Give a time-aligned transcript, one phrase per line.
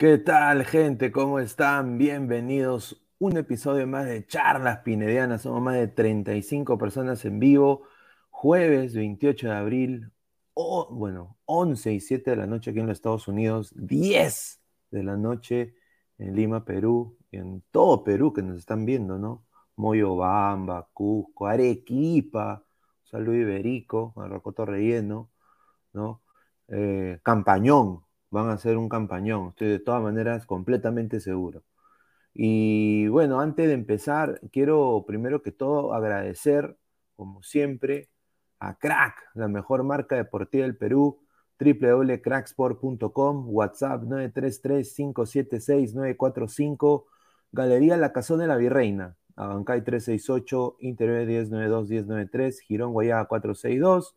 [0.00, 1.12] ¿Qué tal, gente?
[1.12, 1.98] ¿Cómo están?
[1.98, 3.02] Bienvenidos.
[3.18, 5.42] Un episodio más de Charlas Pinedianas.
[5.42, 7.82] Somos más de 35 personas en vivo.
[8.30, 10.10] Jueves 28 de abril.
[10.54, 13.74] o bueno, 11 y 7 de la noche aquí en los Estados Unidos.
[13.76, 15.74] 10 de la noche
[16.16, 17.18] en Lima, Perú.
[17.30, 19.44] Y en todo Perú que nos están viendo, ¿no?
[19.76, 22.64] Moyobamba, Cusco, Arequipa,
[23.04, 25.30] Salud Iberico, Marrocoto Relleno,
[25.92, 26.22] ¿no?
[26.68, 31.62] Eh, Campañón, van a hacer un campañón, estoy de todas maneras completamente seguro.
[32.34, 36.76] Y bueno, antes de empezar, quiero primero que todo agradecer,
[37.16, 38.10] como siempre,
[38.60, 41.20] a Crack, la mejor marca deportiva del Perú,
[41.58, 47.04] www.cracksport.com, WhatsApp 933-576-945,
[47.52, 54.16] Galería La Cazón de la Virreina, Abancay 368, Interior 1092, 1093, Girón Guayaba 462.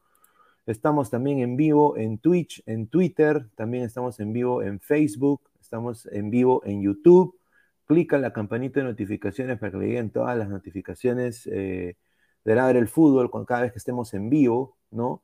[0.65, 6.05] Estamos también en vivo en Twitch, en Twitter, también estamos en vivo en Facebook, estamos
[6.05, 7.37] en vivo en YouTube.
[7.85, 11.97] Clica en la campanita de notificaciones para que le lleguen todas las notificaciones eh,
[12.45, 15.21] de Ladre el Fútbol cada vez que estemos en vivo, ¿no?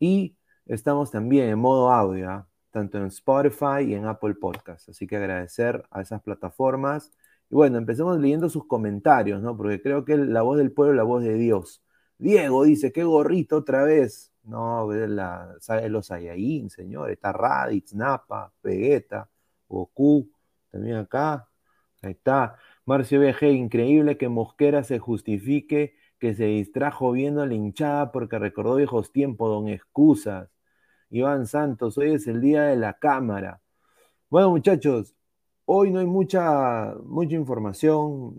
[0.00, 0.36] Y
[0.66, 2.48] estamos también en modo audio, ¿ah?
[2.72, 4.88] tanto en Spotify y en Apple Podcasts.
[4.88, 7.12] Así que agradecer a esas plataformas.
[7.50, 9.56] Y bueno, empecemos leyendo sus comentarios, ¿no?
[9.56, 11.84] Porque creo que la voz del pueblo es la voz de Dios.
[12.18, 14.31] Diego dice, qué gorrito otra vez.
[14.44, 15.56] No, la,
[15.88, 17.10] los Saiyajin, señor.
[17.10, 19.28] Está Raditz, Napa, Vegeta,
[19.68, 20.30] Goku,
[20.70, 21.48] también acá.
[22.02, 22.56] Ahí está.
[22.84, 28.76] Marcio BG, increíble que Mosquera se justifique que se distrajo viendo la hinchada porque recordó
[28.76, 30.48] viejos tiempos, don excusas.
[31.10, 33.60] Iván Santos, hoy es el día de la cámara.
[34.30, 35.16] Bueno, muchachos,
[35.64, 38.34] hoy no hay mucha, mucha información,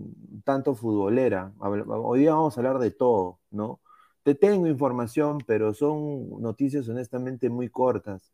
[0.46, 1.54] tanto futbolera.
[1.60, 3.82] Hoy día vamos a hablar de todo, ¿no?
[4.24, 8.32] Te tengo información, pero son noticias honestamente muy cortas.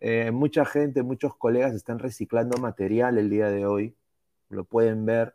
[0.00, 3.96] Eh, mucha gente, muchos colegas están reciclando material el día de hoy,
[4.50, 5.34] lo pueden ver,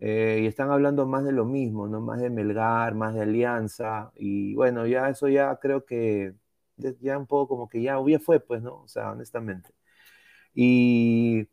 [0.00, 2.00] eh, y están hablando más de lo mismo, ¿no?
[2.00, 6.34] Más de Melgar, más de Alianza, y bueno, ya eso ya creo que
[7.00, 8.76] ya un poco como que ya, ya fue, pues, ¿no?
[8.82, 9.70] O sea, honestamente.
[10.54, 11.48] Y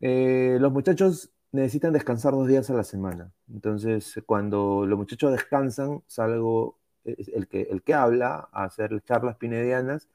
[0.00, 3.32] eh, los muchachos necesitan descansar dos días a la semana.
[3.48, 10.08] Entonces, cuando los muchachos descansan, salgo el que, el que habla a hacer charlas pinedianas.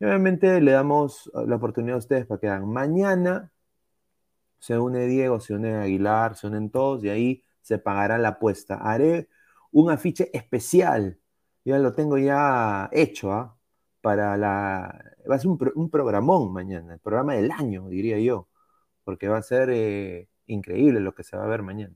[0.00, 2.68] Y obviamente le damos la oportunidad a ustedes para que hagan.
[2.68, 3.52] Mañana
[4.58, 8.76] se une Diego, se une Aguilar, se unen todos y ahí se pagará la apuesta.
[8.76, 9.28] Haré
[9.72, 11.18] un afiche especial.
[11.64, 13.58] Ya lo tengo ya hecho, ¿ah?
[14.00, 15.04] para la...
[15.30, 18.48] Va a ser un, programón mañana, el programa del año, diría yo,
[19.04, 21.94] porque va a ser eh, increíble lo que se va a ver mañana.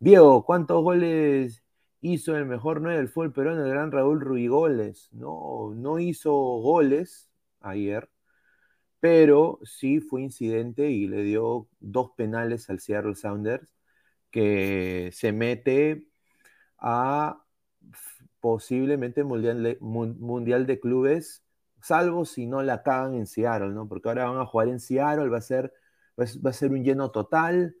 [0.00, 1.64] Diego, ¿cuántos goles
[2.00, 5.08] hizo el mejor 9 del fútbol peruano, el gran Raúl Ruigoles?
[5.12, 7.30] No, no hizo goles
[7.60, 8.10] ayer,
[9.00, 13.74] pero sí fue incidente y le dio dos penales al Seattle Sounders,
[14.30, 16.08] que se mete
[16.78, 17.42] a
[18.40, 21.44] posiblemente mundial de, mundial de clubes,
[21.82, 23.88] salvo si no la cagan en Seattle, ¿no?
[23.88, 25.72] Porque ahora van a jugar en Seattle, va a ser,
[26.18, 27.76] va a ser un lleno total,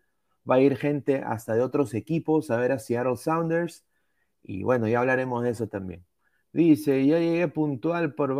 [0.48, 3.84] va a ir gente hasta de otros equipos a ver a Seattle Sounders,
[4.48, 6.04] y bueno, ya hablaremos de eso también.
[6.52, 8.34] Dice, ya llegué puntual por,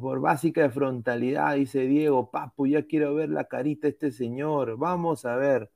[0.00, 4.76] por básica de frontalidad, dice Diego, papu, ya quiero ver la carita de este señor,
[4.78, 5.70] vamos a ver,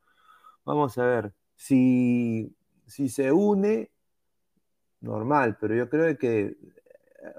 [0.64, 2.54] vamos a ver, si,
[2.86, 3.90] si se une,
[5.00, 6.56] normal, pero yo creo que,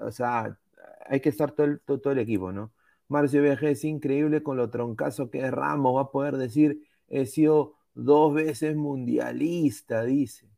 [0.00, 0.58] o sea,
[1.06, 2.72] hay que estar todo el, todo, el equipo, ¿no?
[3.08, 7.26] Marcio VG es increíble con lo troncazo que es Ramos, va a poder decir, he
[7.26, 10.51] sido dos veces mundialista, dice.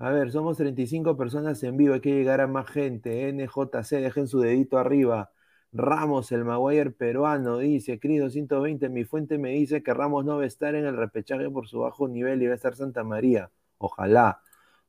[0.00, 3.28] A ver, somos 35 personas en vivo, hay que llegar a más gente.
[3.28, 5.32] NJC, dejen su dedito arriba.
[5.72, 10.44] Ramos, el Maguire peruano, dice, Cris 220, mi fuente me dice que Ramos no va
[10.44, 13.50] a estar en el repechaje por su bajo nivel y va a estar Santa María.
[13.78, 14.40] Ojalá.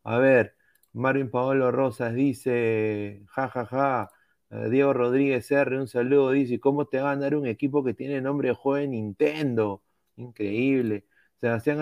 [0.03, 0.56] A ver,
[0.94, 4.09] Marvin Paolo Rosas dice, jajaja, ja,
[4.50, 4.65] ja.
[4.65, 7.94] Eh, Diego Rodríguez R, un saludo, dice, ¿cómo te va a dar un equipo que
[7.94, 9.83] tiene nombre de juego de Nintendo?
[10.17, 11.06] Increíble.
[11.41, 11.80] Sebastián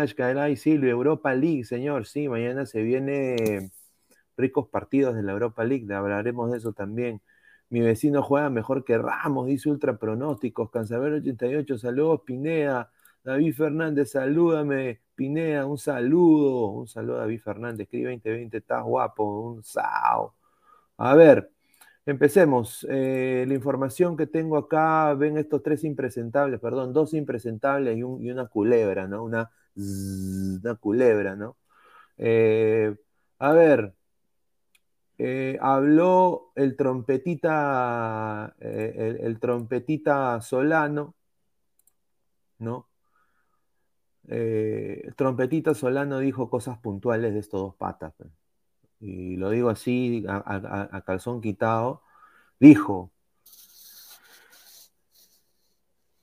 [0.52, 3.72] y Silvio, Europa League, señor, sí, mañana se viene
[4.38, 7.22] ricos partidos de la Europa League, hablaremos de eso también.
[7.70, 12.92] Mi vecino juega mejor que Ramos, dice Ultra Pronósticos, Cansaber 88, saludos Pineda,
[13.24, 19.24] David Fernández, salúdame, Pineda, un saludo, un saludo a David Fernández, escribe 2020, estás guapo,
[19.42, 20.36] un sao.
[20.98, 21.52] A ver,
[22.08, 22.86] empecemos.
[22.90, 28.48] Eh, la información que tengo acá, ven estos tres impresentables, perdón, dos impresentables y, una
[28.48, 29.24] culebra, ¿no?
[29.24, 31.58] Una, una culebra, ¿no?
[32.18, 32.96] Eh,
[33.40, 33.94] a ver,
[35.20, 41.16] eh, habló el trompetita, el trompetita Solano,
[42.60, 42.88] ¿no?
[44.28, 48.14] Eh, Trompetita Solano dijo cosas puntuales de estos dos patas.
[49.00, 52.02] Y lo digo así, a, calzón quitado.
[52.60, 53.12] Dijo,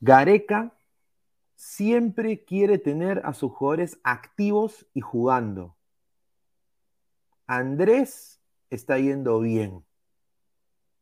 [0.01, 0.77] Gareca
[1.55, 5.77] siempre quiere tener a sus jugadores activos y jugando.
[7.47, 8.41] Andrés
[8.71, 9.85] está yendo bien.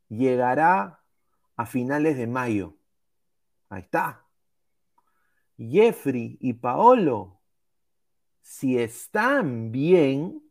[0.09, 1.01] Llegará
[1.57, 2.77] a finales de mayo.
[3.71, 4.27] Ahí está.
[5.57, 7.41] Jeffrey y Paolo,
[8.41, 10.43] si están bien,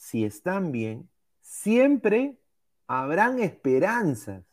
[0.00, 1.10] si están bien,
[1.42, 2.40] siempre
[2.86, 4.46] habrán esperanzas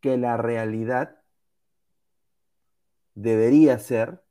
[0.00, 1.20] que la realidad
[3.14, 4.24] debería ser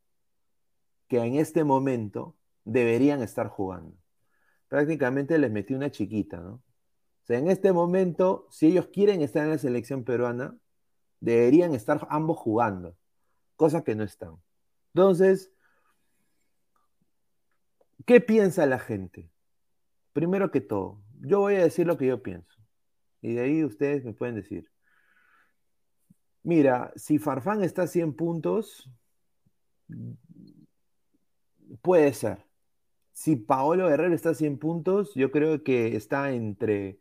[1.08, 2.36] que en este momento
[2.66, 3.96] deberían estar jugando.
[4.68, 6.54] Prácticamente les metí una chiquita, ¿no?
[6.56, 10.58] O sea, en este momento, si ellos quieren estar en la selección peruana,
[11.20, 12.98] deberían estar ambos jugando,
[13.58, 14.42] cosa que no están.
[14.96, 15.52] Entonces,
[18.06, 19.32] ¿qué piensa la gente?
[20.14, 22.58] Primero que todo, yo voy a decir lo que yo pienso.
[23.22, 24.70] Y de ahí ustedes me pueden decir.
[26.44, 28.90] Mira, si Farfán está a 100 puntos,
[31.82, 32.46] puede ser.
[33.12, 37.00] Si Paolo Guerrero está a 100 puntos, yo creo que está entre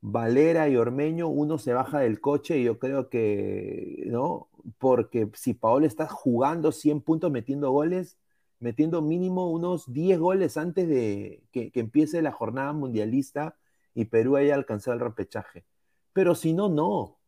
[0.00, 4.50] Valera y Ormeño, uno se baja del coche y yo creo que, ¿no?
[4.78, 8.18] Porque si Paolo está jugando 100 puntos, metiendo goles,
[8.64, 13.58] metiendo mínimo unos 10 goles antes de que, empiece la jornada mundialista
[13.94, 15.66] y Perú haya alcanzado el repechaje.
[16.14, 16.88] Pero si no, no.
[16.88, 17.18] O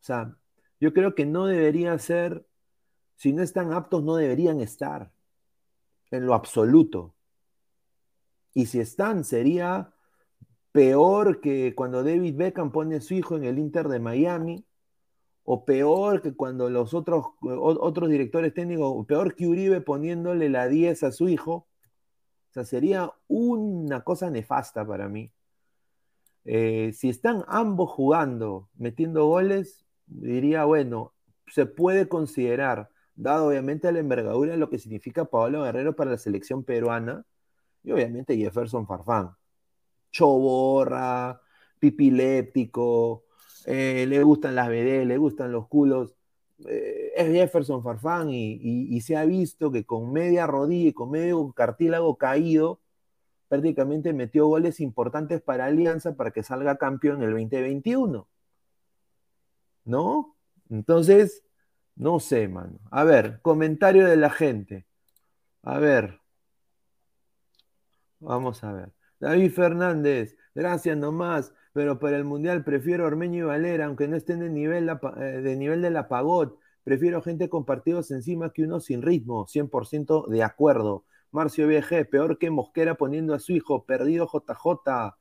[0.00, 0.34] sea,
[0.80, 2.46] yo creo que no debería ser,
[3.16, 5.12] si no están aptos, no deberían estar
[6.10, 7.14] en lo absoluto.
[8.54, 9.92] Y si están, sería
[10.72, 14.65] peor que cuando David Beckham pone a su hijo en el Inter de Miami,
[15.46, 21.04] o peor que cuando los otros, otros directores técnicos, peor que Uribe poniéndole la 10
[21.04, 21.68] a su hijo.
[22.50, 25.32] O sea, sería una cosa nefasta para mí.
[26.44, 31.14] Eh, si están ambos jugando, metiendo goles, diría, bueno,
[31.46, 36.18] se puede considerar, dado obviamente la envergadura de lo que significa Pablo Guerrero para la
[36.18, 37.24] selección peruana,
[37.84, 39.36] y obviamente Jefferson Farfán
[40.16, 41.40] choborra,
[41.78, 43.25] pipiléptico,
[43.66, 46.14] eh, le gustan las BD, le gustan los culos.
[46.68, 51.52] Eh, es Jefferson Farfán y, se ha visto que con media rodilla y con medio
[51.52, 52.80] cartílago caído,
[53.48, 58.28] prácticamente metió goles importantes para Alianza para que salga campeón en el 2021.
[59.84, 60.36] ¿No?
[60.70, 61.44] Entonces,
[61.96, 62.78] no sé, mano.
[62.90, 64.86] A ver, comentario de la gente.
[65.62, 66.20] A ver.
[68.20, 68.92] Vamos a ver.
[69.18, 74.40] David Fernández, gracias nomás, pero para el Mundial prefiero Ormeño y Valera, aunque no estén
[74.40, 76.58] de nivel, eh, de nivel de la Pagot.
[76.84, 81.04] Prefiero gente con partidos encima que uno sin ritmo, 100% de acuerdo.
[81.32, 85.16] Marcio VG, peor que Mosquera poniendo a su hijo, perdido JJ.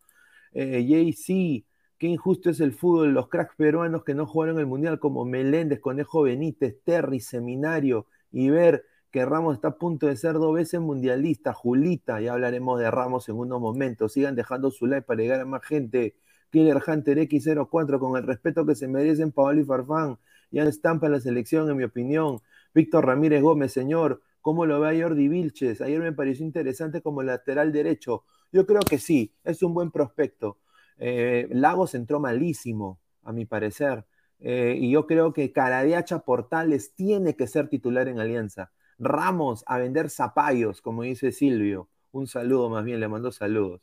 [0.54, 1.66] Eh, JC,
[1.98, 5.82] qué injusto es el fútbol, los cracks peruanos que no jugaron el Mundial como Meléndez,
[5.82, 10.80] Conejo Benítez, Terry, Seminario, y ver que Ramos está a punto de ser dos veces
[10.80, 11.52] mundialista.
[11.52, 14.14] Julita, ya hablaremos de Ramos en unos momentos.
[14.14, 16.16] Sigan dejando su like para llegar a más gente.
[16.56, 20.18] Killer Hunter X04, con el respeto que se merecen Paolo y Farfán.
[20.52, 22.40] Ya estampa en la selección, en mi opinión.
[22.74, 25.82] Víctor Ramírez Gómez, señor, ¿cómo lo ve a Jordi Vilches?
[25.82, 28.24] Ayer me pareció interesante como lateral derecho.
[28.54, 30.58] Yo creo que sí, es un buen prospecto.
[30.98, 34.06] Eh, Lagos entró malísimo, a mi parecer.
[34.40, 38.72] Eh, y yo creo que Caradiacha Portales tiene que ser titular en Alianza.
[38.98, 41.90] Ramos a vender zapallos, como dice Silvio.
[42.14, 43.82] Un saludo más bien, le mando saludos.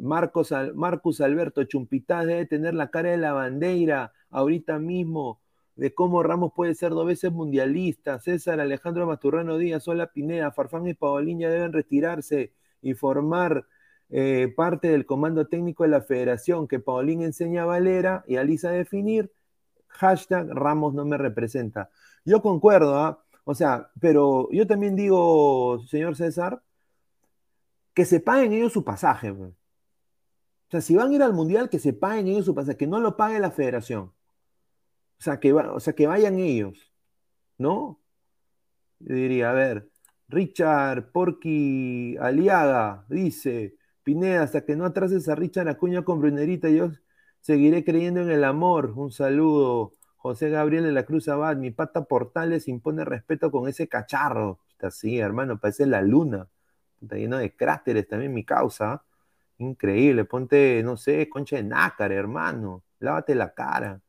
[0.00, 5.40] Marcos, Marcus Alberto Chumpitaz debe tener la cara de la bandera ahorita mismo
[5.76, 8.18] de cómo Ramos puede ser dos veces mundialista.
[8.18, 13.66] César Alejandro Maturrano Díaz, Sola Pineda, Farfán y Paoliña deben retirarse y formar
[14.10, 18.44] eh, parte del comando técnico de la federación que Paulín enseña a Valera y a
[18.44, 19.32] Lisa a definir.
[19.88, 21.90] Hashtag Ramos no me representa.
[22.24, 23.24] Yo concuerdo, ¿ah?
[23.44, 26.62] O sea, pero yo también digo, señor César,
[27.94, 29.34] que se paguen ellos su pasaje.
[30.72, 33.00] Sea, si van a ir al Mundial, que se paguen ellos su pasaje, que no
[33.00, 34.04] lo pague la federación.
[34.04, 36.92] O sea, que, o sea, que vayan ellos,
[37.58, 38.00] ¿no?
[39.00, 39.90] Yo diría, a ver,
[40.28, 46.90] Richard Porky Aliaga dice, Pineda, hasta que no atrases a Richard Acuña con Brunerita, yo
[47.40, 48.94] seguiré creyendo en el amor.
[48.96, 49.92] Un saludo.
[50.16, 54.60] José Gabriel de la Cruz Abad, mi pata Portales impone respeto con ese cacharro.
[54.70, 56.48] Está así, hermano, parece la luna.
[57.00, 59.04] Está lleno de cráteres también mi causa.
[59.58, 62.84] Increíble, ponte, no sé, concha de nácar, hermano.
[62.98, 64.00] Lávate la cara.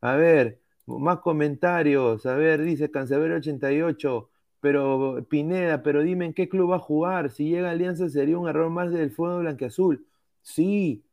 [0.00, 2.26] A ver, más comentarios.
[2.26, 4.30] A ver, dice Cancelero 88.
[4.60, 7.30] Pero Pineda, pero dime en qué club va a jugar.
[7.30, 10.06] Si llega Alianza sería un error más del Fuego Blanqueazul.
[10.42, 11.04] Sí,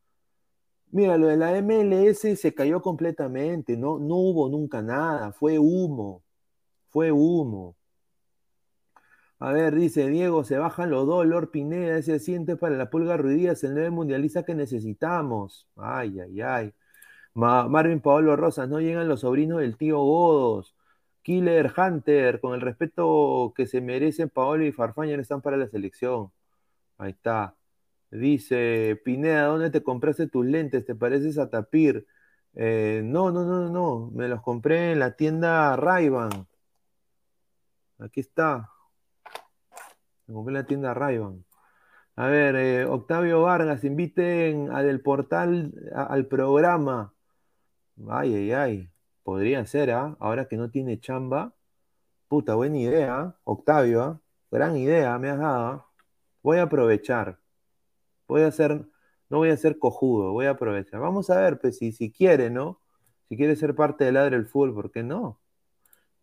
[0.92, 6.22] Mira, lo de la MLS se cayó completamente, no, no hubo nunca nada, fue humo,
[6.88, 7.76] fue humo.
[9.42, 13.64] A ver, dice Diego, se bajan los dos, Pineda, ese asiento para la pulga Ruidías,
[13.64, 15.66] el nuevo mundialista que necesitamos.
[15.76, 16.74] Ay, ay, ay.
[17.34, 20.76] Marvin Paolo Rosas, no llegan los sobrinos del tío Godos.
[21.22, 25.68] Killer Hunter, con el respeto que se merecen, Paolo y Farfaña no están para la
[25.68, 26.32] selección.
[26.98, 27.56] Ahí está.
[28.10, 30.86] Dice, Pineda, ¿dónde te compraste tus lentes?
[30.86, 32.06] ¿Te pareces a Tapir?
[32.54, 36.10] Eh, no, no, no, no, me los compré en la tienda ray
[37.98, 38.71] Aquí está.
[40.32, 41.44] Me compré la tienda Rayban.
[42.16, 47.12] A ver, eh, Octavio Vargas, inviten a Del Portal al programa.
[48.08, 48.90] Ay, ay, ay.
[49.24, 50.16] Podría ser, ¿ah?
[50.20, 51.54] Ahora que no tiene chamba.
[52.28, 54.20] Puta, buena idea, Octavio, ¿ah?
[54.50, 55.66] Gran idea, me has dado.
[55.66, 55.86] ¿ah?
[56.42, 57.38] Voy a aprovechar.
[58.26, 58.86] Voy a hacer,
[59.28, 61.00] no voy a ser cojudo, voy a aprovechar.
[61.00, 62.80] Vamos a ver, pues, si, si quiere, ¿no?
[63.28, 65.40] Si quiere ser parte del Ladre del Fútbol, ¿por qué no?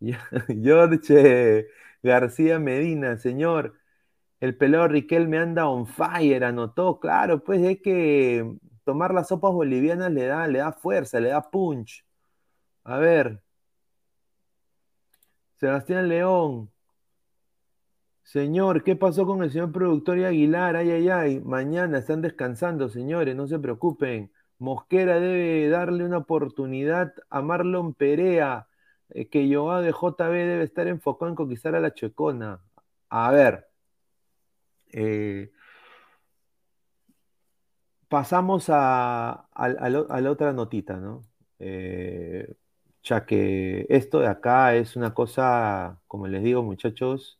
[0.00, 1.68] George
[2.02, 3.79] García Medina, señor,
[4.40, 4.88] el pelado
[5.28, 8.50] me anda on fire, anotó, claro, pues es que
[8.84, 12.04] tomar las sopas bolivianas le da, le da fuerza, le da punch.
[12.84, 13.42] A ver.
[15.58, 16.70] Sebastián León.
[18.24, 20.76] Señor, ¿qué pasó con el señor productor y Aguilar?
[20.76, 21.40] Ay, ay, ay.
[21.40, 24.32] Mañana están descansando, señores, no se preocupen.
[24.58, 28.68] Mosquera debe darle una oportunidad a Marlon Perea,
[29.10, 32.60] eh, que Joao de JB debe estar enfocado en conquistar a la Checona.
[33.08, 33.69] A ver.
[34.92, 35.50] Eh,
[38.08, 41.24] pasamos a, la otra notita, ¿no?
[41.58, 42.54] Eh,
[43.02, 47.38] ya que esto de acá es una cosa, como les digo, muchachos,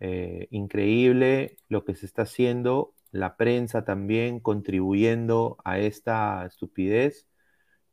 [0.00, 7.26] eh, increíble lo que se está haciendo, la prensa también contribuyendo a esta estupidez,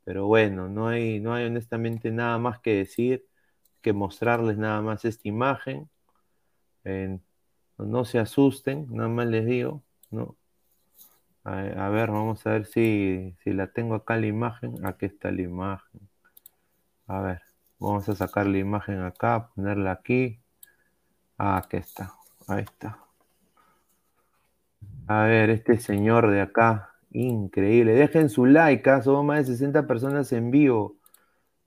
[0.04, 3.26] pero bueno, no hay, no hay honestamente nada más que decir
[3.82, 5.88] que mostrarles nada más esta imagen.
[7.84, 10.36] No se asusten, nada más les digo, ¿no?
[11.44, 14.86] A, ver, vamos a ver si, si la tengo acá la imagen.
[14.86, 16.08] Aquí está la imagen.
[17.06, 17.42] A ver,
[17.78, 20.40] vamos a sacar la imagen acá, ponerla aquí.
[21.38, 22.14] Ah, aquí está.
[22.46, 22.98] Ahí está.
[25.08, 27.92] A ver, este señor de acá, increíble.
[27.94, 29.02] Dejen su like, ¿ah?
[29.02, 30.96] somos más de 60 personas en vivo.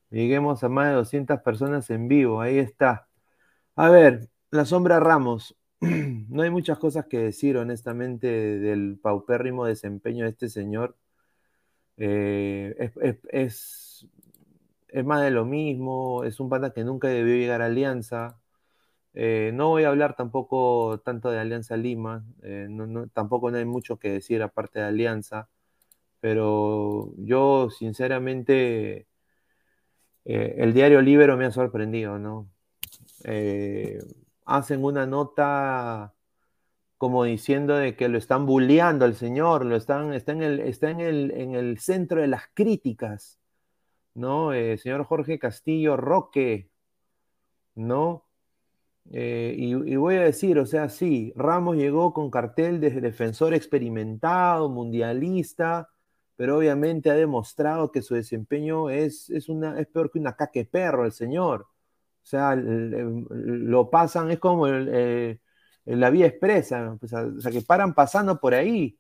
[0.09, 3.07] Lleguemos a más de 200 personas en vivo, ahí está.
[3.75, 5.57] A ver, la sombra Ramos.
[6.29, 10.95] no hay muchas cosas que decir, honestamente, del paupérrimo desempeño de este señor.
[11.97, 12.91] Eh,
[13.31, 14.07] es,
[15.03, 18.39] más de lo mismo, es un pata que nunca debió llegar a Alianza.
[19.13, 22.67] Eh, no voy a hablar tampoco tanto de Alianza Lima, eh,
[23.13, 25.49] tampoco no hay mucho que decir aparte de Alianza,
[26.19, 29.07] pero yo sinceramente
[30.25, 32.49] el diario Libero me ha sorprendido, ¿no?
[34.45, 36.15] Hacen una nota
[36.97, 40.89] como diciendo de que lo están bulleando al señor, lo están, está, en el, está
[40.89, 43.39] en, el, en el centro de las críticas,
[44.13, 44.53] ¿no?
[44.53, 46.69] Eh, señor Jorge Castillo Roque,
[47.75, 48.25] ¿no?
[49.11, 54.69] Eh, y, voy a decir, o sea, sí, Ramos llegó con cartel de defensor experimentado,
[54.69, 55.89] mundialista,
[56.35, 60.65] pero obviamente ha demostrado que su desempeño es, es, una, es peor que una caque
[60.65, 61.67] perro el señor.
[62.25, 65.39] O sea, lo pasan, es como eh,
[65.85, 68.97] la vía expresa, pues, o sea, que paran pasando por ahí.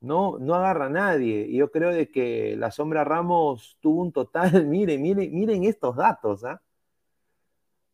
[0.00, 1.46] No, no agarra a nadie.
[1.48, 5.96] Y yo creo de que la sombra Ramos tuvo un total, miren, miren, miren estos
[5.96, 6.62] datos, ¿ah?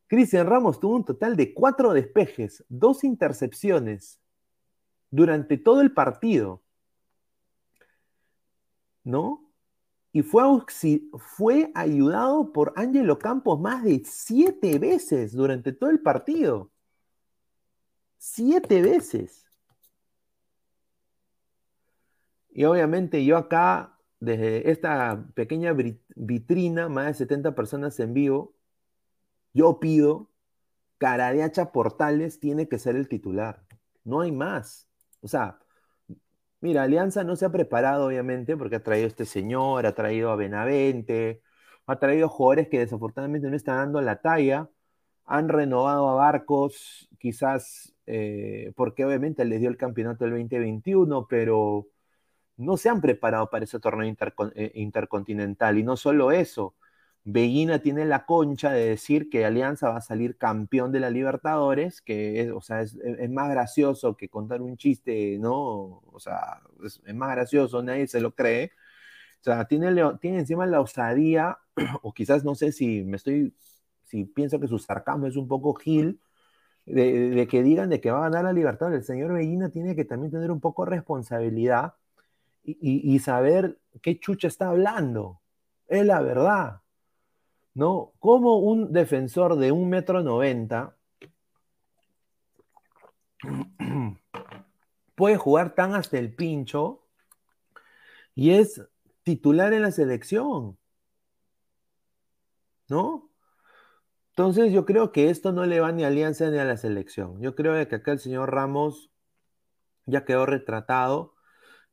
[0.06, 4.20] Cristian Ramos tuvo un total de cuatro despejes, dos intercepciones
[5.10, 6.62] durante todo el partido.
[9.02, 9.50] ¿No?
[10.12, 10.42] Y fue,
[11.18, 16.70] fue ayudado por Ángelo Campos más de siete veces durante todo el partido.
[18.18, 19.46] Siete veces.
[22.51, 25.72] Y obviamente yo acá, desde esta pequeña
[26.14, 28.55] vitrina, más de 70 personas en vivo,
[29.55, 30.31] yo pido,
[30.98, 33.64] Caradeacha Portales tiene que ser el titular.
[34.05, 34.88] No hay más.
[35.22, 35.62] O sea,
[36.62, 40.31] Mira, Alianza no se ha preparado, obviamente, porque ha traído a este señor, ha traído
[40.31, 41.42] a Benavente,
[41.87, 44.70] ha traído jugadores que desafortunadamente no están dando la talla,
[45.27, 51.88] han renovado a Barcos, quizás eh, porque obviamente les dio el campeonato del 2021, pero
[52.57, 54.14] no se han preparado para ese torneo
[54.55, 55.79] eh, intercontinental.
[55.79, 56.77] Y no solo eso,
[57.24, 62.02] Bellina tiene la concha de decir que Alianza va a salir campeón de la Libertadores,
[62.02, 62.96] que es, o sea, es,
[63.30, 66.02] más gracioso que contar un chiste, ¿no?
[66.12, 68.72] O sea, es, más gracioso, nadie se lo cree.
[69.40, 71.58] O sea, tiene, tiene encima la osadía,
[72.02, 73.54] o quizás no sé si me estoy,
[74.04, 76.20] si pienso que su sarcasmo es un poco gil,
[76.87, 79.00] de, que digan de que va a ganar la Libertadores.
[79.00, 81.94] El señor Bellina tiene que también tener un poco de responsabilidad
[82.64, 82.76] y,
[83.14, 85.40] y saber qué chucha está hablando.
[85.88, 86.82] Es la verdad.
[87.74, 88.12] ¿No?
[88.18, 90.96] Como un defensor de un metro noventa
[95.14, 97.06] puede jugar tan hasta el pincho
[98.35, 98.82] y es
[99.22, 100.78] titular en la selección,
[102.88, 103.30] ¿no?
[104.30, 107.40] Entonces yo creo que esto no le va ni a Alianza ni a la selección.
[107.40, 109.11] Yo creo que acá el señor Ramos
[110.06, 111.35] ya quedó retratado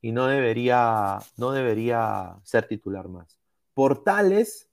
[0.02, 3.40] y no debería, no debería ser titular más.
[3.74, 4.69] Portales,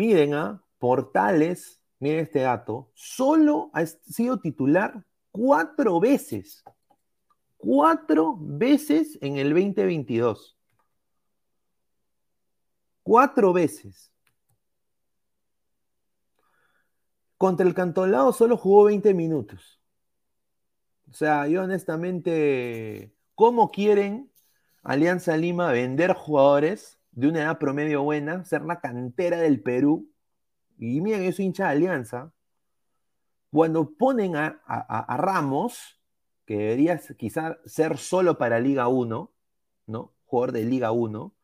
[0.00, 0.64] miren, a ¿ah?
[0.78, 6.64] Portales, miren este dato, solo ha sido titular cuatro veces.
[7.58, 10.56] Cuatro veces en el 2022.
[13.02, 14.10] Cuatro veces.
[17.36, 19.82] Contra el Cantolao solo jugó 20 minutos.
[21.10, 24.32] O sea, yo honestamente, ¿cómo quieren
[24.82, 30.10] Alianza Lima vender jugadores de una edad promedio buena, ser la cantera del Perú?
[30.78, 32.32] Y miren, soy hincha de Alianza.
[33.50, 36.00] Cuando ponen a, a Ramos,
[36.46, 39.32] que debería quizás ser solo para Liga 1,
[39.86, 40.14] ¿no?
[40.24, 41.34] Jugador de Liga 1,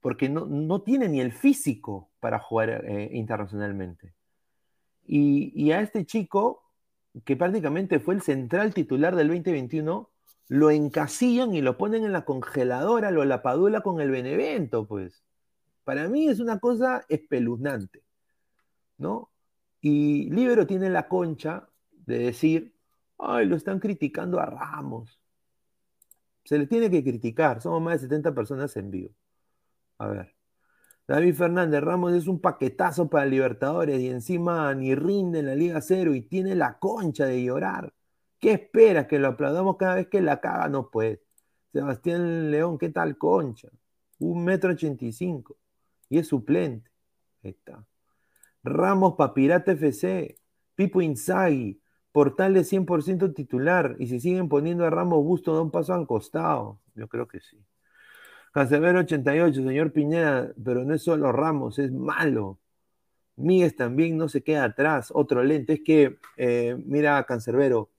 [0.00, 4.14] porque no, tiene ni el físico para jugar eh, internacionalmente.
[5.04, 6.62] Y, a este chico,
[7.24, 10.09] que prácticamente fue el central titular del 2021,
[10.50, 15.22] lo encasillan y lo ponen en la congeladora, lo lapadula con el Benevento, pues.
[15.84, 18.02] Para mí es una cosa espeluznante,
[18.98, 19.30] ¿no?
[19.80, 22.74] Y Libero tiene la concha de decir,
[23.18, 25.20] ay, lo están criticando a Ramos.
[26.44, 29.14] Se le tiene que criticar, somos más de 70 personas en vivo.
[29.98, 30.34] A ver.
[31.06, 35.80] David Fernández, Ramos es un paquetazo para Libertadores y encima ni rinde en la Liga
[35.80, 37.92] Cero y tiene la concha de llorar.
[38.40, 39.06] ¿Qué espera?
[39.06, 40.68] ¿Que lo aplaudamos cada vez que la caga?
[40.68, 41.22] No puede.
[41.72, 43.68] Sebastián León, ¿qué tal concha?
[44.18, 45.56] Un metro ochenta y cinco.
[46.08, 46.90] Y es suplente.
[47.44, 47.84] Ahí está.
[48.64, 50.38] Ramos Papirata FC.
[50.74, 51.80] Pipo Inzaghi.
[52.12, 53.96] Portales 100% titular.
[53.98, 56.80] Y si siguen poniendo a Ramos Busto, da un paso al costado.
[56.94, 57.62] Yo creo que sí.
[58.52, 62.58] Cancerbero 88, señor Piñera, pero no es solo Ramos, es malo.
[63.36, 65.74] Míguez también no se queda atrás, otro lente.
[65.74, 67.90] Es que, eh, mira, Cancerbero,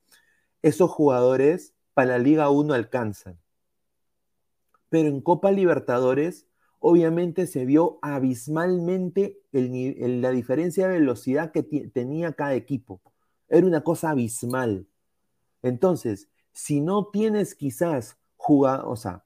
[0.61, 3.39] esos jugadores para la Liga 1 alcanzan.
[4.89, 6.47] Pero en Copa Libertadores,
[6.79, 13.01] obviamente se vio abismalmente la diferencia de velocidad que tenía cada equipo.
[13.47, 14.87] Era una cosa abismal.
[15.61, 19.23] Entonces, si no tienes quizás jugadores, o sea,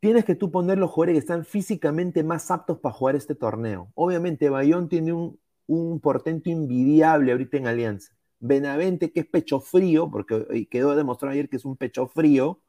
[0.00, 3.92] tienes que tú poner los jugadores que están físicamente más aptos para jugar este torneo.
[3.94, 8.12] Obviamente, Bayón tiene un, portento invidiable ahorita en Alianza.
[8.42, 12.60] Benavente, que es pecho frío, porque quedó demostrado ayer que es un pecho frío,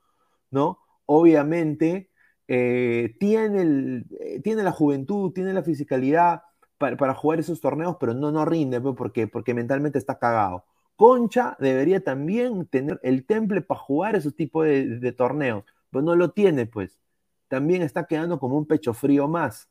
[0.52, 0.80] ¿no?
[1.06, 2.12] Obviamente,
[2.48, 6.44] eh, tiene, eh, tiene la juventud, tiene la fisicalidad
[6.78, 10.66] para, jugar esos torneos, pero no, no rinde, pues, porque, porque mentalmente está cagado.
[10.96, 16.16] Concha debería también tener el temple para jugar esos tipos de, de torneos, pero no
[16.16, 17.00] lo tiene, pues
[17.48, 19.70] también está quedando como un pecho frío más.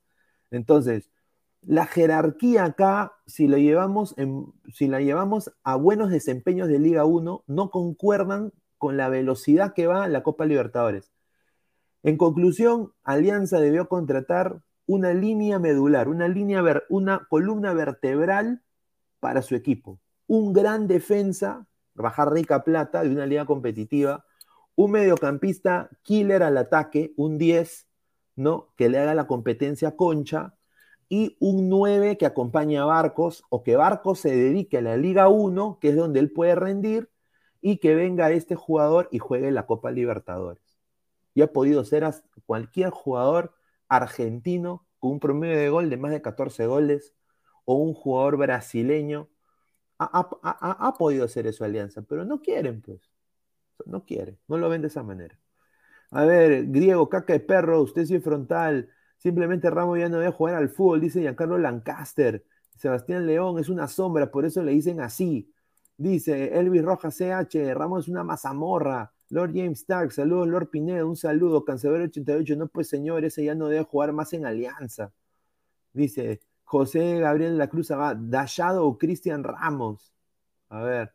[0.50, 1.10] Entonces,
[1.62, 4.14] la jerarquía acá, si, lo llevamos
[4.72, 9.86] si la llevamos a buenos desempeños de Liga 1, no concuerdan con la velocidad que
[9.86, 11.12] va la Copa Libertadores.
[12.02, 18.62] En conclusión, Alianza debió contratar una línea medular, una, columna vertebral
[19.20, 20.00] para su equipo.
[20.26, 24.24] Un gran defensa, bajar rica plata de una liga competitiva,
[24.74, 27.86] un mediocampista killer al ataque, un 10,
[28.34, 28.72] ¿no?
[28.76, 30.56] Que le haga la competencia Concha,
[31.12, 35.28] y un 9 que acompañe a Barcos, o que Barcos se dedique a la Liga
[35.28, 37.10] 1, que es donde él puede rendir,
[37.60, 40.80] y que venga este jugador y juegue la Copa Libertadores.
[41.34, 42.10] Y ha podido ser
[42.46, 43.54] cualquier jugador
[43.88, 47.12] argentino con un promedio de gol de más de 14 goles,
[47.66, 49.28] o un jugador brasileño.
[49.98, 53.02] Ha, ha podido ser eso Alianza, pero no quieren, pues.
[53.84, 55.38] No quiere, no lo ven de esa manera.
[56.10, 58.88] A ver, griego, caca de perro, usted sí frontal.
[59.22, 62.44] Simplemente Ramos ya no debe jugar al fútbol, dice Giancarlo Lancaster.
[62.76, 65.48] Sebastián León es una sombra, por eso le dicen así.
[65.96, 69.12] Dice Elvis Rojas CH, Ramos es una mazamorra.
[69.28, 71.64] Lord James Stark, saludos Lord Pinedo, un saludo.
[71.64, 75.12] Cancelero 88, no pues señor, ese ya no debe jugar más en Alianza.
[75.92, 80.12] Dice José Gabriel La Cruz Dallado o Cristian Ramos.
[80.68, 81.14] A ver.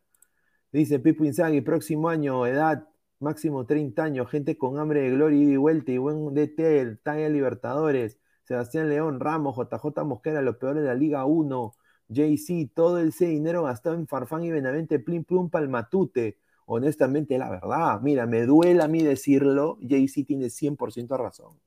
[0.72, 2.88] Dice Pipo Inzaghi, próximo año, edad
[3.20, 8.18] máximo 30 años, gente con hambre de gloria y vuelta y buen DT, talla Libertadores,
[8.44, 11.74] Sebastián León, Ramos, JJ Mosquera, lo peor de la Liga 1,
[12.10, 16.38] JC, todo ese dinero gastado en Farfán y Benavente, Plim Plum Palmatute.
[16.66, 21.60] Honestamente, la verdad, mira, me duele a mí decirlo, JC tiene 100% razón.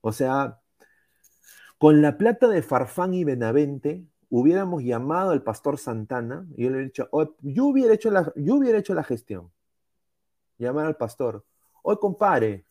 [0.00, 0.60] O sea,
[1.78, 6.76] con la plata de Farfán y Benavente, hubiéramos llamado al pastor Santana y yo le
[6.76, 7.08] hubiera dicho,
[7.42, 9.50] yo, hubiera hecho la, yo hubiera hecho la gestión.
[10.60, 11.42] Llamar al pastor.
[11.82, 12.66] Hoy, compadre,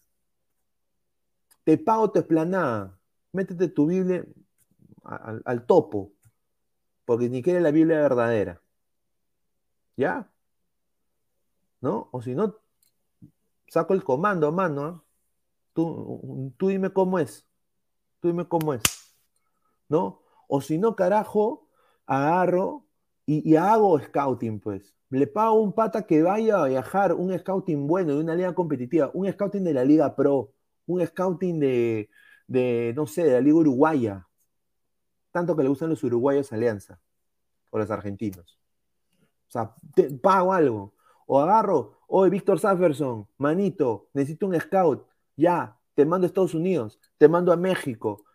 [1.63, 2.95] te pago tu esplanada.
[3.31, 4.23] Métete tu Biblia
[5.03, 6.13] al, topo.
[7.03, 8.61] porque ni quiere la Biblia verdadera.
[9.97, 10.31] ¿Ya?
[11.81, 12.09] ¿No?
[12.11, 12.57] O si no,
[13.67, 14.85] saco el comando, mano.
[14.85, 15.03] ¿ah?
[15.73, 17.47] Tú, tú dime cómo es.
[18.19, 18.83] Tú dime cómo es.
[19.87, 20.21] ¿No?
[20.47, 21.67] O si no, carajo,
[22.05, 22.85] agarro
[23.31, 24.95] y, hago scouting, pues.
[25.11, 29.11] Le pago un pata que vaya a viajar, un scouting bueno de una liga competitiva,
[29.13, 30.51] un scouting de la Liga Pro,
[30.87, 32.09] un scouting de,
[32.47, 34.27] de no sé, de la Liga Uruguaya.
[35.31, 36.99] Tanto que le gustan los uruguayos Alianza,
[37.69, 38.59] o los argentinos.
[39.47, 39.75] O sea,
[40.21, 40.95] pago algo.
[41.27, 45.05] O agarro, oye, Víctor Safferson, manito, necesito un scout.
[45.37, 48.25] Ya, te mando a Estados Unidos, te mando a México.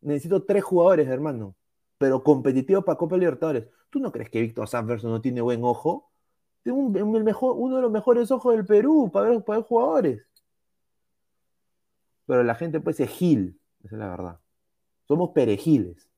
[0.00, 1.54] Necesito tres jugadores, hermano,
[1.98, 3.66] pero competitivos para Copa Libertadores.
[3.90, 6.10] ¿Tú no crees que Víctor Sanderson no tiene buen ojo?
[6.62, 10.22] Tiene uno de los mejores ojos del Perú para ver, jugadores.
[12.26, 14.40] Pero la gente pues es gil, esa es la verdad.
[15.06, 16.08] Somos perejiles.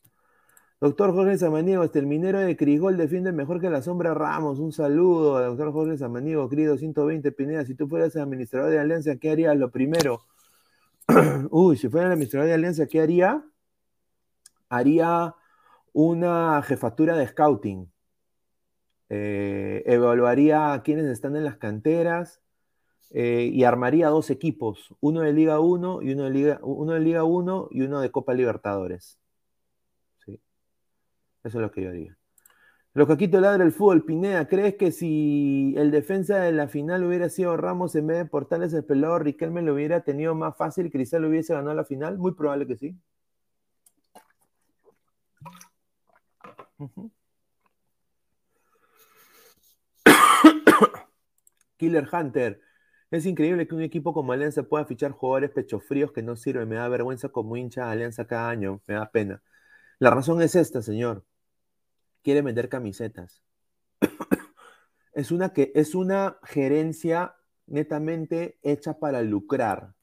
[0.80, 4.58] Doctor Jorge Samaniego, este, el minero de Crigol defiende mejor que la sombra Ramos.
[4.58, 7.64] Un saludo a doctor Jorge Samaniego, querido 120 Pineda.
[7.64, 9.56] Si tú fueras administrador de Alianza, ¿qué harías?
[9.56, 10.22] Lo primero,
[11.50, 13.44] uy, si fuera el administrador de Alianza, ¿qué haría?
[14.70, 15.34] Haría
[15.92, 17.90] una jefatura de scouting.
[19.08, 22.40] Eh, evaluaría a quienes están en las canteras
[23.10, 27.00] eh, y armaría dos equipos, uno de Liga 1 y uno de Liga, uno de
[27.00, 29.18] Liga 1 y uno de Copa Libertadores.
[30.24, 30.40] ¿Sí?
[31.42, 32.16] Eso es lo que yo haría.
[32.92, 37.28] Los caquitos ladra el fútbol, Pineda, ¿crees que si el defensa de la final hubiera
[37.28, 41.24] sido Ramos en vez de Portales el pelado Riquelme lo hubiera tenido más fácil, Cristal
[41.24, 42.18] hubiese ganado la final?
[42.18, 42.96] Muy probable que sí.
[51.76, 52.60] Killer Hunter.
[53.10, 56.68] Es increíble que un equipo como Alianza pueda fichar jugadores pechofríos que no sirven.
[56.68, 58.80] Me da vergüenza como hincha Alianza cada año.
[58.86, 59.42] Me da pena.
[59.98, 61.24] La razón es esta, señor.
[62.22, 63.42] Quiere vender camisetas.
[65.12, 67.34] es, una que, es una gerencia
[67.66, 69.94] netamente hecha para lucrar,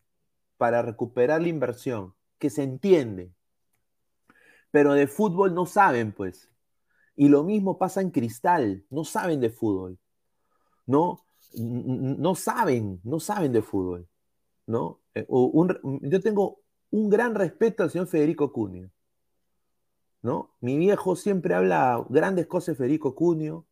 [0.57, 3.31] para recuperar la inversión, que se entiende.
[4.71, 6.49] Pero de fútbol no saben, pues.
[7.17, 9.97] Y lo mismo pasa en Cristal, no saben de fútbol,
[10.85, 11.25] ¿no?
[11.55, 14.07] No saben, no saben de fútbol,
[14.67, 15.01] ¿no?
[15.15, 16.59] Eh, yo tengo
[16.91, 18.91] un gran respeto al señor Federico Cunio,
[20.21, 20.55] ¿no?
[20.61, 23.65] Mi viejo siempre habla grandes cosas de Federico Cunio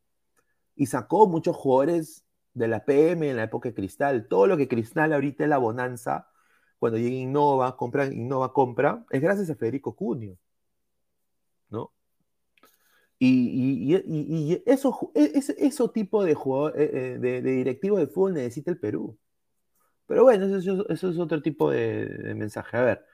[0.76, 4.28] y sacó muchos jugadores de la PM en la época de Cristal.
[4.28, 6.30] Todo lo que Cristal ahorita es la bonanza,
[6.80, 10.40] cuando llega Innova, compra, Innova compra, es gracias a Federico Cunio.
[13.18, 18.72] Y, y, eso, e, ese, tipo de, jugador, eh, eh, de, directivo de fútbol necesita
[18.72, 19.18] el Perú.
[20.08, 22.78] Pero bueno, eso, es otro tipo de, mensaje.
[22.78, 23.06] A ver,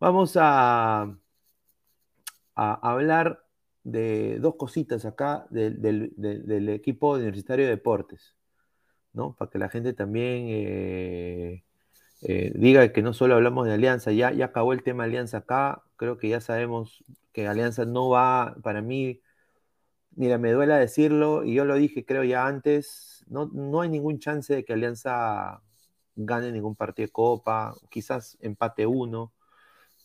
[0.00, 1.16] vamos a,
[2.54, 3.44] a hablar
[3.84, 8.34] de dos cositas acá del, equipo universitario de deportes,
[9.12, 9.34] ¿no?
[9.36, 11.64] Para que la gente también eh,
[12.54, 16.18] diga que no solo hablamos de Alianza, ya, ya acabó el tema Alianza acá, creo
[16.18, 19.20] que ya sabemos que Alianza no va, para mí,
[20.16, 24.18] mira, me duela decirlo, y yo lo dije creo ya antes, no, no hay ningún
[24.18, 25.62] chance de que Alianza
[26.16, 29.32] gane ningún partido de Copa, quizás empate uno,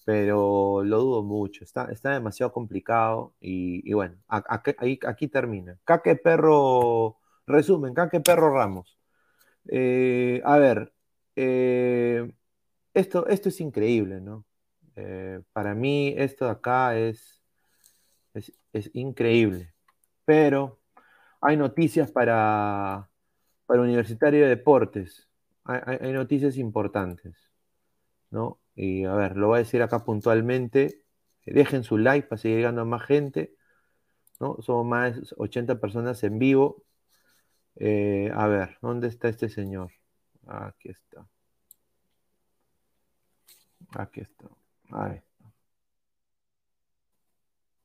[0.06, 5.78] pero lo dudo mucho, está, está demasiado complicado y, bueno, aquí, termina.
[5.86, 8.98] Caque Perro, resumen, Caque Perro Ramos.
[9.68, 10.94] Eh, a ver,
[11.36, 12.32] eh,
[12.94, 14.46] esto, esto es increíble, ¿no?
[14.96, 17.42] Eh, para mí esto de acá es,
[18.34, 19.74] es increíble
[20.30, 20.80] pero
[21.42, 23.10] hay noticias para,
[23.66, 25.28] para Universitario de Deportes.
[25.64, 27.50] Hay, noticias importantes,
[28.30, 28.60] ¿no?
[28.76, 31.04] Y a ver, lo voy a decir acá puntualmente.
[31.48, 33.56] Dejen su like para seguir llegando a más gente,
[34.40, 34.58] ¿no?
[34.62, 36.84] Somos más de 80 personas en vivo.
[37.78, 39.92] Eh, a ver, ¿dónde está este señor?
[40.46, 41.28] Aquí está.
[43.96, 44.48] Aquí está.
[44.92, 45.54] Ahí está.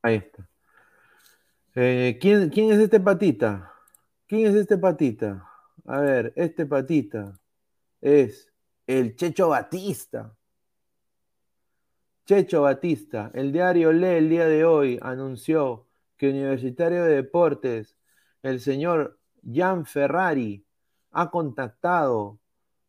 [0.02, 0.53] Ahí está.
[1.76, 3.72] Eh, ¿quién, ¿Quién es este patita?
[4.28, 5.48] ¿Quién es este patita?
[5.86, 7.40] A ver, este patita
[8.00, 8.52] es
[8.86, 10.36] el Checho Batista.
[12.26, 17.96] Checho Batista, el diario Lee el día de hoy anunció que Universitario de Deportes,
[18.42, 20.64] el señor Jan Ferrari,
[21.10, 22.38] ha contactado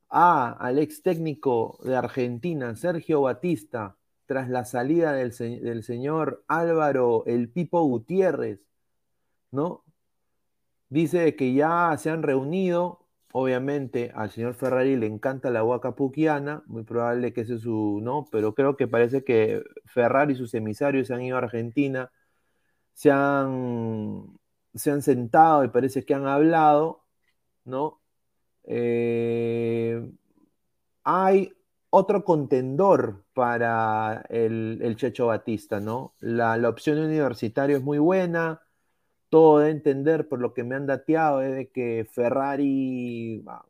[0.10, 7.24] a, al ex técnico de Argentina, Sergio Batista, tras la salida del, del señor Álvaro
[7.26, 8.66] El Pipo Gutiérrez,
[9.56, 9.84] ¿no?
[10.90, 16.64] Dice que ya se han reunido, obviamente al señor Ferrari le encanta la huaca puquiana,
[16.68, 18.26] muy probable que ese es su, ¿no?
[18.32, 22.12] Pero creo que parece que Ferrari y sus emisarios se han ido a Argentina,
[22.94, 24.40] se han,
[24.76, 27.06] se han sentado y parece que han hablado,
[27.66, 28.02] ¿no?
[28.66, 30.12] Eh,
[31.04, 31.54] hay
[31.90, 36.14] otro contendor para el, Checho Batista, ¿no?
[36.20, 38.65] La, opción universitaria es muy buena,
[39.36, 43.66] todo de entender por lo que me han dateado es de que Ferrari ah,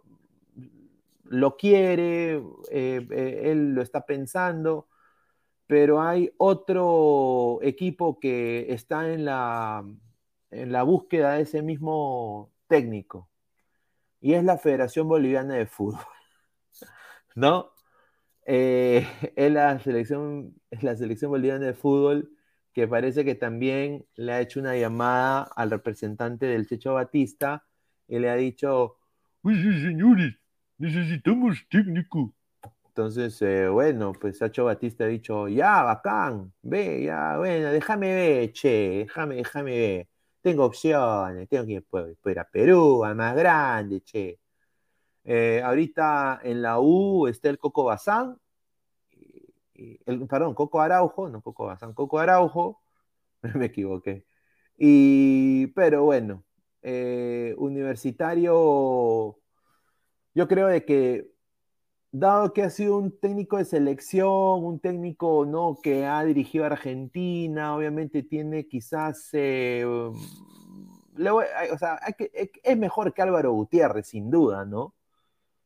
[1.23, 2.35] lo quiere,
[2.69, 4.87] eh, eh, él lo está pensando,
[5.65, 9.83] pero hay otro equipo que está en la,
[10.51, 13.27] en la búsqueda de ese mismo técnico,
[14.21, 16.05] y es la Federación Boliviana de Fútbol,
[17.35, 17.71] ¿no?
[18.45, 22.34] Eh, la selección, es la selección boliviana de fútbol
[22.75, 27.65] que parece que también le ha hecho una llamada al representante del Checho Batista
[28.07, 28.97] y le ha dicho,
[29.43, 30.35] uy, señores,
[30.77, 32.33] necesitamos técnico.
[32.89, 38.51] Entonces, eh, bueno, pues Sacho Batista ha dicho, ya, bacán, ve, ya, bueno, déjame ver,
[38.53, 40.07] che, déjame, déjame ver.
[40.41, 41.73] Tengo opciones, tengo que
[42.31, 44.39] ir, a Perú, a más grande, che.
[45.23, 48.37] Eh, ahorita en la U está el Coco Bazán,
[50.05, 52.81] el, perdón, Coco Araujo, no Coco Bazán, Coco Araujo,
[53.55, 54.25] me equivoqué.
[54.77, 56.43] Y, pero bueno,
[56.81, 59.39] eh, universitario,
[60.33, 61.35] yo creo de que
[62.11, 65.77] dado que ha sido un técnico de selección, un técnico ¿no?
[65.81, 70.13] que ha dirigido a Argentina, obviamente tiene quizás, eh, o
[71.77, 71.99] sea,
[72.63, 74.93] es mejor que Álvaro Gutiérrez, sin duda, ¿no?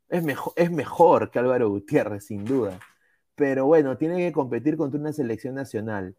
[0.09, 2.79] Es mejor, es mejor que Álvaro Gutiérrez, sin duda.
[3.39, 6.13] Pero bueno, tiene que competir contra una selección nacional.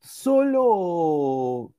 [0.00, 1.72] Solo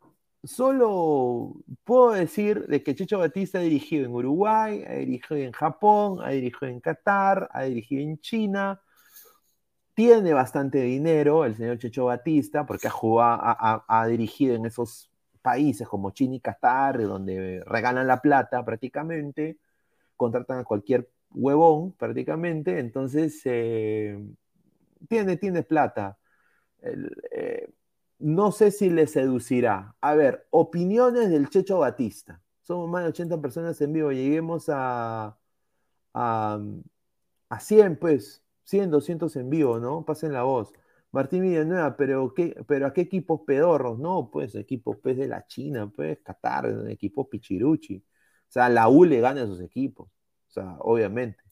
[0.44, 1.54] solo
[1.86, 6.32] puedo decir de que Checho Batista ha dirigido en Uruguay, ha dirigido en Japón, ha
[6.32, 8.82] dirigido en Qatar, ha dirigido en China.
[9.94, 15.10] Tiene bastante dinero el señor Checho Batista porque ha, jugado, ha, dirigido en esos
[15.42, 19.60] países como China y Qatar, donde regalan la plata prácticamente,
[20.18, 24.19] contratan a cualquier huevón prácticamente, entonces eh,
[25.10, 26.17] tiene, plata.
[26.82, 27.69] Eh,
[28.19, 29.96] no sé si le seducirá.
[30.02, 32.41] A ver, opiniones del Checho Batista.
[32.62, 34.12] Somos más de 80 personas en vivo.
[34.12, 35.38] Lleguemos a,
[36.13, 36.60] a,
[37.60, 38.43] 100, pues.
[38.63, 40.06] 100, 200 en vivo, ¿no?
[40.06, 40.74] Pasen la voz.
[41.12, 44.00] Martín Villanueva, pero, ¿qué, pero ¿a qué equipos pedorros?
[44.00, 47.98] No, pues equipos pues, de la China, pues Qatar, equipos pichiruchi.
[47.98, 50.10] O sea, la U le gana a esos equipos.
[50.80, 51.44] Obviamente.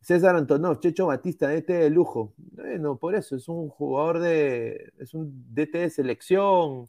[0.00, 2.34] César Antonov, Checho Batista, DT de lujo.
[2.36, 4.92] Bueno, por eso, es un jugador de.
[4.98, 6.88] Es un DT de selección.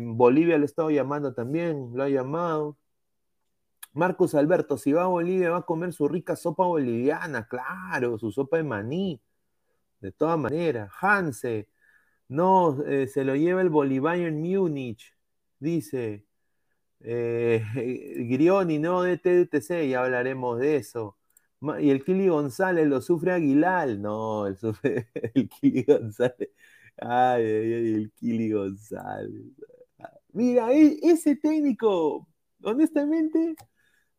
[0.00, 2.76] Bolivia lo ha estado llamando también, lo ha llamado.
[3.94, 8.32] Marcos Alberto, si va a Bolivia va a comer su rica sopa boliviana, claro, su
[8.32, 9.20] sopa de maní.
[10.00, 10.90] De todas maneras.
[11.00, 11.68] Hanse,
[12.28, 15.14] no, eh, se lo lleva el Bolivarian Múnich,
[15.58, 16.26] dice.
[17.04, 17.62] Eh,
[18.28, 21.16] Grioni, no, DT, DTC, ya hablaremos de eso.
[21.80, 23.88] Y el Kili González lo sufre Aguilar.
[23.98, 24.58] No, el,
[25.60, 26.50] Kili González.
[26.98, 29.52] Ay, el Kili González.
[30.32, 32.26] Mira, e, ese técnico,
[32.62, 33.54] honestamente,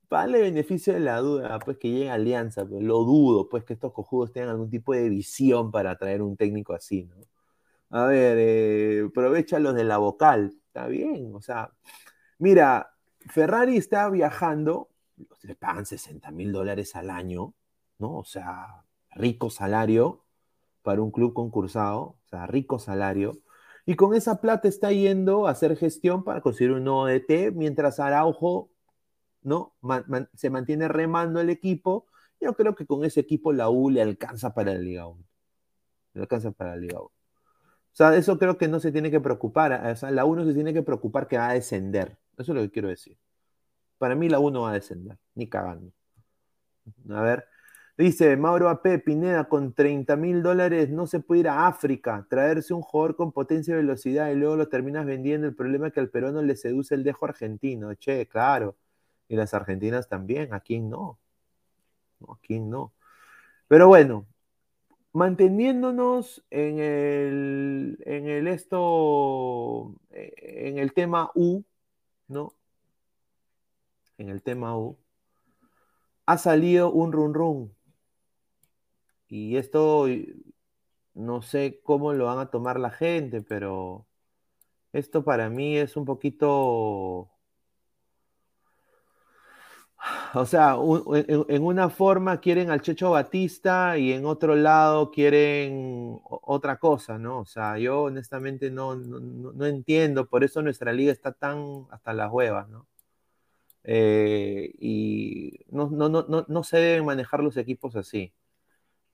[0.09, 3.73] vale beneficio de la duda, pues que llegue a Alianza, pues, lo dudo, pues que
[3.73, 7.17] estos cojudos tengan algún tipo de visión para traer un técnico así, ¿no?
[7.91, 11.71] A ver, eh, aprovecha los de la vocal, está bien, o sea,
[12.37, 12.93] mira,
[13.29, 14.89] Ferrari está viajando
[15.43, 17.53] le pagan 60 mil dólares al año,
[17.99, 18.17] ¿no?
[18.17, 20.23] O sea, rico salario
[20.81, 23.39] para un club concursado, o sea, rico salario.
[23.85, 27.99] Y con esa plata está yendo a hacer gestión para conseguir un nuevo DT, mientras
[27.99, 28.69] Araujo,
[29.41, 29.75] ¿no?
[30.35, 32.07] se mantiene remando el equipo.
[32.41, 35.23] Yo creo que con ese equipo la U le alcanza para la Liga 1.
[36.13, 37.05] Le alcanza para la Liga 1.
[37.05, 37.11] O
[37.97, 39.73] sea, eso creo que no se tiene que preocupar.
[39.91, 42.17] O sea, la U no se tiene que preocupar que va a descender.
[42.37, 43.17] Eso es lo que quiero decir.
[43.97, 45.91] Para mí la 1 va a descender, ni cagando.
[47.09, 47.45] A ver,
[47.97, 52.73] dice Mauro AP Pineda, con 30 mil dólares no se puede ir a África, traerse
[52.73, 55.47] un jugador con potencia y velocidad y luego lo terminas vendiendo.
[55.47, 57.93] El problema es que al peruano le seduce el dejo argentino.
[57.95, 58.75] Che, claro.
[59.27, 61.17] Y las argentinas también, ¿a quién no?
[62.27, 62.93] ¿A quién no?
[63.67, 64.27] Pero bueno,
[65.13, 71.63] manteniéndonos en el, en el esto, en el tema U,
[72.27, 72.55] ¿no?
[74.17, 74.97] en el tema U,
[76.25, 77.75] ha salido un run run.
[79.27, 80.07] Y esto
[81.13, 84.07] no sé cómo lo van a tomar la gente, pero
[84.93, 87.31] esto para mí es un poquito...
[90.35, 90.75] o sea,
[91.47, 97.39] en, una forma quieren al Checho Batista y en otro lado quieren otra cosa, ¿no?
[97.39, 102.31] O sea, yo honestamente no, no, entiendo, por eso nuestra liga está tan hasta las
[102.31, 102.87] huevas, ¿no?
[103.83, 108.33] Eh, y no, no, no, no se deben manejar los equipos así.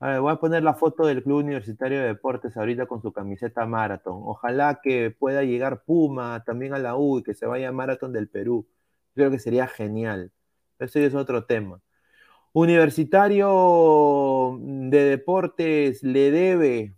[0.00, 3.12] A ver, voy a poner la foto del Club Universitario de Deportes ahorita con su
[3.12, 4.20] camiseta Marathon.
[4.24, 8.12] Ojalá que pueda llegar Puma también a la U y que se vaya a Maratón
[8.12, 8.66] del Perú.
[9.14, 10.32] Creo que sería genial.
[10.82, 11.80] Eso es otro tema.
[12.52, 16.96] Universitario de Deportes le debe,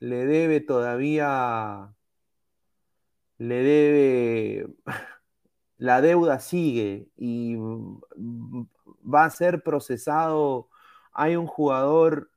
[0.00, 1.94] le debe todavía,
[3.38, 4.68] le debe,
[5.78, 10.68] la deuda sigue y va a ser procesado.
[11.12, 12.30] Hay un jugador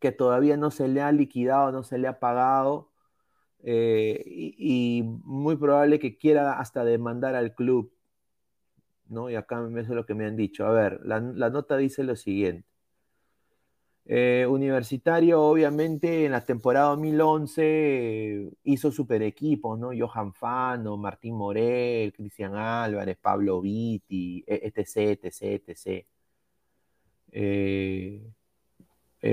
[0.00, 2.90] que todavía no se le ha liquidado, no se le ha pagado.
[3.66, 7.93] Eh, y, muy probable que quiera hasta demandar al club.
[9.08, 9.30] ¿No?
[9.30, 10.66] Y acá eso es lo que me han dicho.
[10.66, 12.68] A ver, la, nota dice lo siguiente.
[14.06, 19.90] Eh, universitario, obviamente, en la temporada 2011 hizo super equipos, ¿no?
[19.98, 26.06] Johan Fano, Martín Morel, Cristian Álvarez, Pablo Vitti, etc, etc, etc.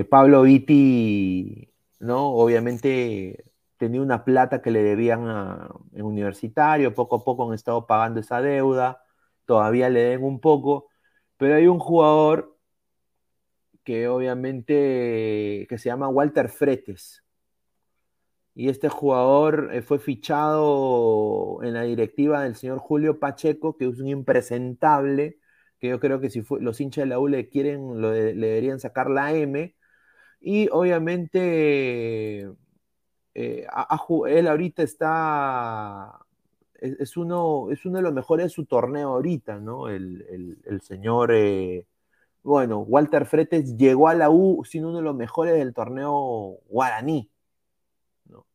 [0.10, 1.70] Pablo Vitti,
[2.00, 2.30] ¿no?
[2.30, 5.28] Obviamente tenía una plata que le debían
[5.94, 9.02] en universitario, poco a poco han estado pagando esa deuda
[9.52, 10.88] todavía le den un poco,
[11.36, 12.58] pero hay un jugador
[13.84, 17.22] que obviamente que se llama Walter Fretes.
[18.56, 23.99] Y este jugador eh, fue fichado en la directiva del señor Julio Pacheco, que es
[23.99, 25.39] un impresentable,
[25.80, 29.10] que yo creo que si los hinchas de la U le quieren, le deberían sacar
[29.10, 29.76] la M.
[30.39, 32.49] Y obviamente
[33.34, 33.68] eh,
[34.30, 36.21] él ahorita está
[36.82, 39.88] es, uno, es uno de los mejores de su torneo ahorita, ¿no?
[39.88, 41.86] El, señor, eh,
[42.44, 47.30] bueno, Walter Fretes llegó a la U siendo uno de los mejores del torneo guaraní,
[48.26, 48.48] ¿no?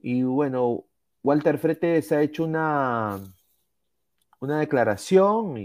[0.00, 0.84] Y bueno,
[1.22, 3.20] Walter Fretes ha hecho una,
[4.40, 5.56] una declaración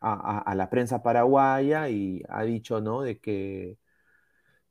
[0.00, 3.02] a, la prensa paraguaya y ha dicho, ¿no?
[3.02, 3.78] De que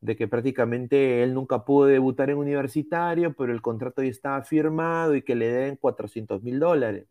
[0.02, 5.16] de que prácticamente él nunca pudo debutar en universitario, pero el contrato ya estaba firmado
[5.16, 7.08] y que le den 400 mil dólares.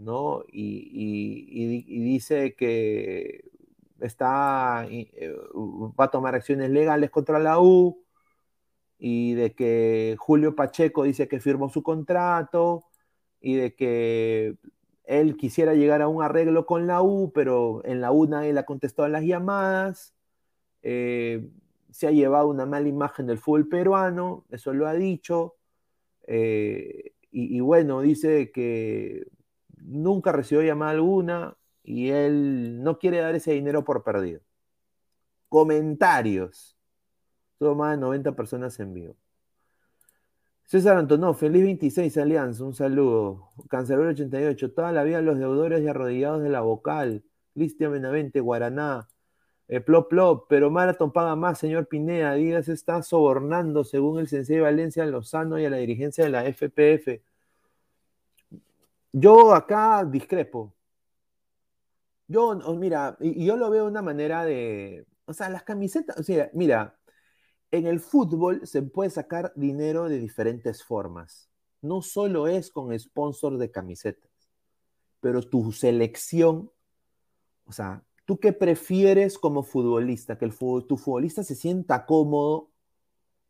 [0.00, 0.44] ¿no?
[0.48, 3.44] Y, dice que
[4.00, 5.34] está, eh,
[5.98, 8.02] va a tomar acciones legales contra la U
[8.98, 12.84] y de que Julio Pacheco dice que firmó su contrato
[13.40, 14.56] y de que
[15.04, 18.60] él quisiera llegar a un arreglo con la U, pero en la U nadie le
[18.60, 20.14] ha contestado las llamadas.
[20.82, 21.48] Eh,
[21.90, 25.56] se ha llevado una mala imagen del fútbol peruano, eso lo ha dicho,
[26.26, 29.26] eh, y, bueno, dice que
[29.76, 34.40] nunca recibió llamada alguna y él no quiere dar ese dinero por perdido.
[35.48, 36.76] Comentarios.
[37.58, 39.16] Todo más de 90 personas en vivo.
[40.64, 43.50] César Antonó, feliz 26 Alianza, un saludo.
[43.68, 47.24] Cancelero 88, toda la vida los deudores y arrodillados de la vocal.
[47.54, 49.08] Cristian Benavente, Guaraná.
[49.72, 52.34] Eh, plop, plop, pero Marathon paga más, señor Pineda.
[52.34, 57.22] Díaz está sobornando, según el Sensei Valencia Lozano y a la dirigencia de la FPF.
[59.12, 60.74] Yo acá discrepo.
[62.26, 65.06] Yo, mira, yo lo veo de una manera de.
[65.26, 66.18] O sea, las camisetas.
[66.18, 66.98] O sea, mira,
[67.70, 71.48] en el fútbol se puede sacar dinero de diferentes formas.
[71.80, 74.32] No solo es con sponsor de camisetas,
[75.20, 76.72] pero tu selección,
[77.66, 80.38] o sea, ¿Tú qué prefieres como futbolista?
[80.38, 82.70] Que el, tu futbolista se sienta cómodo,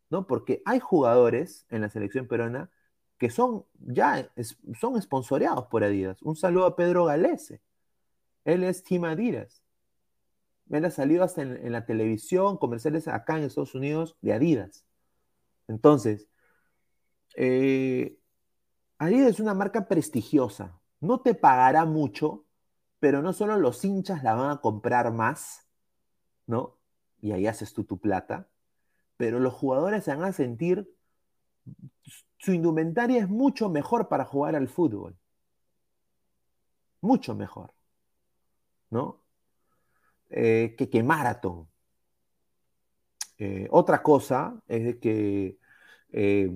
[0.08, 0.26] ¿no?
[0.26, 2.70] Porque hay jugadores en la selección peruana
[3.18, 4.32] que son ya
[4.80, 6.22] son esponsoreados por Adidas.
[6.22, 7.60] Un saludo a Pedro Galese.
[8.46, 9.62] Él es Team Adidas.
[10.70, 14.86] Él ha salido hasta en, la televisión, comerciales acá en Estados Unidos de Adidas.
[15.68, 16.26] Entonces,
[17.36, 18.16] eh,
[18.96, 20.80] Adidas es una marca prestigiosa.
[21.00, 22.46] No te pagará mucho,
[23.00, 25.66] pero no solo los hinchas la van a comprar más,
[26.46, 26.76] ¿no?
[27.20, 28.48] Y ahí haces tú tu plata,
[29.16, 30.94] pero los jugadores se van a sentir,
[32.38, 35.16] su indumentaria es mucho mejor para jugar al fútbol.
[37.00, 37.72] Mucho mejor,
[38.90, 39.22] ¿no?
[40.28, 41.68] Eh, que, que maratón.
[43.38, 45.58] Eh, otra cosa es que
[46.12, 46.50] eh,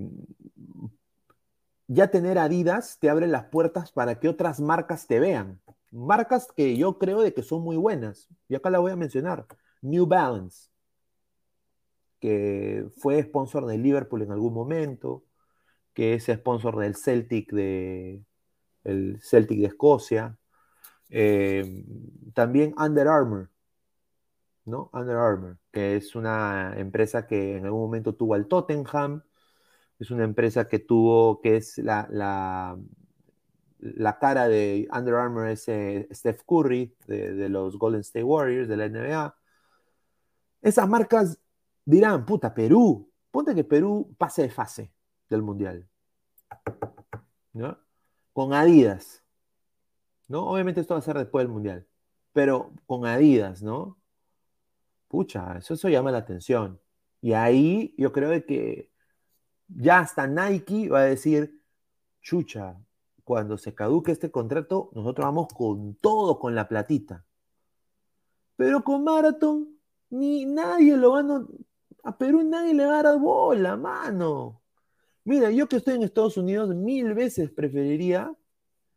[1.86, 5.60] ya tener Adidas te abre las puertas para que otras marcas te vean
[5.94, 8.28] marcas que yo creo de que son muy buenas.
[8.48, 9.46] Y acá la voy a mencionar.
[9.82, 10.68] New Balance,
[12.20, 15.24] que fue sponsor de Liverpool en algún momento,
[15.94, 18.24] que es sponsor del Celtic de,
[18.84, 20.38] el Celtic de Escocia.
[21.10, 21.84] Eh,
[22.34, 23.50] también Under Armour,
[24.64, 24.90] ¿no?
[24.92, 29.22] Under Armour, que es una empresa que en algún momento tuvo al Tottenham,
[29.98, 32.76] es una empresa que tuvo, que es la,
[33.84, 38.76] la cara de Under Armour es eh, Steph Curry, de, los Golden State Warriors, de
[38.76, 39.36] la NBA.
[40.62, 41.38] Esas marcas
[41.84, 44.92] dirán, puta, Perú, ponte que Perú pase de fase
[45.28, 45.86] del Mundial.
[47.52, 47.78] ¿No?
[48.32, 49.22] Con Adidas.
[50.28, 50.46] ¿No?
[50.48, 51.86] Obviamente esto va a ser después del Mundial.
[52.32, 53.98] Pero con Adidas, ¿no?
[55.08, 56.80] Pucha, eso, eso llama la atención.
[57.20, 58.90] Y ahí yo creo que
[59.68, 61.62] ya hasta Nike va a decir,
[62.22, 62.80] chucha,
[63.24, 67.24] cuando se caduque este contrato, nosotros vamos con todo, con la platita.
[68.56, 69.76] Pero con Marathon,
[70.10, 71.46] ni nadie lo va a...
[72.06, 74.60] A Perú nadie le va a dar bola, mano.
[75.24, 78.30] Mira, yo que estoy en Estados Unidos, mil veces preferiría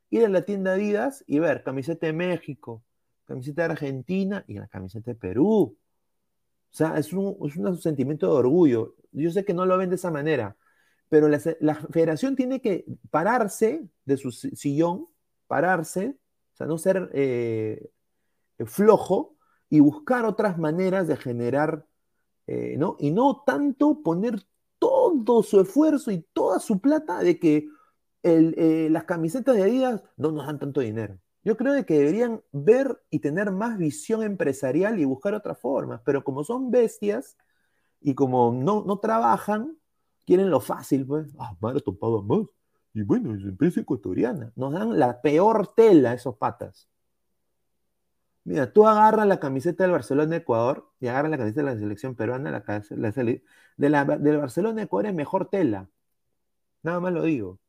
[0.10, 2.84] ir a la tienda Adidas y ver camiseta de México,
[3.26, 5.78] camiseta de Argentina y la camiseta de Perú.
[6.70, 8.96] O sea, es un, es un sentimiento de orgullo.
[9.14, 10.58] Yo sé que no lo ven de esa manera,
[11.10, 15.08] pero la, la, federación tiene que pararse de su sillón,
[15.48, 16.18] pararse,
[16.54, 17.92] o sea, no ser eh,
[18.66, 19.38] flojo
[19.70, 21.86] y buscar otras maneras de generar,
[22.48, 22.98] eh, ¿no?
[23.00, 24.42] Y no tanto poner
[24.80, 27.68] todo su esfuerzo y toda su plata de que
[28.24, 31.20] el, eh, las camisetas de Adidas no nos dan tanto dinero.
[31.44, 36.24] Yo creo que deberían ver y tener más visión empresarial y buscar otras formas, pero
[36.24, 37.38] como son bestias
[38.02, 39.78] y como no, no trabajan,
[40.28, 41.34] quieren lo fácil, pues.
[41.40, 42.48] Ah, Marathon paga más.
[42.94, 44.52] Y bueno, es empresa ecuatoriana.
[44.56, 46.88] Nos dan la peor tela esos patas.
[48.44, 52.16] Mira, tú agarras la camiseta del Barcelona Ecuador y agarras la camiseta de la selección
[52.16, 53.42] peruana, la, la, de
[53.78, 55.90] del Barcelona Ecuador es mejor tela.
[56.84, 57.60] Nada más lo digo.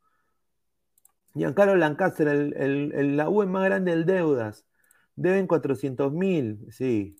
[1.34, 4.66] Giancarlo Lancaster, el, el, el, la U más grande del deudas.
[5.16, 7.16] Deben 400 mil, sí.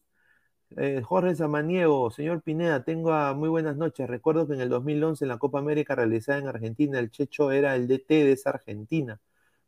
[0.77, 4.07] Eh, Jorge Samaniego, señor Pineda, tengo muy buenas noches.
[4.09, 7.75] Recuerdo que en el 2011 en la Copa América realizada en Argentina, el Checho era
[7.75, 9.19] el DT de esa Argentina,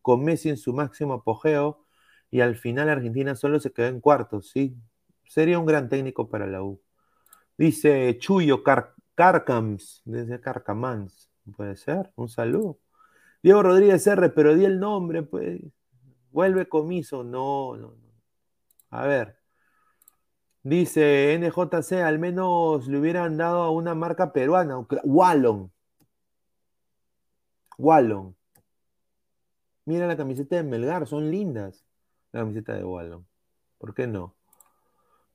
[0.03, 1.85] con Messi en su máximo apogeo
[2.31, 4.77] y al final Argentina solo se quedó en cuartos, ¿sí?
[5.27, 6.81] Sería un gran técnico para la U.
[7.59, 12.79] Dice Chuyo Car Carcams, desde Carcamans, puede ser, un saludo.
[13.43, 15.61] Diego Rodríguez R, pero di el nombre, pues.
[16.33, 18.13] Vuelve comiso, no, no, no.
[18.91, 19.40] A ver.
[20.63, 25.73] Dice NJC, al menos le hubieran dado a una marca peruana, Wallon.
[27.79, 28.37] Wallon.
[29.87, 31.85] Mira la camiseta de Melgar, son lindas.
[32.33, 33.27] La camiseta de Wallon.
[33.79, 34.37] ¿Por qué no?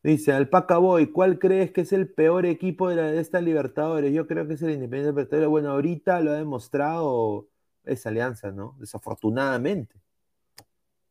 [0.04, 4.14] Dice Alpaca Boy, ¿cuál crees que es el peor equipo de, la, de esta Libertadores?
[4.14, 5.50] Yo creo que es el Independiente Petrolero.
[5.50, 7.48] Bueno, ahorita lo ha demostrado
[7.86, 8.76] esa alianza, ¿no?
[8.80, 9.96] Desafortunadamente.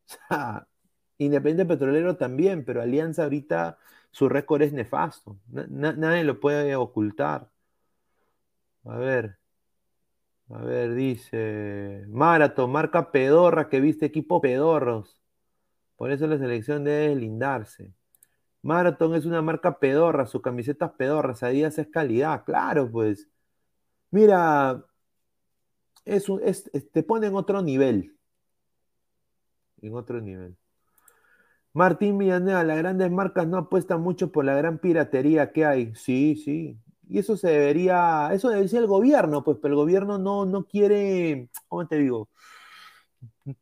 [0.07, 0.69] O sea,
[1.19, 3.79] Independiente Petrolero también, pero Alianza ahorita
[4.15, 5.37] su récord es nefasto.
[5.49, 7.51] Na, nadie lo puede ocultar.
[8.85, 9.39] A ver.
[10.51, 12.05] A ver, dice.
[12.09, 15.21] Marathon, marca pedorra que viste equipo pedorros.
[15.97, 17.93] Por eso la selección debe lindarse.
[18.63, 23.29] Marathon es una marca pedorra, sus camisetas pedorras, Adidas es calidad, claro, pues.
[24.13, 24.85] Mira,
[26.05, 28.17] es un, es, te pone en otro nivel.
[29.83, 30.57] En otro nivel.
[31.75, 35.95] Martín Villanueva, las grandes marcas no apuestan mucho por la gran piratería que hay.
[35.97, 36.79] Sí, sí.
[37.09, 40.65] Y eso se debería, eso debería ser el gobierno, pues, pero el gobierno no, no
[40.67, 42.29] quiere, ¿cómo te digo?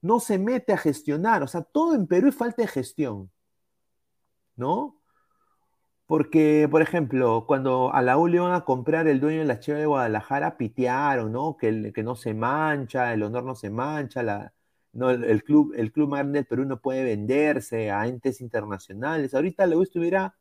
[0.03, 1.43] No se mete a gestionar.
[1.43, 3.31] O sea, todo en Perú es falta de gestión.
[4.57, 4.97] ¿No?
[6.07, 9.61] Porque, por ejemplo, cuando a la U le iban a comprar el dueño de la
[9.61, 11.57] Cheva de Guadalajara, pitearon, ¿no?
[11.57, 14.53] Que, que no se mancha, el honor no se mancha, la,
[14.93, 19.35] no, el, club, el club del Perú no puede venderse a entes internacionales.
[19.35, 20.37] Ahorita la U estuviera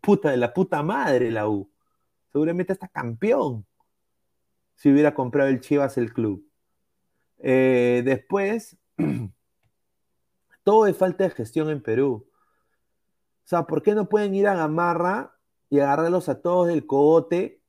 [0.00, 1.70] puta de la puta madre la U.
[2.32, 3.66] Seguramente está campeón
[4.76, 6.46] si hubiera comprado el Chivas el club.
[7.38, 8.78] Eh, después,
[10.62, 12.28] todo es falta de gestión en Perú.
[13.44, 15.36] O sea, ¿por qué no pueden ir a Gamarra
[15.68, 17.60] y agarrarlos a todos del cogote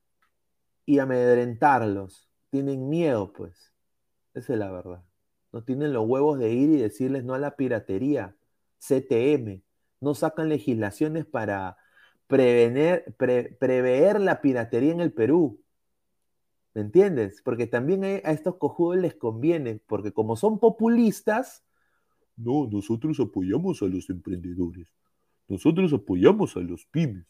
[0.85, 2.29] y amedrentarlos?
[2.51, 3.73] Tienen miedo, pues.
[4.35, 5.03] Esa es la verdad
[5.51, 8.35] no tienen los huevos de ir y decirles no a la piratería,
[8.79, 9.61] CTM,
[9.99, 11.77] no sacan legislaciones para
[12.27, 15.61] prevenir, prever la piratería en el Perú.
[16.73, 17.41] ¿Me entiendes?
[17.43, 21.63] Porque también a estos cojudos les conviene, porque como son populistas,
[22.37, 24.87] no, nosotros apoyamos a los emprendedores,
[25.47, 27.25] nosotros apoyamos a los pymes.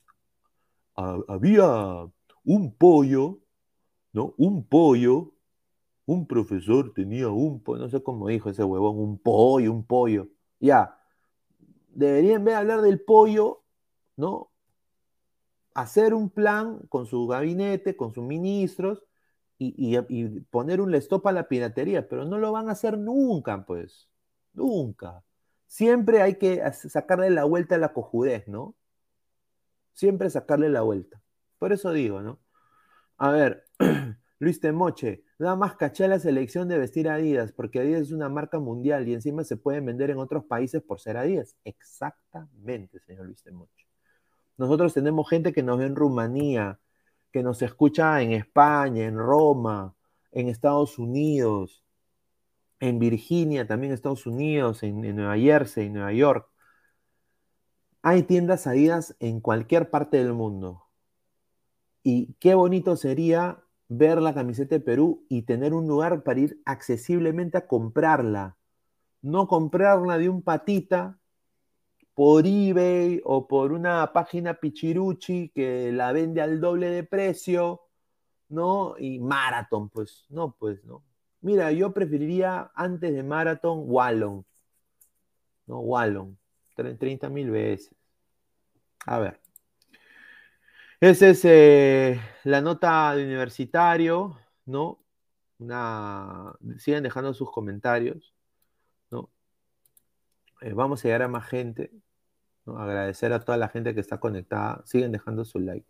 [0.95, 2.07] había
[2.43, 3.39] un pollo,
[4.13, 4.35] ¿no?
[4.37, 5.33] Un pollo
[6.11, 10.27] un profesor tenía un no sé cómo dijo ese huevón, un pollo, un pollo.
[10.59, 10.99] Ya,
[11.89, 13.63] debería en vez de hablar del pollo,
[14.17, 14.51] ¿no?
[15.73, 19.05] Hacer un plan con su gabinete, con sus ministros
[19.57, 19.97] y,
[20.49, 24.09] poner un stop a la piratería, pero no lo van a hacer nunca, pues,
[24.53, 25.23] nunca.
[25.67, 28.75] Siempre hay que sacarle la vuelta a la cojudez, ¿no?
[29.93, 31.21] Siempre sacarle la vuelta.
[31.59, 32.39] Por eso digo, ¿no?
[33.17, 33.63] A ver,
[34.41, 38.57] Luis Temoche, nada más caché la selección de vestir Adidas, porque Adidas es una marca
[38.57, 41.55] mundial y encima se pueden vender en otros países por ser Adidas.
[41.63, 43.85] Exactamente, señor Luis Temoche.
[44.57, 46.79] Nosotros tenemos gente que nos ve en Rumanía,
[47.31, 49.95] que nos escucha en España, en Roma,
[50.31, 51.85] en Estados Unidos,
[52.79, 56.49] en Virginia, también Estados Unidos, en, en Nueva Jersey, en Nueva York.
[58.01, 60.87] Hay tiendas Adidas en cualquier parte del mundo.
[62.01, 63.63] Y qué bonito sería
[63.93, 68.55] ver la camiseta de Perú y tener un lugar para ir accesiblemente a comprarla.
[69.21, 71.19] No comprarla de un patita
[72.13, 77.81] por eBay o por una página pichiruchi que la vende al doble de precio,
[78.47, 78.95] ¿no?
[78.97, 81.03] Y Marathon, pues, no, pues, ¿no?
[81.41, 84.45] Mira, yo preferiría antes de Marathon Wallon,
[85.67, 85.79] ¿no?
[85.81, 86.37] Wallon,
[86.77, 87.93] 30 mil veces.
[89.05, 89.40] A ver.
[91.01, 95.03] Esa es eh, la nota de universitario, ¿no?
[95.57, 98.35] Una, siguen dejando sus comentarios,
[99.11, 99.31] ¿no?
[100.61, 101.91] Eh, vamos a llegar a más gente.
[102.67, 105.87] Agradecer a toda la gente que está conectada, siguen dejando su like.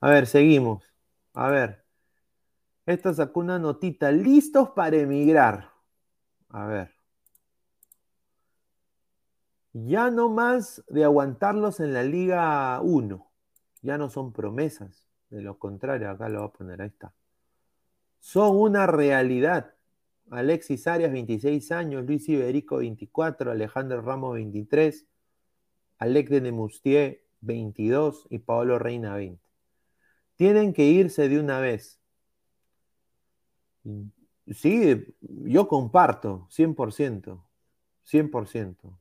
[0.00, 0.84] A ver, seguimos.
[1.34, 1.84] A ver.
[2.86, 5.70] Esta sacó una notita, listos para emigrar.
[6.50, 6.94] A ver.
[9.72, 13.29] Ya no más de aguantarlos en la Liga 1
[13.82, 17.12] ya no son promesas, de lo contrario, acá lo voy a poner, ahí está.
[18.18, 19.74] Son una realidad.
[20.30, 25.06] Alexis Arias, 26 años, Luis Iberico, 24, Alejandro Ramos, 23,
[25.98, 29.42] Alex de Nemustier, 22 y Paolo Reina, 20.
[30.36, 32.00] Tienen que irse de una vez.
[34.46, 37.44] Sí, yo comparto, 100%,
[38.04, 38.98] 100%.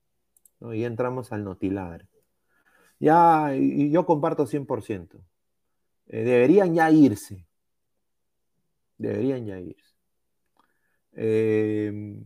[0.74, 2.09] Y entramos al notiladre.
[3.00, 5.22] Ya, y yo comparto 100%.
[6.08, 7.46] Eh, deberían ya irse.
[8.98, 9.96] Deberían ya irse.
[11.14, 12.26] Em,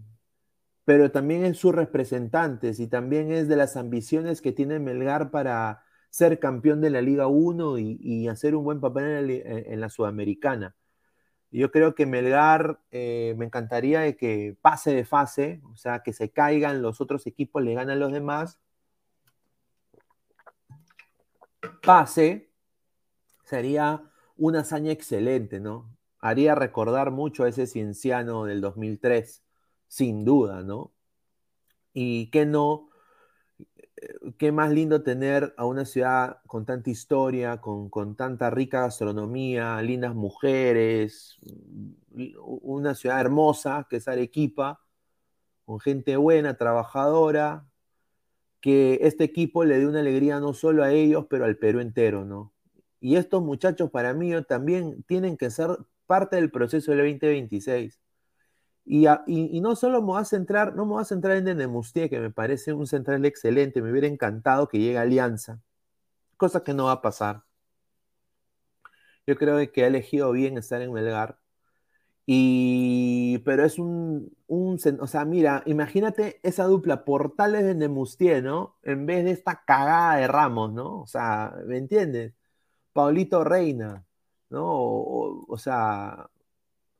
[0.85, 5.83] pero también es sus representantes y también es de las ambiciones que tiene Melgar para
[6.09, 10.75] ser campeón de la Liga 1 y, hacer un buen papel en la, Sudamericana.
[11.51, 16.31] Yo creo que Melgar eh, me encantaría que pase de fase, o sea, que se
[16.31, 18.59] caigan los otros equipos, le ganan los demás
[21.83, 22.49] pase,
[23.43, 24.03] sería
[24.37, 25.95] una hazaña excelente, ¿no?
[26.19, 29.43] Haría recordar mucho a ese cienciano del 2003,
[29.87, 30.93] sin duda, ¿no?
[31.93, 32.89] Y qué no,
[33.97, 38.81] eh, qué más lindo tener a una ciudad con tanta historia, con, con tanta rica
[38.81, 41.37] gastronomía, lindas mujeres,
[42.41, 44.81] una ciudad hermosa que es Arequipa,
[45.65, 47.67] con gente buena, trabajadora,
[48.63, 52.23] que este equipo le dé una alegría no solo a ellos, pero al Perú entero,
[52.23, 52.53] ¿no?
[53.01, 57.99] Y estos muchachos para mí también tienen que ser parte del proceso del 2026.
[58.85, 62.21] Y, y, no solo me voy a centrar, no me voy a en Nemustier, que
[62.21, 65.59] me parece un central excelente, me hubiera encantado que llegue a Alianza,
[66.37, 67.43] cosa que no va a pasar.
[69.27, 71.37] Yo creo que ha elegido bien estar en Melgar.
[72.25, 78.77] Y, pero es un, un, o sea, mira, imagínate esa dupla Portales de Nemustier, ¿no?
[78.83, 81.01] En vez de esta cagada de Ramos, ¿no?
[81.01, 82.33] O sea, ¿me entiendes?
[82.93, 84.05] Paulito Reina,
[84.49, 84.63] ¿no?
[85.47, 86.29] O, sea,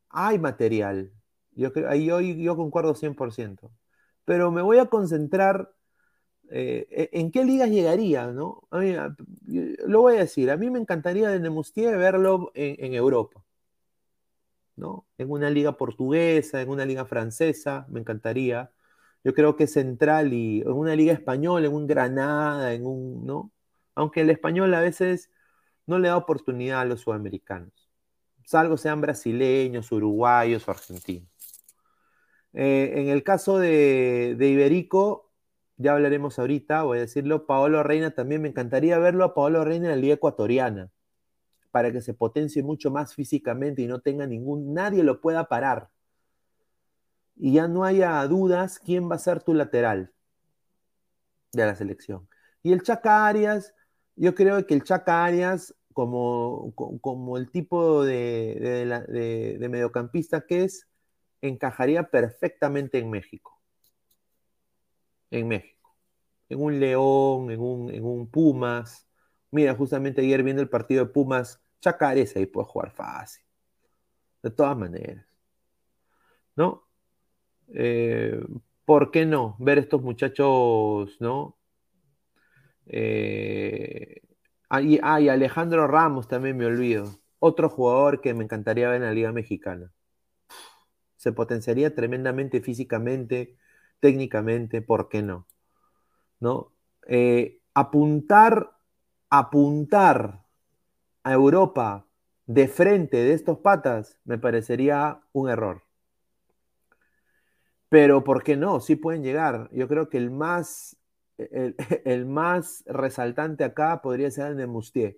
[0.10, 1.12] hay material.
[1.54, 3.72] Yo, ahí yo, yo concuerdo 100%.
[4.26, 5.74] Pero me voy a concentrar
[6.52, 8.68] eh, e, en qué ligas llegaría, ¿no?
[8.72, 8.96] A mí,
[9.88, 13.43] lo voy a decir, a mí me encantaría de Nemustier verlo en Europa.
[14.78, 18.72] En una liga portuguesa, en una liga francesa, me encantaría.
[19.24, 23.52] Yo creo que central y en una liga española, en un Granada, en un, ¿no?
[23.96, 25.32] Aunque el español a veces
[25.88, 27.92] no le da oportunidad a los sudamericanos,
[28.46, 31.30] salvo sean brasileños, uruguayos o argentinos.
[32.54, 35.32] Eh, en el caso de, de, Iberico,
[35.78, 39.86] ya hablaremos ahorita, voy a decirlo, Paolo Reina también me encantaría verlo a Paolo Reina
[39.88, 40.92] en la liga ecuatoriana
[41.74, 45.90] para que se potencie mucho más físicamente y no tenga ningún, nadie lo pueda parar.
[47.36, 50.14] Y ya no haya dudas quién va a ser tu lateral
[51.52, 52.30] de la selección.
[52.62, 53.74] Y el Chaca Arias,
[54.16, 60.88] yo creo que el Chaca Arias, como, como el tipo de, de mediocampista que es,
[61.42, 63.60] encajaría perfectamente en México.
[65.32, 65.96] En México.
[66.50, 69.08] en un León, en un, en un Pumas.
[69.52, 73.44] Mira, justamente ayer viendo el partido de Pumas, Chacarés ahí puede jugar fácil.
[74.42, 75.26] De todas maneras.
[76.56, 76.88] ¿No?
[77.74, 78.42] Eh,
[78.86, 79.58] ¿Por qué no?
[79.60, 81.58] Ver estos muchachos, ¿no?
[82.86, 84.22] Eh,
[84.82, 87.20] y, Alejandro Ramos también me olvido.
[87.40, 89.92] Otro jugador que me encantaría ver en la Liga Mexicana.
[91.18, 93.58] Se potenciaría tremendamente físicamente,
[94.00, 95.48] técnicamente, ¿por qué no?
[96.40, 96.74] ¿No?
[97.08, 98.78] Eh, apuntar,
[99.30, 100.43] apuntar
[101.24, 102.06] a Europa
[102.46, 105.84] de frente de estos patas me parecería un error.
[107.90, 108.80] Pero ¿por qué no?
[108.80, 109.70] Sí pueden llegar.
[109.72, 110.98] Yo creo que el más,
[111.38, 111.76] el,
[112.26, 115.18] más resaltante acá podría ser el de Mustier.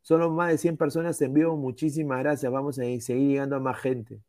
[0.00, 1.56] Solo más de 100 personas en vivo.
[1.56, 2.50] Muchísimas gracias.
[2.50, 4.20] Vamos a seguir llegando a más gente.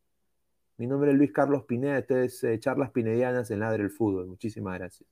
[0.78, 2.00] Mi nombre es Luis Carlos Pineda.
[2.00, 4.28] Esto es eh, Charlas Pinedianas en Ladre el Fútbol.
[4.28, 5.08] Muchísimas gracias.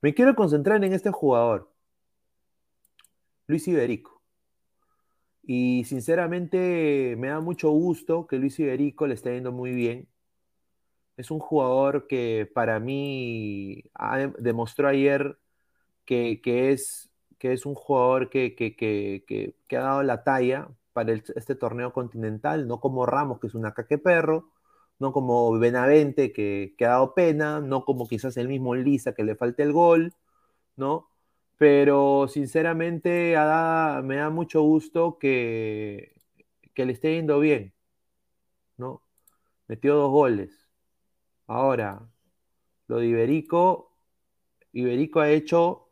[0.00, 1.70] Me quiero concentrar en este jugador.
[3.46, 4.19] Luis Iberico.
[5.42, 10.08] Y sinceramente me da mucho gusto que Luis Iberico le esté yendo muy bien
[11.20, 13.84] es un jugador que para mí
[14.38, 15.38] demostró ayer
[16.04, 16.40] que,
[16.72, 22.66] es, que es un jugador que, que, ha dado la talla para este torneo continental,
[22.66, 24.50] no como Ramos, que es una caque perro,
[24.98, 29.36] no como Benavente, que, ha dado pena, no como quizás el mismo Lisa, que le
[29.36, 30.14] falte el gol,
[30.76, 31.09] ¿no?
[31.60, 33.34] Pero sinceramente
[34.02, 36.14] me da mucho gusto que,
[36.72, 37.74] que le esté yendo bien,
[38.78, 39.02] ¿no?
[39.68, 40.70] Metió dos goles.
[41.46, 42.08] Ahora,
[42.86, 43.94] lo de Iberico,
[44.72, 45.90] Iberico ha hecho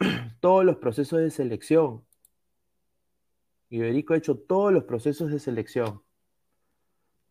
[0.40, 2.04] todos los procesos de selección.
[3.70, 6.02] Iberico ha hecho todos los procesos de selección.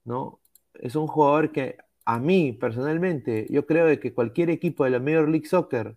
[0.06, 0.42] ¿No?
[0.74, 5.00] Es un jugador que a mí personalmente, yo creo de que cualquier equipo de la
[5.00, 5.96] Major League Soccer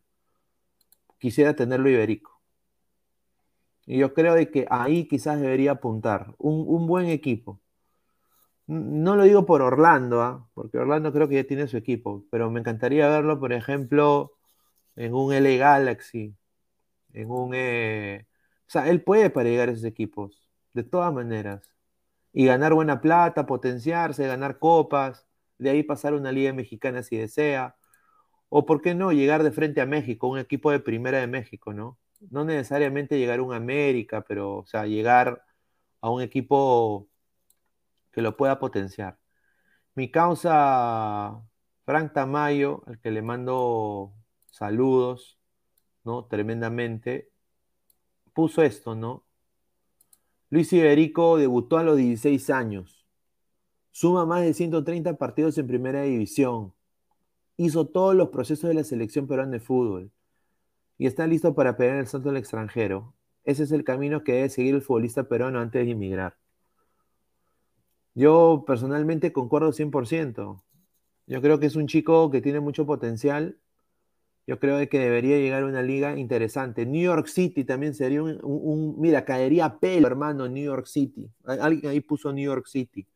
[1.23, 2.43] quisiera tenerlo Iberico.
[3.87, 7.61] Y yo creo de que ahí quizás debería apuntar un, un buen equipo.
[8.67, 10.49] No lo digo por Orlando, ¿ah?
[10.55, 14.33] porque Orlando creo que ya tiene su equipo, pero me encantaría verlo, por ejemplo,
[14.97, 16.37] en un LA Galaxy,
[17.13, 17.53] en un...
[17.55, 18.27] Eh,
[18.67, 21.75] o sea, él puede para llegar a esos equipos, de todas maneras.
[22.33, 25.27] Y ganar buena plata, potenciarse, ganar copas,
[25.59, 27.77] de ahí pasar una liga mexicana si desea.
[28.55, 31.73] O por qué no, llegar de frente a México, un equipo de primera de México,
[31.73, 31.99] ¿no?
[32.31, 35.43] No necesariamente llegar a un América, pero, o sea, llegar
[36.03, 37.09] a un equipo
[38.13, 39.19] que lo pueda potenciar.
[39.95, 41.43] Mi causa,
[41.87, 44.13] Frank Tamayo, al que le mando
[44.51, 45.39] saludos,
[46.05, 46.27] ¿no?
[46.27, 47.31] Tremendamente,
[48.35, 49.25] puso esto, ¿no?
[50.51, 53.07] Luis Iberico debutó a los 16 años.
[53.93, 56.75] Suma más de 130 partidos en primera división.
[57.57, 60.11] Hizo todos los procesos de la selección peruana de fútbol.
[60.99, 63.15] Y está listo para pegar el salto al extranjero.
[63.45, 66.37] Ese es el camino que debe seguir el futbolista peruano antes de inmigrar.
[68.15, 70.63] Yo personalmente concuerdo 100%.
[71.27, 73.59] Yo creo que es un chico que tiene mucho potencial.
[74.47, 76.85] Yo creo que debería llegar a una liga interesante.
[76.85, 81.31] New York City también sería un, mira, caería pelo, hermano, New York City.
[81.45, 83.07] Alguien ahí puso New York City.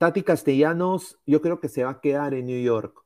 [0.00, 3.04] Tati Castellanos, yo creo que se va a quedar en New York.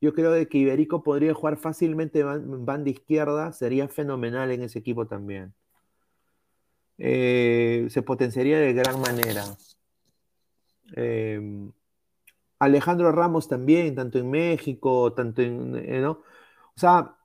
[0.00, 4.78] Yo creo de que Iberico podría jugar fácilmente en banda izquierda, sería fenomenal en ese
[4.78, 5.52] equipo también.
[6.98, 9.42] Eh, se potenciaría de gran manera.
[10.94, 11.72] Em,
[12.60, 15.74] Alejandro Ramos también, tanto en México, tanto en...
[15.74, 16.22] Eh, ¿no?
[16.76, 17.16] O sea,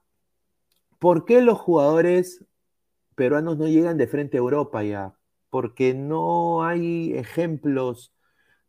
[0.97, 2.43] ¿por qué los jugadores
[3.13, 5.15] peruanos no llegan de frente a Europa ya?
[5.51, 8.13] Porque no hay ejemplos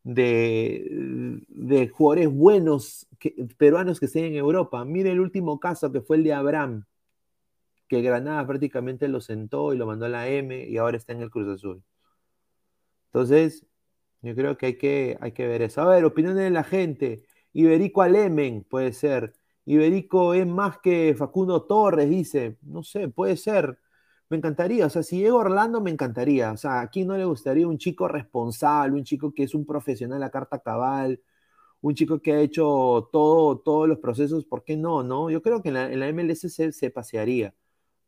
[0.02, 3.08] de, de jugadores buenos
[3.56, 4.84] peruanos que estén en Europa.
[4.84, 6.84] Mire el último caso que fue el de Abraham
[7.92, 11.20] que Granada prácticamente lo sentó y lo mandó a la M y ahora está en
[11.20, 11.82] el Cruz Azul.
[13.08, 13.66] Entonces,
[14.22, 15.82] yo creo que hay que, hay que ver eso.
[15.82, 17.24] A ver, opiniones de la gente.
[17.52, 19.34] Iberico Alemen, puede ser.
[19.66, 22.56] Iberico es más que Facundo Torres, dice.
[22.62, 23.78] No sé, puede ser.
[24.32, 24.86] Me encantaría.
[24.86, 26.52] O sea, si llego Orlando, me encantaría.
[26.52, 29.66] O sea, ¿a quién no le gustaría un chico responsable, un chico que es un
[29.66, 31.20] profesional a carta cabal,
[31.82, 34.46] un chico que ha hecho todo, todos los procesos?
[34.46, 35.02] ¿Por qué no?
[35.02, 35.28] no?
[35.28, 37.54] Yo creo que en la, MLS se pasearía.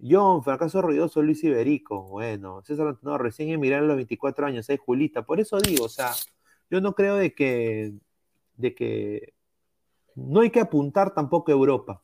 [0.00, 2.04] John, fracaso ruidoso Luis Iberico.
[2.04, 5.26] Bueno, César no, recién emigraron los 24 años, es Julita.
[5.26, 6.12] Por eso digo, o sea,
[6.70, 7.92] yo no creo de que,
[8.56, 9.34] de que
[10.14, 12.02] no hay que apuntar tampoco a Europa.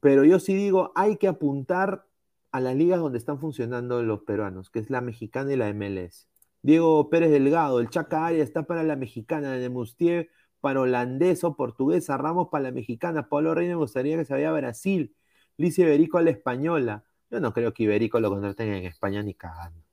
[0.00, 2.06] Pero yo sí digo, hay que apuntar
[2.52, 6.28] a las ligas donde están funcionando los peruanos, que es la mexicana y la MLS.
[6.62, 10.30] Diego Pérez Delgado, el Chaca Aria está para la mexicana, de Mustier
[10.60, 14.52] para holandés o portuguesa, Ramos para la mexicana, Pablo Reina gustaría que se vaya a
[14.52, 15.14] Brasil,
[15.56, 17.04] Lice Iberico a la española.
[17.30, 19.84] Yo no creo que Iberico lo contraten en España ni cagando.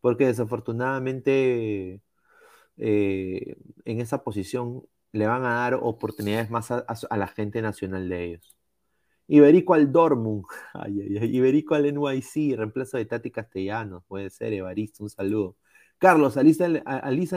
[0.00, 2.02] Porque desafortunadamente
[2.76, 4.82] eh, en esa posición
[5.12, 6.84] le van a dar oportunidades más a,
[7.16, 8.53] la gente nacional de ellos.
[9.26, 10.44] Iberico al Dortmund,
[10.88, 15.56] Iberico al NYC, reemplazo de Tati Castellanos, puede ser, Evaristo, un saludo.
[15.98, 16.68] Carlos, a Lisa,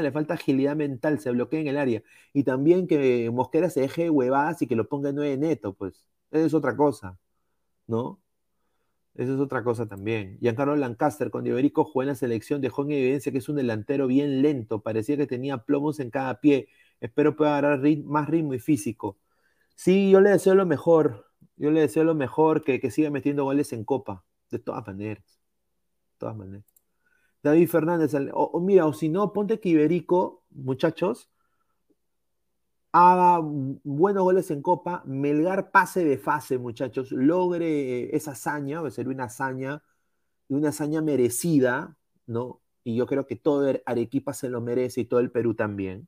[0.01, 2.03] le falta agilidad mental, se bloquea en el área.
[2.33, 6.05] Y también que Mosquera se deje huevadas y que lo ponga en 9 neto, pues.
[6.31, 7.17] Eso es otra cosa,
[7.87, 8.19] ¿no?
[9.15, 10.37] Eso es otra cosa también.
[10.39, 14.05] Giancarlo Lancaster, con Iberico jugó en la selección, dejó en evidencia que es un delantero
[14.07, 14.81] bien lento.
[14.81, 16.67] Parecía que tenía plomos en cada pie.
[17.01, 19.17] Espero pueda agarrar más ritmo y físico.
[19.75, 21.25] Sí, yo le deseo lo mejor.
[21.57, 24.23] Yo le deseo lo mejor, que, que siga metiendo goles en Copa.
[24.49, 25.25] De todas maneras.
[25.25, 26.77] De todas maneras.
[27.43, 31.29] David Fernández, o, mira, o si no, ponte que Iberico, muchachos,
[32.91, 38.91] haga buenos goles en Copa, Melgar pase de fase, muchachos, logre esa hazaña, va a
[38.91, 39.83] ser una hazaña,
[40.47, 42.61] una hazaña merecida, ¿no?
[42.83, 46.07] Y yo creo que todo Arequipa se lo merece y todo el Perú también,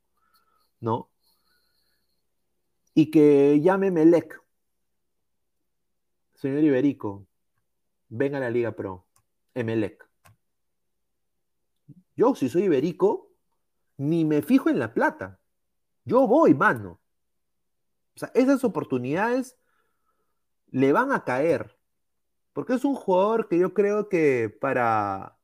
[0.80, 1.10] ¿no?
[2.94, 4.42] Y que llame Melec,
[6.40, 7.28] señor Iberico,
[8.08, 9.06] venga a la Liga Pro,
[9.54, 10.10] Emelec.
[12.16, 13.32] Yo, si soy iberico,
[13.96, 15.40] ni me fijo en la plata.
[16.04, 17.00] Yo voy, mano.
[18.16, 19.58] O sea, esas oportunidades
[20.68, 21.78] le van a caer.
[22.52, 25.38] Porque es un jugador que yo creo que para,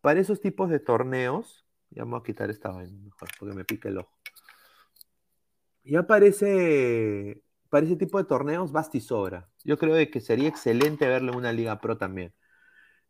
[0.00, 3.64] para esos tipos de torneos, ya me voy a quitar esta vaina mejor, porque me
[3.64, 4.16] pica el ojo.
[5.82, 9.48] Ya parece, para ese tipo de torneos, basta y sobra.
[9.64, 12.34] Yo creo que sería excelente verle una Liga Pro también.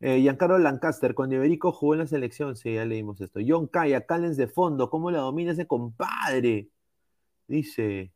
[0.01, 3.41] Eh, Giancarlo Lancaster, cuando Iberico jugó en la selección, sí, ya leímos esto.
[3.47, 6.71] John Kaya, Callens de fondo, ¿cómo la domina ese compadre?
[7.49, 8.13] Dice,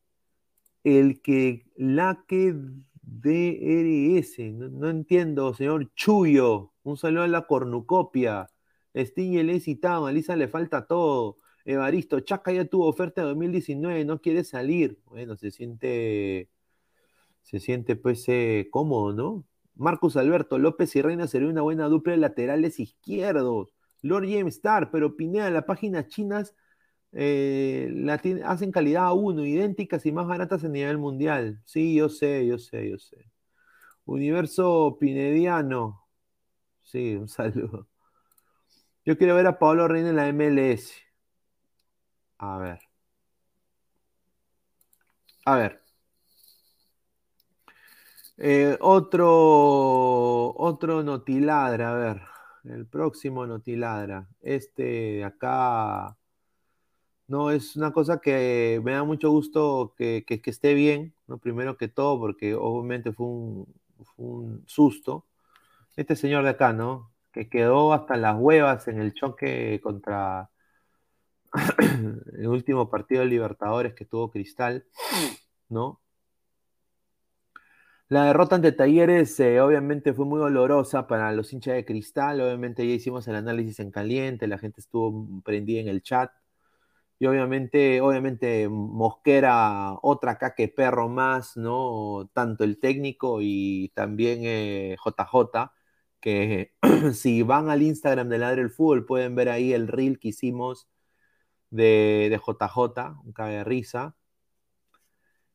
[0.85, 2.55] el que la que
[3.03, 8.49] DRS, no, no entiendo, señor Chuyo, un saludo a la cornucopia.
[8.95, 11.39] Sting le he citado, a le falta todo.
[11.65, 14.99] Evaristo, Chaca ya tuvo oferta de 2019, no quiere salir.
[15.07, 16.51] Bueno, se siente,
[17.43, 19.45] se siente pues eh, cómodo, ¿no?
[19.77, 23.75] Marcus Alberto López y Reina sería una buena dupla de laterales izquierdos.
[24.03, 26.55] Lord James Star, pero Pineda, las páginas chinas
[27.12, 31.61] eh, la hacen calidad a uno, idénticas y más baratas a nivel mundial.
[31.65, 33.31] Sí, yo sé, yo sé, yo sé.
[34.05, 36.07] Universo Pinediano.
[36.83, 37.89] Sí, un saludo.
[39.05, 41.04] Yo quiero ver a Pablo Reina en la MLS.
[42.39, 42.78] A ver.
[45.47, 45.80] A ver.
[48.37, 52.22] Eh, otro, otro Notiladra, a ver,
[52.64, 54.28] el próximo Notiladra.
[54.41, 56.16] Este de acá,
[57.26, 61.39] no, es una cosa que me da mucho gusto que, esté bien, ¿no?
[61.39, 63.74] Primero que todo, porque obviamente fue un,
[64.16, 65.26] fue un susto.
[65.97, 67.12] Este señor de acá, ¿no?
[67.32, 70.51] Que quedó hasta las huevas en el choque contra
[72.39, 74.87] el último partido de Libertadores que tuvo Cristal,
[75.69, 76.01] ¿no?
[78.09, 82.87] La derrota ante Talleres eh, obviamente fue muy dolorosa para los hinchas de Cristal, obviamente
[82.87, 86.31] ya hicimos el análisis en caliente, la gente estuvo prendida en el chat
[87.19, 92.31] y obviamente, obviamente Mosquera otra acá que perro más, ¿no?
[92.35, 95.73] Tanto el técnico y también JJ,
[96.21, 96.73] eh, que
[97.15, 100.89] si van al Instagram de Ladre el Fútbol pueden ver ahí el reel que hicimos
[101.75, 104.14] de, JJ, un cabe de risa.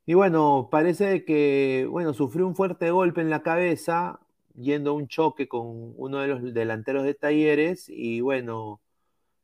[0.05, 4.19] Y bueno, parece que, bueno, sufrió un fuerte golpe en la cabeza
[4.55, 8.81] yendo a un choque con uno de los delanteros de Talleres y bueno,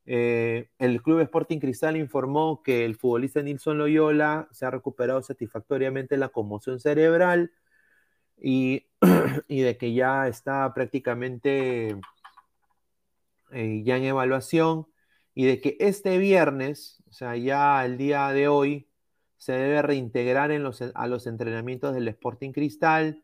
[0.05, 6.17] eh, el Club Sporting Cristal informó que el futbolista Nilson Loyola se ha recuperado satisfactoriamente
[6.17, 7.51] la conmoción cerebral
[8.37, 8.85] y,
[9.47, 11.95] de que ya está prácticamente
[13.51, 14.87] eh, ya en evaluación
[15.35, 18.87] y de que este viernes, o sea, ya el día de hoy,
[19.37, 23.23] se debe reintegrar en los, a los entrenamientos del Sporting Cristal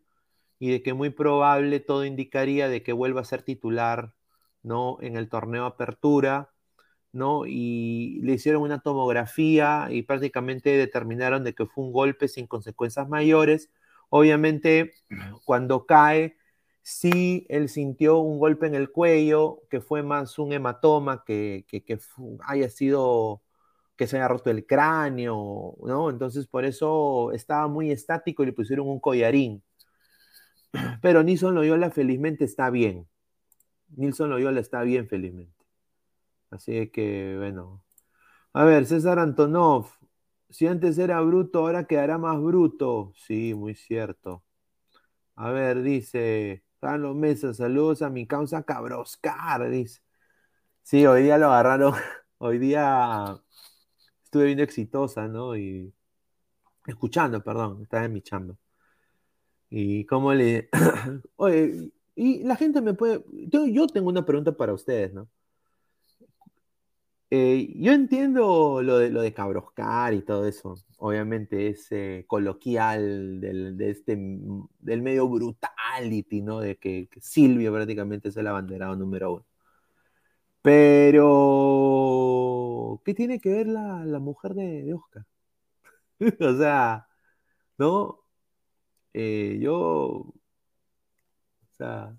[0.60, 4.14] y de que muy probable todo indicaría de que vuelva a ser titular
[4.62, 4.98] ¿no?
[5.02, 6.52] en el torneo Apertura,
[7.14, 7.46] ¿no?
[7.48, 13.10] Y le hicieron una tomografía y prácticamente determinaron de que fue un golpe sin consecuencias
[13.10, 13.72] mayores.
[14.10, 14.94] Obviamente,
[15.46, 16.38] cuando cae,
[16.84, 21.84] sí él sintió un golpe en el cuello, que fue más un hematoma que, que,
[21.84, 22.00] que
[22.46, 23.42] haya sido
[23.96, 26.10] que se haya roto el cráneo, ¿no?
[26.10, 29.64] Entonces por eso estaba muy estático y le pusieron un collarín.
[31.04, 33.08] Pero Nilson Loyola felizmente está bien.
[33.90, 35.66] Nilson Loyola está bien felizmente.
[36.50, 37.84] Así que, bueno.
[38.54, 39.88] A ver, César Antonov.
[40.50, 43.14] Si antes era bruto, ahora quedará más bruto.
[43.16, 44.44] Sí, muy cierto.
[45.36, 50.02] A ver, dice Carlos Mesa, saludos a mi causa Cabroscar, dice.
[50.84, 51.94] Sí, hoy día lo agarraron.
[52.40, 53.40] Hoy día
[54.26, 55.56] estuve viendo exitosa, ¿no?
[55.56, 55.94] Y
[56.88, 58.56] escuchando, perdón, estaba en mi chamba.
[59.70, 60.70] Y cómo le...
[61.38, 63.24] Oye, y la gente me puede...
[63.32, 65.30] Yo, tengo una pregunta para ustedes, ¿no?
[67.34, 70.76] Eh, yo entiendo lo de, lo de cabroscar y todo eso.
[70.98, 71.90] Obviamente es
[72.28, 74.18] coloquial del, de este,
[74.80, 76.60] del medio brutality, ¿no?
[76.60, 79.46] De que, Silvio prácticamente es el abanderado número uno.
[80.62, 81.32] Pero,
[83.06, 85.26] ¿qué tiene que ver la, mujer de, de Oscar?
[86.40, 87.08] o sea,
[87.78, 88.20] ¿no?
[89.14, 90.34] Eh, yo, o
[91.78, 92.16] sea,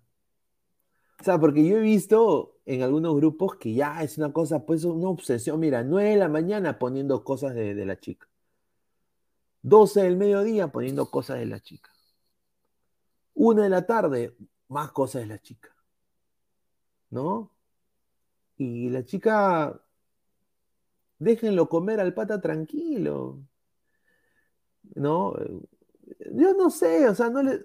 [1.20, 4.84] o sea, porque yo he visto en algunos grupos que ya es una cosa, pues
[4.84, 5.60] una obsesión.
[5.60, 8.28] Mira, 9 de la mañana poniendo cosas de, la chica.
[9.62, 11.90] 12 del mediodía poniendo cosas de la chica.
[13.34, 14.36] 1 de la tarde,
[14.68, 15.74] más cosas de la chica.
[17.10, 17.50] ¿No?
[18.56, 19.82] Y la chica,
[21.18, 23.40] déjenlo comer al pata tranquilo.
[24.94, 25.34] ¿No?
[26.34, 27.62] yo no sé, o sea, no le,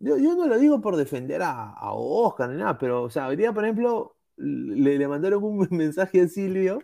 [0.00, 3.52] yo, no lo digo por defender a, Oscar ni nada, pero, o sea, hoy día,
[3.52, 6.80] por ejemplo, le, le mandaron un mensaje a Silvio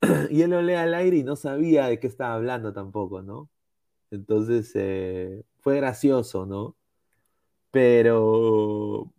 [0.30, 3.50] y él lo lee al aire y no sabía de qué estaba hablando tampoco, ¿no?
[4.10, 6.76] Entonces, eh, fue gracioso, ¿no?
[7.70, 9.12] Pero,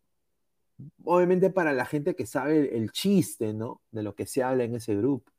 [1.03, 3.81] obviamente para la gente que sabe el, el chiste, ¿no?
[3.91, 5.31] De lo que se habla en ese grupo.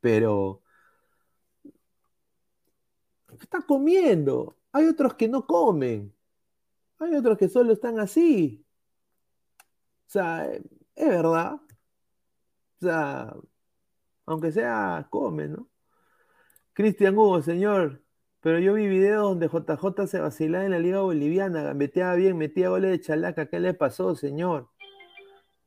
[0.00, 0.62] Pero
[3.40, 4.56] está comiendo.
[4.72, 6.12] Hay otros que no comen.
[7.00, 8.64] Hay otros que solo están así.
[10.06, 11.54] O sea, es verdad.
[11.54, 13.34] O sea,
[14.26, 15.68] aunque sea, come, ¿no?
[16.72, 18.02] Cristian Hugo, señor,
[18.40, 22.68] pero yo vi videos donde JJ se vacilaba en la Liga Boliviana, gambeteaba bien, metía
[22.70, 23.46] goles de chalaca.
[23.46, 24.68] ¿Qué le pasó, señor?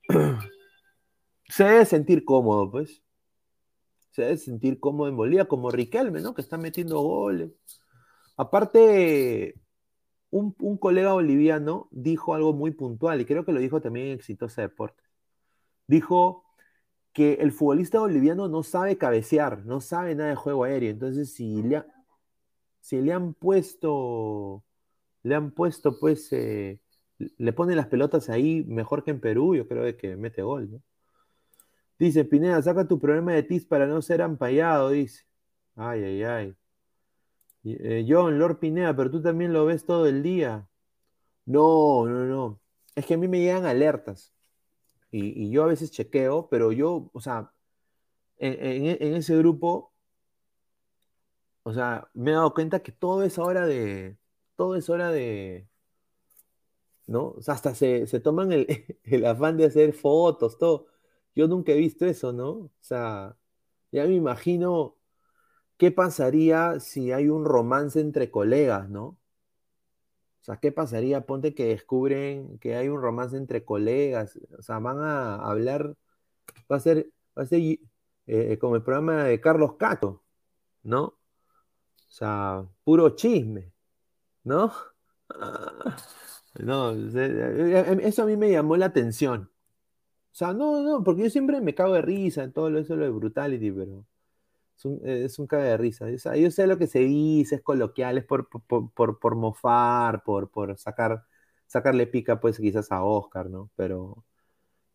[1.50, 3.04] se debe sentir cómodo, pues
[4.12, 6.36] se debe sentir cómodo en Bolivia, como Riquelme, ¿no?
[6.36, 7.52] Que está metiendo goles.
[8.38, 9.56] Aparte,
[10.34, 14.62] un, colega boliviano dijo algo muy puntual, y creo que lo dijo también en Exitosa
[14.62, 15.06] Deportes.
[15.88, 16.46] Dijo
[17.14, 20.92] que el futbolista boliviano no sabe cabecear, no sabe nada de juego aéreo.
[20.92, 21.84] Entonces, si le,
[22.82, 24.64] si le han puesto,
[25.24, 26.80] le han puesto, pues, eh,
[27.38, 30.82] le ponen las pelotas ahí mejor que en Perú, yo creo que mete gol, ¿no?
[32.00, 35.26] Dice Pineda, saca tu problema de TIS para no ser ampallado, dice.
[35.76, 36.56] Ay, ay, ay.
[37.64, 40.68] Eh, John, Lord Pineda, pero tú también lo ves todo el día.
[41.45, 42.61] No, no, no.
[42.95, 44.34] Es que a mí me llegan alertas.
[45.11, 47.53] Y, yo a veces chequeo, pero yo, o sea,
[48.38, 48.86] en,
[49.16, 49.93] ese grupo,
[51.64, 54.18] o sea, me he dado cuenta que todo es hora de.
[54.55, 55.68] Todo es hora de.
[57.07, 57.30] ¿No?
[57.38, 58.68] O sea, hasta se, toman el,
[59.03, 60.88] el afán de hacer fotos, todo.
[61.36, 62.49] Yo nunca he visto eso, ¿no?
[62.51, 63.38] O sea,
[63.91, 64.97] ya me imagino
[65.84, 69.04] qué pasaría si hay un romance entre colegas, ¿no?
[69.04, 69.18] O
[70.40, 71.26] sea, ¿qué pasaría?
[71.26, 75.98] Ponte que descubren que hay un romance entre colegas, o sea, van a hablar,
[76.72, 77.80] va a ser, va a ser
[78.28, 80.24] eh, como el programa de Carlos Cato,
[80.84, 81.04] ¿no?
[81.04, 81.18] O
[82.08, 83.74] sea, puro chisme,
[84.44, 84.72] ¿no?
[86.60, 89.52] No, eso a mí me llamó la atención.
[90.32, 93.06] O sea, no, no, porque yo siempre me cago de risa en todo eso lo
[93.06, 94.06] de Brutality, pero
[94.78, 96.10] es un, es un cago de risa.
[96.36, 100.78] Yo sé lo que se dice, es coloquial, es por, por, por, mofar, por, por
[100.78, 101.26] sacar,
[101.68, 103.70] sacarle pica, pues quizás a Oscar, ¿no?
[103.76, 104.24] Pero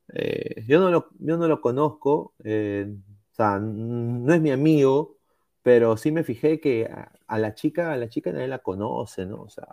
[0.09, 2.87] eh, yo, no lo, yo no lo conozco, eh,
[3.33, 5.19] o sea, no es mi amigo,
[5.63, 6.87] pero sí me fijé que
[7.27, 9.43] a, la chica, a la chica nadie la conoce, ¿no?
[9.43, 9.67] O sea,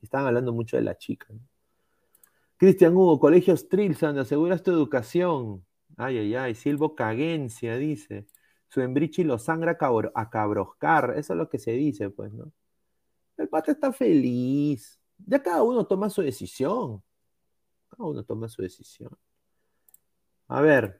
[0.00, 1.40] estaban hablando mucho de la chica, ¿no?
[2.58, 5.66] Cristian Hugo, Colegios Trilsan, aseguras tu educación.
[5.98, 8.26] Ay, ay, ay, Silvo Cagencia, dice.
[8.68, 9.78] Su embrichi lo sangra
[10.14, 11.14] a cabroscar.
[11.16, 12.52] Eso es lo que se dice, pues, ¿no?
[13.36, 15.00] El pata está feliz.
[15.18, 17.02] Ya cada uno toma su decisión.
[17.88, 19.16] Cada uno toma su decisión.
[20.48, 20.98] A ver.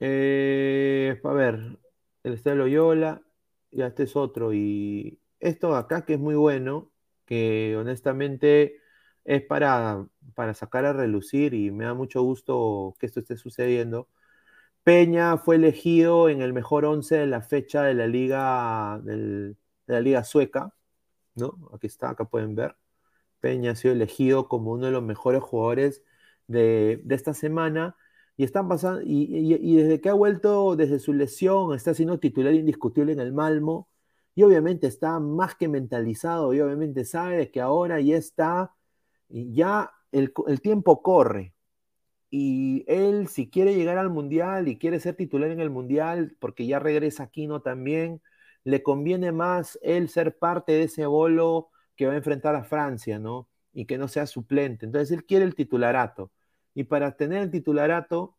[0.00, 1.78] Eh, a ver.
[2.22, 3.22] El Estelo Loyola.
[3.70, 4.52] Ya este es otro.
[4.52, 6.90] Y esto acá que es muy bueno.
[7.24, 8.76] Que honestamente
[9.24, 14.08] es para, para sacar a relucir y me da mucho gusto que esto esté sucediendo.
[14.84, 19.54] Peña fue elegido en el mejor once de la fecha de la liga, de
[19.86, 20.74] la liga sueca,
[21.36, 21.70] ¿no?
[21.74, 22.76] Aquí está, acá pueden ver.
[23.40, 26.02] Peña ha sido elegido como uno de los mejores jugadores
[26.48, 27.96] de, esta semana.
[28.36, 33.12] y están pasando, y, desde que ha vuelto desde su lesión, está siendo titular indiscutible
[33.12, 33.88] en el Malmo,
[34.34, 38.74] y obviamente está más que mentalizado, y obviamente sabe que ahora ya está,
[39.28, 41.54] ya el tiempo corre,
[42.34, 46.66] y él si quiere llegar al Mundial y quiere ser titular en el Mundial, porque
[46.66, 48.22] ya regresa Aquino también,
[48.64, 53.18] le conviene más él ser parte de ese bolo que va a enfrentar a Francia,
[53.18, 53.50] ¿no?
[53.74, 54.86] Y que no sea suplente.
[54.86, 56.32] Entonces él quiere el titularato.
[56.72, 58.34] Y para tener el titularato,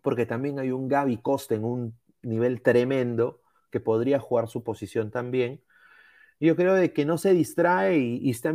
[0.00, 3.40] porque también hay un Gaby Costa en un nivel tremendo,
[3.72, 5.60] que podría jugar su posición también,
[6.40, 8.52] yo creo de que no se distrae y, está,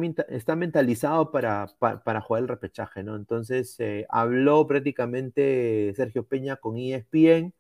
[0.56, 3.16] mentalizado para, para, jugar el repechaje, ¿no?
[3.16, 7.54] Entonces eh, habló prácticamente Sergio Peña con ESPN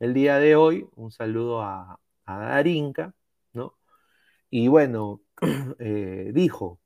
[0.00, 3.14] el día de hoy, un saludo a, a Darinka,
[3.52, 3.76] ¿no?
[4.50, 5.22] Y bueno,
[5.78, 6.80] eh, dijo,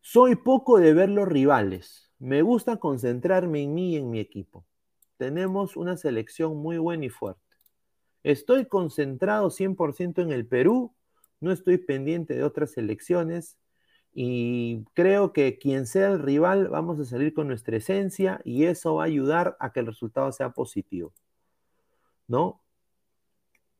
[0.00, 4.66] soy poco de ver los rivales, me gusta concentrarme en mí y en mi equipo.
[5.16, 7.40] Tenemos una selección muy buena y fuerte.
[8.22, 10.94] Estoy concentrado 100% en el Perú,
[11.40, 13.58] no estoy pendiente de otras selecciones
[14.12, 18.96] y creo que quien sea el rival vamos a salir con nuestra esencia y eso
[18.96, 21.12] va a ayudar a que el resultado sea positivo.
[22.28, 22.62] ¿No?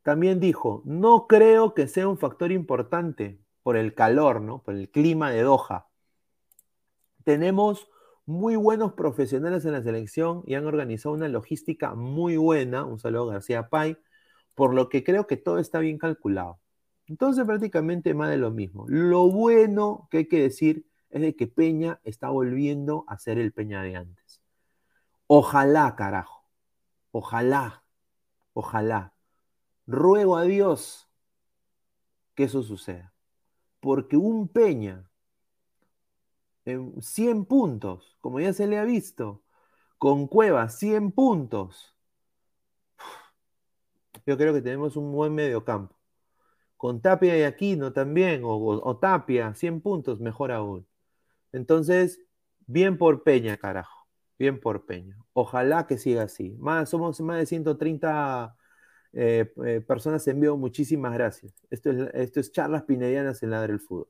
[0.02, 4.62] También dijo, no creo que sea un factor importante por el calor, ¿no?
[4.62, 5.88] Por el clima de Doha.
[7.24, 7.88] Tenemos
[8.26, 13.30] muy buenos profesionales en la selección y han organizado una logística muy buena, un saludo
[13.30, 13.96] a García Pay,
[14.54, 16.58] por lo que creo que todo está bien calculado.
[17.06, 18.86] Entonces prácticamente más de lo mismo.
[18.88, 23.52] Lo bueno que hay que decir es de que Peña está volviendo a ser el
[23.52, 24.42] Peña de antes.
[25.26, 26.44] Ojalá, carajo.
[27.12, 27.84] Ojalá.
[28.52, 29.14] Ojalá
[29.86, 31.08] ruego a Dios
[32.34, 33.12] que eso suceda.
[33.80, 35.08] Porque un Peña
[36.64, 39.42] en 100 puntos, como ya se le ha visto,
[39.98, 41.94] con Cueva 100 puntos,
[44.26, 45.93] yo creo que tenemos un buen mediocampo.
[46.76, 50.86] Con Tapia y Aquino también, o, Tapia, 100 puntos, mejor aún.
[51.52, 52.20] Entonces,
[52.66, 54.06] bien por Peña, carajo.
[54.38, 55.16] Bien por Peña.
[55.32, 56.56] Ojalá que siga así.
[56.58, 58.56] Más, somos más de 130
[59.12, 61.54] eh, eh, personas en vivo, muchísimas gracias.
[61.70, 64.08] Esto es, esto es charlas pinedianas en Ladre el Fútbol.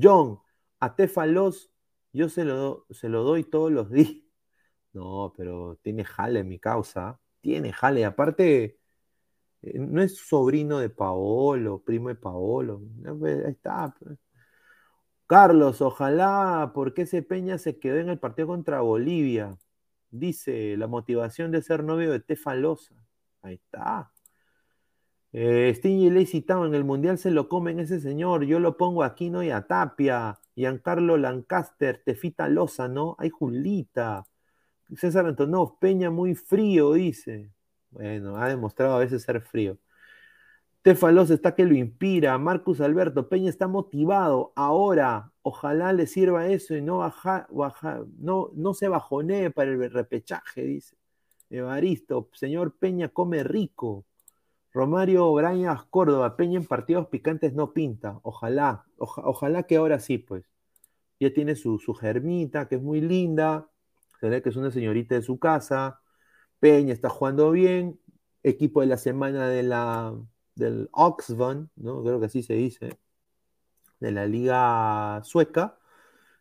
[0.00, 0.40] John,
[0.80, 1.72] a Tefalos,
[2.12, 4.22] yo se lo, se lo doy todos los días.
[4.92, 7.20] No, pero tiene jale mi causa.
[7.42, 8.04] Tiene jale.
[8.06, 8.78] Aparte,
[9.74, 12.82] no es sobrino de Paolo, primo de Paolo.
[13.18, 13.94] Pues, ahí está.
[13.98, 14.18] Pues.
[15.26, 19.56] Carlos, ojalá, porque ese Peña se quedó en el partido contra Bolivia.
[20.10, 22.94] Dice, la motivación de ser novio de Tefalosa.
[23.42, 24.12] Ahí está.
[25.32, 28.44] Eh, Sting y Lacey en el Mundial se lo comen ese señor.
[28.44, 29.42] Yo lo pongo aquí, ¿no?
[29.42, 33.16] Y a Tapia, Giancarlo Lancaster, Tefita Loza, ¿no?
[33.18, 34.26] Hay Julita.
[34.96, 37.50] César Antonov, Peña muy frío, dice.
[37.96, 39.78] Bueno, ha demostrado a veces ser frío.
[40.82, 42.36] Tefalos está que lo inspira.
[42.36, 44.52] Marcus Alberto, Peña está motivado.
[44.54, 50.62] Ahora, ojalá le sirva eso y no, baja, no, no se bajonee para el repechaje,
[50.62, 50.96] dice.
[51.48, 54.04] Evaristo, señor Peña come rico.
[54.74, 58.20] Romario Brañas Córdoba, Peña en partidos picantes no pinta.
[58.22, 60.44] Ojalá, ojalá que ahora sí, pues.
[61.18, 63.70] Ya tiene su, su germita, que es muy linda.
[64.20, 66.00] Se ve que es una señorita de su casa.
[66.60, 68.00] Peña está jugando bien.
[68.42, 70.14] Equipo de la semana de la,
[70.54, 72.02] del Oxvan, ¿no?
[72.02, 72.98] Creo que así se dice.
[74.00, 75.78] De la liga sueca.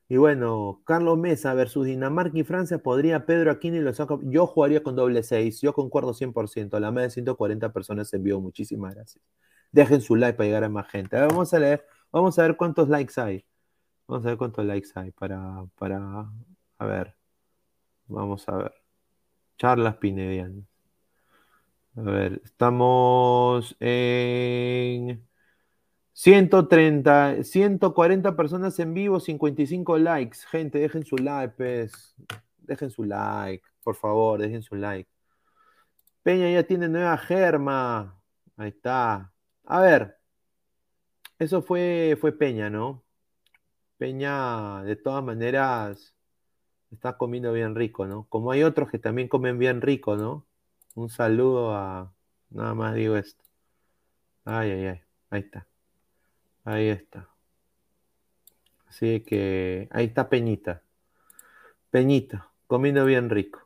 [0.08, 4.20] Y bueno, Carlos Mesa versus Dinamarca y Francia, ¿podría Pedro Aquino y lo saco?
[4.24, 6.80] Yo jugaría con doble 6, yo concuerdo 100%.
[6.80, 9.24] La más de 140 personas en vivo, muchísimas gracias.
[9.72, 11.18] Dejen su like para llegar a más gente.
[11.20, 13.46] vamos a leer, vamos a ver cuántos likes hay.
[14.08, 16.30] Vamos a ver cuántos likes hay para, para,
[16.78, 17.16] a ver,
[18.08, 18.85] vamos a ver.
[19.58, 20.66] Charlas Pinedianas.
[21.98, 25.26] A ver, estamos en...
[26.16, 30.40] 130, 140 personas en vivo, 55 likes.
[30.50, 32.16] Gente, dejen su like, pues.
[32.60, 35.10] Dejen su like, por favor, dejen su like.
[36.24, 38.20] Peña ya tiene nueva germa.
[38.58, 39.34] Ahí está.
[39.66, 40.18] A ver,
[41.40, 43.04] eso fue, fue Peña, ¿no?
[43.98, 46.16] Peña, de todas maneras,
[46.96, 48.26] está comiendo bien rico, ¿no?
[48.30, 50.46] Como hay otros que también comen bien rico, ¿no?
[50.96, 52.12] Un saludo a.
[52.50, 53.44] Nada más digo esto.
[54.46, 55.02] Ay, ay, ay.
[55.30, 55.68] Ahí está.
[56.64, 57.30] Ahí está.
[58.88, 60.82] Así que ahí está Peñita.
[61.92, 63.60] Peñita, comiendo bien rico.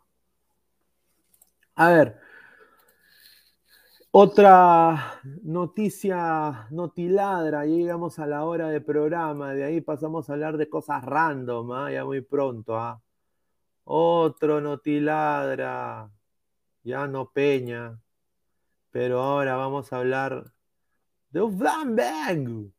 [1.76, 2.20] A ver,
[4.12, 10.68] otra noticia notiladra, llegamos a la hora de programa, de ahí pasamos a hablar de
[10.68, 11.92] cosas random, ¿ah?
[11.92, 12.76] ya muy pronto.
[12.76, 13.00] ¿ah?
[13.92, 16.12] Otro notiladra.
[16.84, 18.00] Ya no Peña.
[18.92, 20.54] Pero ahora vamos a hablar
[21.32, 22.72] de un.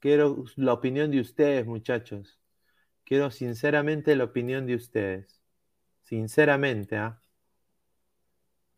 [0.00, 2.40] Quiero la opinión de ustedes, muchachos.
[3.04, 5.42] Quiero sinceramente la opinión de ustedes.
[6.04, 7.20] Sinceramente, ¿ah?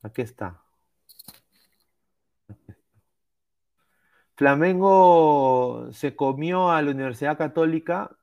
[0.03, 0.65] Aquí está.
[4.35, 8.19] Flamengo se comió a la Universidad Católica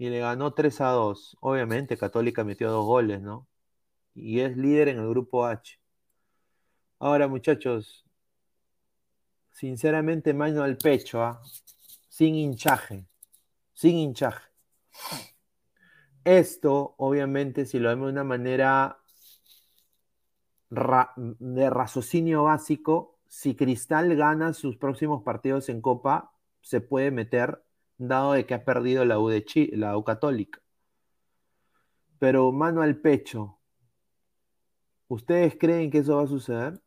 [0.00, 1.36] y le ganó 3 a 2.
[1.40, 3.46] Obviamente, Católica metió dos goles, ¿no?
[4.14, 5.78] Y es líder en el grupo H.
[6.98, 8.06] Ahora, muchachos,
[9.50, 11.42] sinceramente, mano al pecho, ¿ah?
[12.08, 13.04] sin hinchaje,
[13.74, 14.48] sin hinchaje.
[16.24, 19.02] Esto, obviamente, si lo vemos de una manera
[20.70, 26.32] de raciocinio básico, si Cristal gana sus próximos partidos en Copa,
[26.62, 27.62] se puede meter,
[28.00, 29.44] dado de que ha perdido la U, de
[29.74, 30.60] la U Católica.
[32.18, 33.58] Pero mano al pecho,
[35.08, 36.80] ¿ustedes creen que eso va a suceder?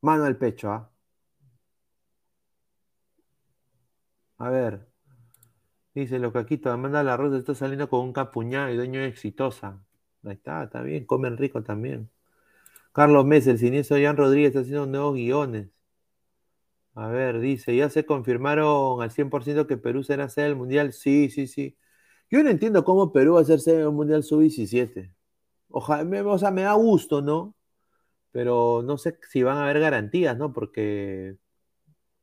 [0.00, 0.90] Mano al pecho, ¿ah?
[4.38, 4.88] A ver.
[5.94, 9.82] Dice lo caquito, Amanda La Rosa está saliendo con un capuñado y dueño exitosa.
[10.24, 12.10] Ahí está, está bien, comen rico también.
[12.92, 15.68] Carlos Mesa, el siniestro Jan Rodríguez está haciendo nuevos guiones.
[16.98, 20.92] A ver, dice, ¿ya se confirmaron al 100% que Perú será sede del Mundial?
[20.92, 21.78] Sí, sí, sí.
[22.28, 25.14] Yo no entiendo cómo Perú va a ser sede del Mundial Sub-17.
[25.70, 27.54] Ojalá, o sea, me da gusto, ¿no?
[28.32, 30.52] Pero no sé si van a haber garantías, ¿no?
[30.52, 31.36] Porque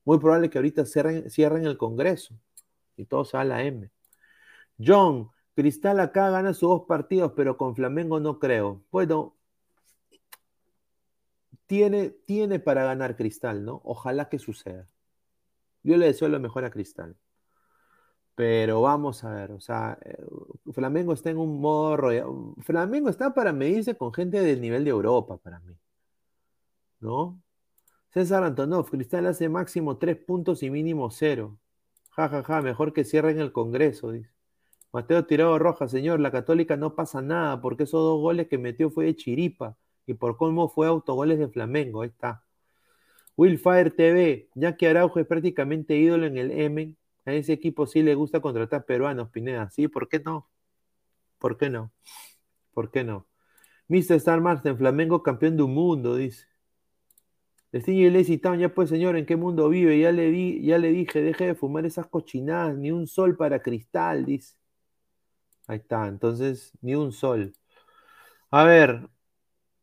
[0.05, 2.35] muy probable que ahorita cierren, el Congreso
[2.97, 3.91] y todo se a la M.
[4.79, 8.83] John, Cristal acá gana sus dos partidos, pero con Flamengo no creo.
[8.91, 9.37] Bueno,
[11.67, 13.81] tiene, tiene para ganar Cristal, ¿no?
[13.83, 14.87] Ojalá que suceda.
[15.83, 17.17] Yo le deseo lo mejor a Cristal.
[18.35, 20.17] Pero vamos a ver, o sea, eh,
[20.73, 25.37] Flamengo está en un modo Flamengo está para medirse con gente del nivel de Europa,
[25.37, 25.73] para mí.
[26.99, 27.41] ¿No?
[28.09, 31.57] César Antonov, Cristal hace máximo tres puntos y mínimo cero.
[32.11, 34.31] Ja, ja, ja, mejor que cierren el Congreso, dice.
[34.93, 38.89] Mateo Tirado Roja, señor, la Católica no pasa nada porque esos dos goles que metió
[38.89, 42.43] fue de chiripa y por cómo fue autogoles de Flamengo, ahí está.
[43.37, 46.95] Willfire TV, ya que Araujo es prácticamente ídolo en el M,
[47.25, 49.87] a ese equipo sí le gusta contratar peruanos, Pineda, ¿sí?
[49.87, 50.49] ¿Por qué no?
[51.39, 51.91] ¿Por qué no?
[52.73, 53.27] ¿Por qué no?
[53.87, 54.15] Mr.
[54.15, 56.47] Star en Flamengo campeón del mundo, dice.
[57.71, 59.99] Destiny Lazy Town, ya pues señor, ¿en qué mundo vive?
[59.99, 63.61] Ya le, di, ya le dije, deje de fumar esas cochinadas, ni un sol para
[63.61, 64.55] cristal, dice.
[65.67, 67.53] Ahí está, entonces, ni un sol.
[68.49, 69.09] A ver,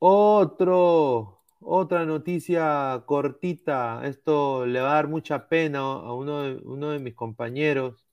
[0.05, 4.07] otro, otra noticia cortita.
[4.07, 8.07] Esto le va a dar mucha pena a uno de, mis compañeros.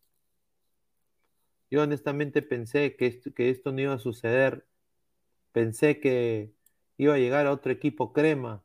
[1.72, 4.68] Yo honestamente pensé que esto no iba a suceder.
[5.52, 6.54] Pensé que
[6.98, 8.64] iba a llegar a otro equipo crema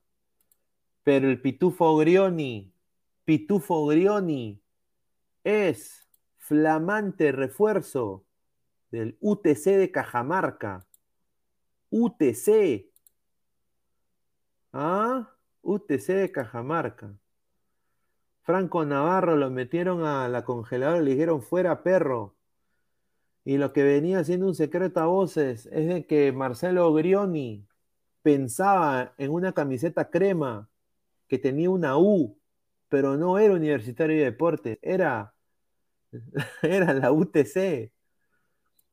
[1.04, 2.72] pero el Pitufo Grioni,
[3.24, 4.60] Pitufo Grioni,
[5.44, 8.24] es flamante refuerzo
[8.90, 10.86] del UTC de Cajamarca.
[11.90, 12.90] UTC.
[14.76, 15.30] ¿Ah?
[15.62, 17.16] UTC de Cajamarca.
[18.42, 22.36] Franco Navarro lo metieron a la congeladora y le dijeron fuera perro.
[23.44, 27.68] Y lo que venía siendo un secreto a voces es de que Marcelo Grioni
[28.22, 30.68] pensaba en una camiseta crema
[31.28, 32.38] que tenía una U,
[32.88, 35.34] pero no era Universitario de Deportes, era,
[36.62, 37.92] era la UTC.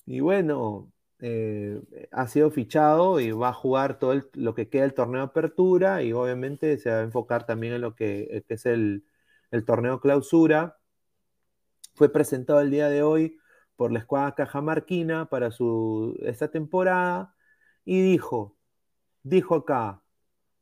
[0.06, 0.91] Y bueno,
[1.22, 1.80] eh,
[2.12, 6.14] ha sido fichado y va a jugar todo lo que queda del torneo apertura y
[6.14, 9.06] obviamente se va a enfocar también en lo que, es el,
[9.52, 10.80] el, torneo clausura.
[11.94, 13.38] Fue presentado el día de hoy
[13.76, 17.36] por la escuadra cajamarquina para su, esta temporada
[17.86, 18.58] y dijo,
[19.24, 20.02] dijo acá,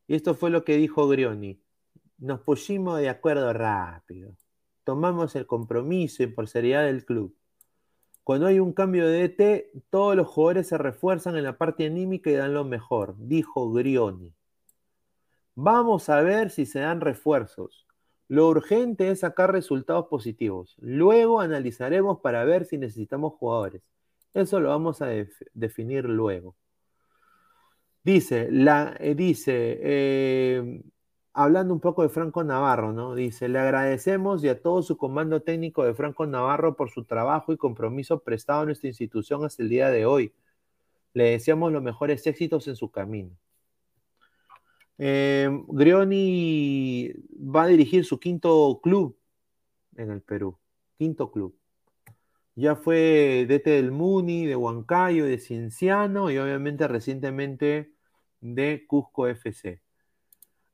[0.08, 1.62] y esto fue lo que dijo Grioni.
[2.18, 4.36] Nos pusimos de acuerdo rápido.
[4.84, 7.39] Tomamos el compromiso y por seriedad del club.
[8.24, 12.30] Cuando hay un cambio de DT, todos los jugadores se refuerzan en la parte anímica
[12.30, 14.34] y dan lo mejor, dijo Grioni.
[15.56, 17.88] Vamos a ver si se dan refuerzos.
[18.28, 20.76] Lo urgente es sacar resultados positivos.
[20.80, 23.82] Luego analizaremos para ver si necesitamos jugadores.
[24.34, 25.08] Eso lo vamos a
[25.54, 26.56] definir luego.
[28.04, 30.82] Dice, la, eh, dice eh,
[31.40, 33.16] hablando un poco de Franco Navarro, ¿no?
[33.16, 37.54] Dice, le agradecemos y a todo su comando técnico de Franco Navarro por su trabajo
[37.54, 40.34] y compromiso prestado a nuestra institución hasta el día de hoy.
[41.14, 43.32] Le deseamos los mejores éxitos en su camino.
[44.98, 49.18] Eh, Grioni va a dirigir su quinto club
[49.96, 50.58] en el Perú.
[50.98, 51.56] Quinto club.
[52.56, 57.94] Ya fue DT del Muni, de Huancayo, de Cienciano y obviamente recientemente
[58.42, 59.82] de Cusco FC.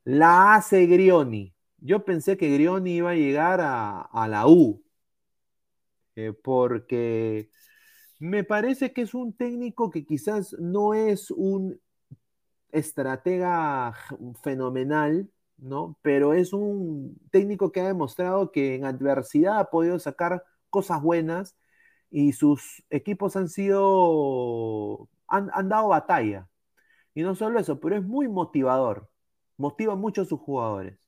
[0.06, 1.52] La hace Grioni.
[1.78, 4.84] Yo pensé que Grioni iba a llegar a, la U,
[6.14, 7.50] eh, porque
[8.20, 11.80] me parece que es un técnico que quizás no es un
[12.72, 13.94] estratega
[14.42, 15.98] fenomenal, ¿no?
[16.02, 21.56] Pero es un técnico que ha demostrado que en adversidad ha podido sacar cosas buenas
[22.10, 26.48] y sus equipos han sido, han, han dado batalla.
[27.14, 29.08] Y no solo eso, pero es muy motivador,
[29.56, 30.98] motiva mucho a sus jugadores.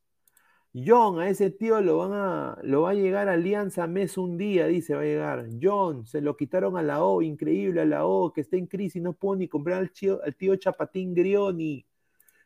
[0.75, 4.37] John, a ese tío lo, van a, lo va a llegar a Alianza Mes un
[4.37, 5.49] día, dice, va a llegar.
[5.61, 9.03] John, se lo quitaron a la O, increíble a la O, que está en crisis,
[9.03, 11.87] no puedo ni comprar al tío, al tío Chapatín Grioni.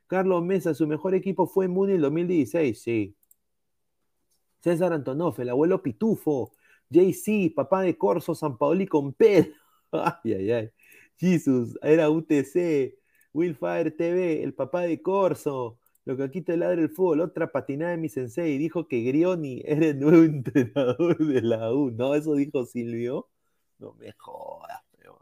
[0.07, 3.17] Carlos Mesa, su mejor equipo fue en Muni el 2016, sí.
[4.61, 6.53] César Antonoff, el abuelo Pitufo.
[6.91, 9.53] JC, papá de Corso, San Paoli con Pedro.
[9.93, 10.71] Ay, ay, ay.
[11.17, 12.99] Jesus, era UTC.
[13.35, 15.79] Willfire TV, el papá de Corso.
[16.05, 19.63] Lo que aquí te ladra el fútbol, otra patinada de mi sensei, dijo que Grioni
[19.65, 21.91] era el nuevo entrenador de la U.
[21.91, 23.29] No, eso dijo Silvio.
[23.79, 25.19] No me jodas, pero...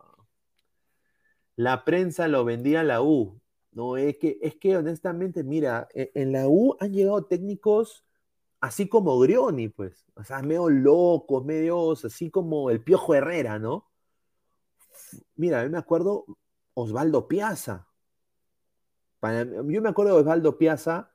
[1.57, 3.41] La prensa lo vendía a la U.
[3.73, 8.05] No, es que, es que honestamente, mira, e, en, la U han llegado técnicos
[8.61, 10.07] así como Grioni, pues.
[10.17, 13.91] O sea, medio locos, medios, así como el Piojo Herrera, ¿no?
[15.37, 16.25] Mira, a mí me acuerdo
[16.75, 17.90] Osvaldo Piazza
[19.23, 21.13] yo me acuerdo de Osvaldo Piazza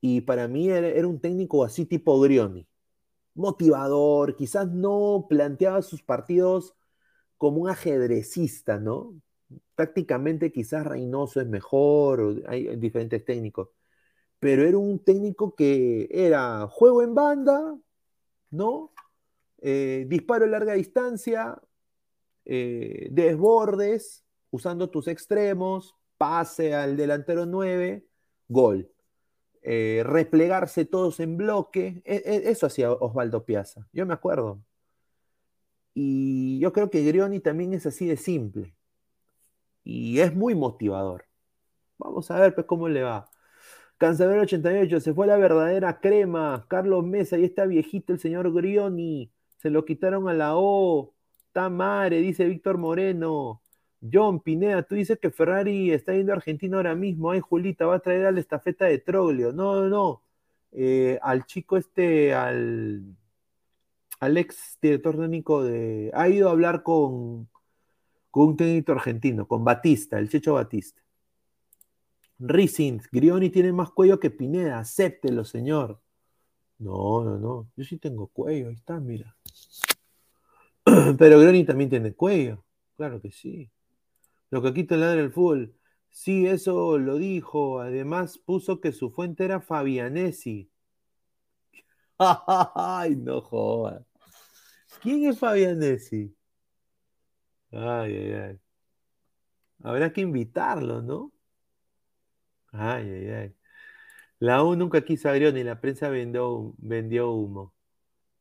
[0.00, 2.68] y para mí era, un técnico así tipo Grioni.
[3.34, 6.74] Motivador, quizás no planteaba sus partidos
[7.38, 9.14] como un ajedrecista, ¿no?
[9.74, 13.68] Tácticamente quizás Reynoso es mejor, hay diferentes técnicos,
[14.38, 17.78] pero era un técnico que era juego en banda,
[18.50, 18.92] ¿no?
[19.58, 21.60] Eh, disparo a larga distancia,
[22.44, 28.06] eh, desbordes, usando tus extremos, pase al delantero 9,
[28.48, 28.90] gol.
[29.62, 34.62] Eh, replegarse todos en bloque, e, e, eso hacía Osvaldo Piazza, yo me acuerdo.
[35.94, 38.76] Y yo creo que Grioni también es así de simple.
[39.82, 41.24] Y es muy motivador.
[41.98, 43.30] Vamos a ver pues, cómo le va.
[43.98, 46.66] Cancelero 88, se fue la verdadera crema.
[46.68, 49.32] Carlos Mesa y está viejito el señor Grioni.
[49.56, 51.14] Se lo quitaron a la O.
[51.52, 53.62] Tamare, dice Víctor Moreno.
[54.12, 57.30] John Pineda, tú dices que Ferrari está yendo a Argentina ahora mismo.
[57.30, 59.52] Ay, Julita, va a traer a la estafeta de Troglio.
[59.52, 60.22] No, no.
[60.72, 63.16] Eh, al chico este, al,
[64.20, 66.10] al ex director técnico de.
[66.14, 67.48] Ha ido a hablar con,
[68.30, 71.02] con un técnico argentino, con Batista, el Checho Batista.
[72.38, 76.00] Rising, Grioni tiene más cuello que Pineda, acéptelo, señor.
[76.78, 77.70] No, no, no.
[77.76, 79.34] Yo sí tengo cuello, ahí está, mira.
[81.18, 82.64] Pero Grioni también tiene cuello,
[82.96, 83.70] claro que sí.
[84.50, 85.74] Lo que quita ladra el fútbol.
[86.10, 87.80] Sí, eso lo dijo.
[87.80, 90.70] Además puso que su fuente era Fabianesi.
[92.74, 94.02] Ay, no jodas.
[95.02, 96.34] ¿Quién es Fabianesi?
[97.72, 98.60] Ay, ay, ay.
[99.82, 101.32] Habrá que invitarlo, ¿no?
[102.72, 103.56] Ay, ay, ay.
[104.40, 107.74] La U nunca quiso a ni la prensa vendió, humo.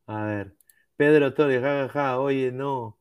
[0.07, 0.57] A ver.
[0.97, 2.99] Pedro Torres, jajaja, oye, no.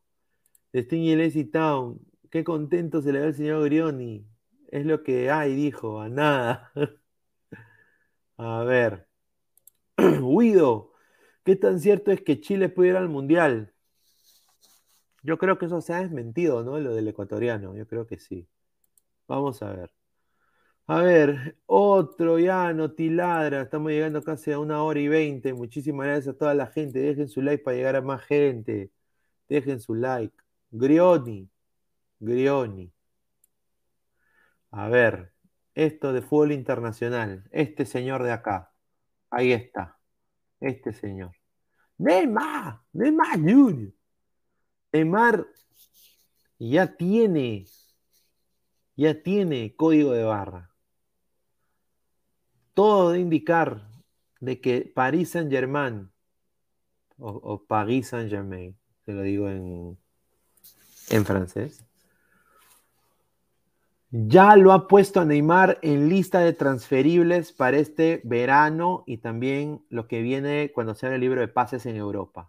[0.74, 2.00] Sting y Lazy Town,
[2.34, 4.26] Qué contento se le ve al señor Grioni.
[4.66, 6.72] Es lo que hay, dijo, a nada.
[8.36, 9.06] a ver.
[9.96, 10.94] Guido,
[11.44, 13.72] ¿qué tan cierto es que Chile puede ir al Mundial?
[15.22, 16.80] Yo creo que eso se ha desmentido, ¿no?
[16.80, 18.48] Lo del ecuatoriano, yo creo que sí.
[19.28, 19.92] Vamos a ver.
[20.88, 23.62] A ver, otro ya, no tiladra.
[23.62, 25.54] Estamos llegando casi a una hora y veinte.
[25.54, 26.98] Muchísimas gracias a toda la gente.
[26.98, 28.90] Dejen su like para llegar a más gente.
[29.48, 30.34] Dejen su like.
[30.72, 31.48] Grioni,
[32.24, 32.92] Grioni.
[34.70, 35.32] A ver,
[35.74, 37.48] esto de fútbol internacional.
[37.50, 38.72] Este señor de acá.
[39.30, 39.98] Ahí está.
[40.60, 41.32] Este señor.
[41.98, 42.80] Neymar.
[42.92, 43.92] Neymar Junior.
[44.92, 45.46] Neymar
[46.58, 47.66] ya tiene.
[48.96, 50.70] Ya tiene código de barra.
[52.74, 53.88] Todo de indicar
[54.40, 56.10] de que Paris Saint Germain
[57.18, 59.98] o, Paris Saint Germain, te lo digo en,
[61.10, 61.84] en francés,
[64.16, 69.84] ya lo ha puesto a Neymar en lista de transferibles para este verano y también
[69.88, 72.48] lo que viene cuando se haga el libro de pases en Europa.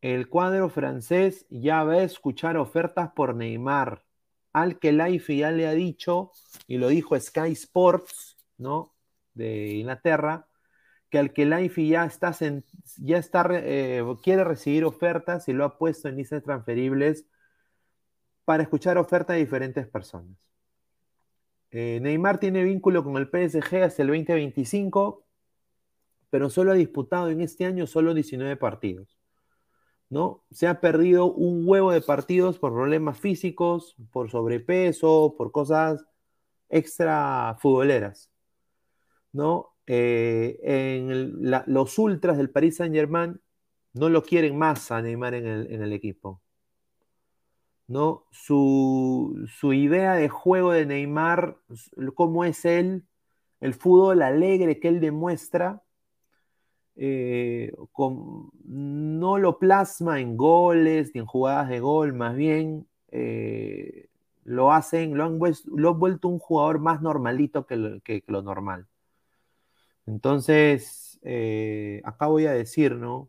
[0.00, 4.06] El cuadro francés ya va a escuchar ofertas por Neymar.
[4.54, 6.32] Al que Life ya le ha dicho,
[6.66, 8.94] y lo dijo Sky Sports, ¿no?
[9.34, 10.48] De Inglaterra,
[11.10, 12.34] que al que Life ya está,
[12.96, 17.26] ya está eh, quiere recibir ofertas y lo ha puesto en listas transferibles
[18.46, 20.38] para escuchar ofertas de diferentes personas.
[21.70, 25.26] Eh, Neymar tiene vínculo con el PSG hasta el 2025,
[26.30, 29.18] pero solo ha disputado en este año solo 19 partidos.
[30.08, 30.44] ¿no?
[30.50, 36.04] Se ha perdido un huevo de partidos por problemas físicos, por sobrepeso, por cosas
[36.68, 38.30] extra futboleras,
[39.32, 39.74] ¿no?
[39.88, 40.58] Eh,
[41.66, 43.40] los ultras del Paris Saint Germain
[43.92, 46.42] no lo quieren más a Neymar en el, equipo.
[47.88, 48.24] ¿No?
[48.30, 51.58] Su, idea de juego de Neymar,
[52.14, 53.04] cómo es él,
[53.60, 55.82] el fútbol alegre que él demuestra,
[56.96, 57.72] eh,
[58.64, 64.08] no lo plasma en goles ni en jugadas de gol, más bien eh,
[64.44, 65.38] lo hacen, lo han,
[65.98, 68.86] vuelto un jugador más normalito que lo, normal.
[70.06, 73.28] Entonces, eh, acá voy a decir, ¿no?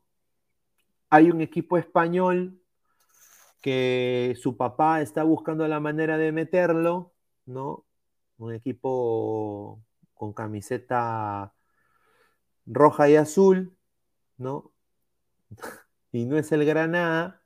[1.09, 2.59] Hay un equipo español
[3.61, 7.13] que su papá está buscando la manera de meterlo,
[7.45, 7.85] ¿no?
[8.37, 9.81] Un equipo
[10.13, 11.53] con camiseta
[12.65, 13.75] roja y azul,
[14.37, 14.71] ¿no?
[16.13, 17.43] Y no es el Granada,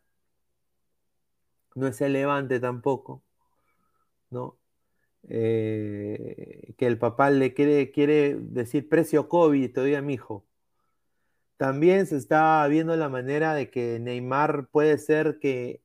[1.75, 3.23] no es el Levante tampoco,
[4.29, 4.57] ¿no?
[5.29, 10.45] Eh, que el papá le quiere, quiere decir precio COVID todavía mi hijo.
[11.57, 15.81] También se está viendo la manera de que Neymar puede ser que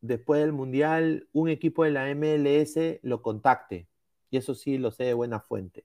[0.00, 3.88] después del Mundial un equipo de la MLS lo contacte.
[4.30, 5.84] Y eso sí lo sé de buena fuente.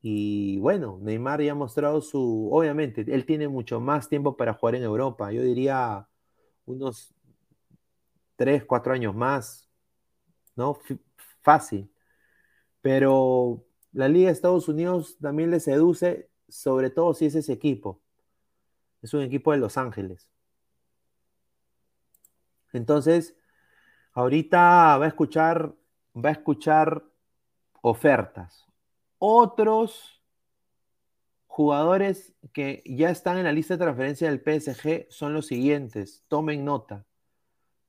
[0.00, 4.76] Y bueno, Neymar ya ha mostrado su, obviamente, él tiene mucho más tiempo para jugar
[4.76, 5.32] en Europa.
[5.32, 6.08] Yo diría
[6.66, 7.14] unos
[8.36, 9.68] 3, 4 años más,
[10.54, 10.78] ¿no?
[11.42, 11.90] fácil.
[12.82, 18.00] Pero la Liga de Estados Unidos también le seduce, sobre todo si es ese equipo.
[19.02, 20.28] Es un equipo de Los Ángeles.
[22.72, 23.36] Entonces,
[24.12, 25.74] ahorita va a escuchar,
[26.14, 27.04] va a escuchar
[27.80, 28.68] ofertas
[29.18, 30.22] otros
[31.46, 36.24] jugadores que ya están en la lista de transferencia del PSG son los siguientes.
[36.28, 37.04] Tomen nota.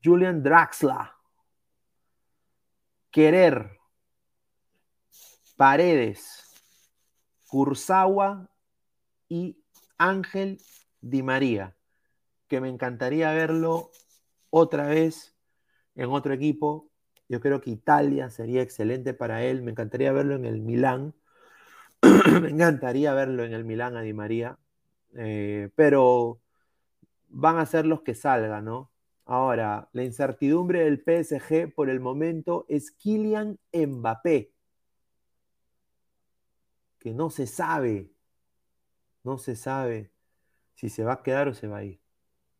[0.03, 1.11] Julian Draxler.
[3.11, 3.77] Querer.
[5.55, 6.45] Paredes.
[7.47, 8.49] Kurzawa
[9.27, 9.63] y
[9.97, 10.59] Ángel
[11.01, 11.75] Di María.
[12.47, 13.91] Que me encantaría verlo
[14.49, 15.35] otra vez
[15.95, 16.89] en otro equipo.
[17.27, 19.61] Yo creo que Italia sería excelente para él.
[19.61, 21.13] Me encantaría verlo en el Milán.
[22.41, 24.57] me encantaría verlo en el Milán a María,
[25.15, 26.39] eh, pero
[27.27, 28.91] van a ser los que salgan, ¿no?
[29.25, 34.51] Ahora, la incertidumbre del PSG por el momento es Kylian Mbappé,
[36.99, 38.11] que no se sabe,
[39.23, 40.11] no se sabe
[40.73, 42.01] si se va a quedar o se va a ir.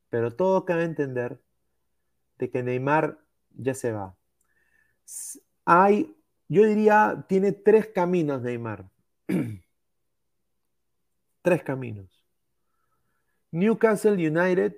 [0.09, 1.41] Pero todo cabe entender
[2.39, 3.19] de que Neymar
[3.51, 4.17] ya se va.
[5.65, 6.15] Hay,
[6.47, 8.89] yo diría, tiene tres caminos Neymar.
[11.41, 12.25] Tres caminos.
[13.51, 14.75] Newcastle United,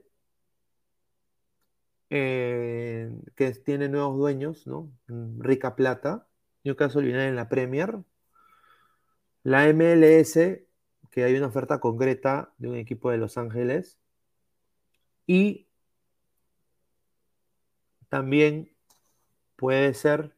[2.12, 4.92] eh, que tiene nuevos dueños, ¿no?
[5.08, 6.28] Rica plata.
[6.64, 7.98] Newcastle United en la Premier.
[9.44, 10.34] La MLS,
[11.10, 13.98] que hay una oferta concreta de un equipo de Los Ángeles.
[15.26, 15.71] Y
[18.12, 18.70] también
[19.56, 20.36] puede ser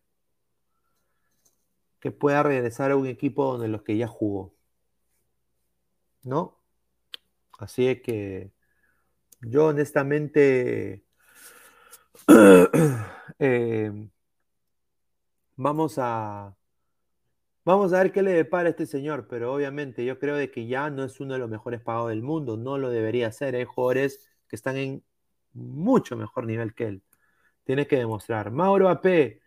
[1.99, 4.53] que pueda regresar a un equipo donde los que ya jugó.
[6.21, 6.61] ¿No?
[7.57, 8.51] Así es que
[9.41, 11.03] yo honestamente
[13.39, 14.09] eh,
[15.55, 16.55] vamos a
[17.65, 20.67] vamos a ver qué le depara a este señor, pero obviamente yo creo de que
[20.67, 23.55] ya no es uno de los mejores pagados del mundo, no lo debería ser.
[23.55, 25.03] Hay jugadores que están en
[25.53, 27.03] mucho mejor nivel que él.
[27.65, 28.51] Tiene que demostrar.
[28.51, 29.41] Mauro AP,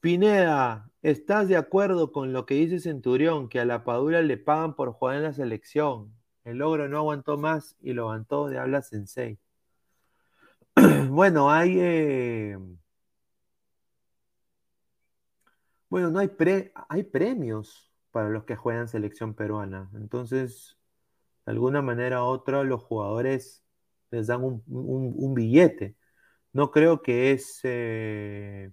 [0.00, 4.74] Pineda, ¿estás de acuerdo con lo que dice Centurión, que a la Padula le pagan
[4.74, 6.14] por jugar en la selección?
[6.44, 9.38] El logro no aguantó más y lo aguantó de habla sensei.
[11.10, 11.78] bueno, hay...
[11.80, 12.58] Eh,
[15.88, 16.30] bueno, no hay,
[16.88, 19.90] hay premios para los que juegan selección peruana.
[19.94, 20.78] Entonces,
[21.46, 23.64] de alguna manera u otra, los jugadores
[24.10, 25.96] les dan un, billete.
[26.52, 27.60] No creo que es...
[27.64, 28.72] Eh,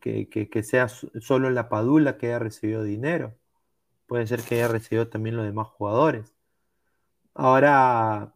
[0.00, 3.34] que, sea solo la Padula que haya recibido dinero.
[4.06, 6.34] Puede ser que haya recibido también los demás jugadores.
[7.34, 8.34] Ahora,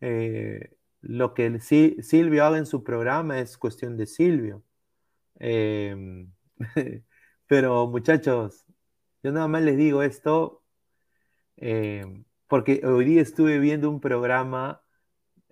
[0.00, 4.64] eh, lo que Silvio haga en su programa es cuestión de Silvio.
[5.38, 6.32] Em,
[7.46, 8.64] pero muchachos,
[9.22, 10.62] Yo nada más les digo esto
[11.56, 14.82] eh, porque hoy día estuve viendo un programa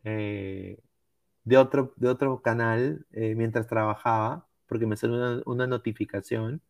[0.04, 0.78] eh,
[1.44, 6.62] de, otro, de otro canal eh, mientras trabajaba, porque me salió una, notificación.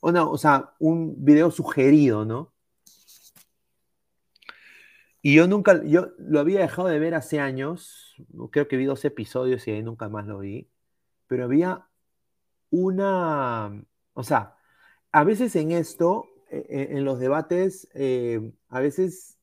[0.00, 2.52] o sea, un video sugerido, ¿no?
[5.26, 8.14] Y yo nunca, yo lo había dejado de ver hace años,
[8.52, 10.70] creo que vi dos episodios y ahí nunca más lo vi,
[11.26, 11.88] pero había
[12.70, 13.84] una,
[14.14, 14.56] o sea,
[15.10, 19.35] a veces en esto, e, e, en los debates, eh, a veces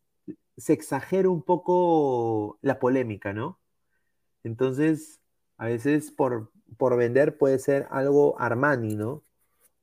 [0.58, 3.60] se exagera un poco la polémica, ¿no?
[4.44, 5.22] Entonces,
[5.58, 9.24] a veces por, por vender puede ser algo Armani, ¿no?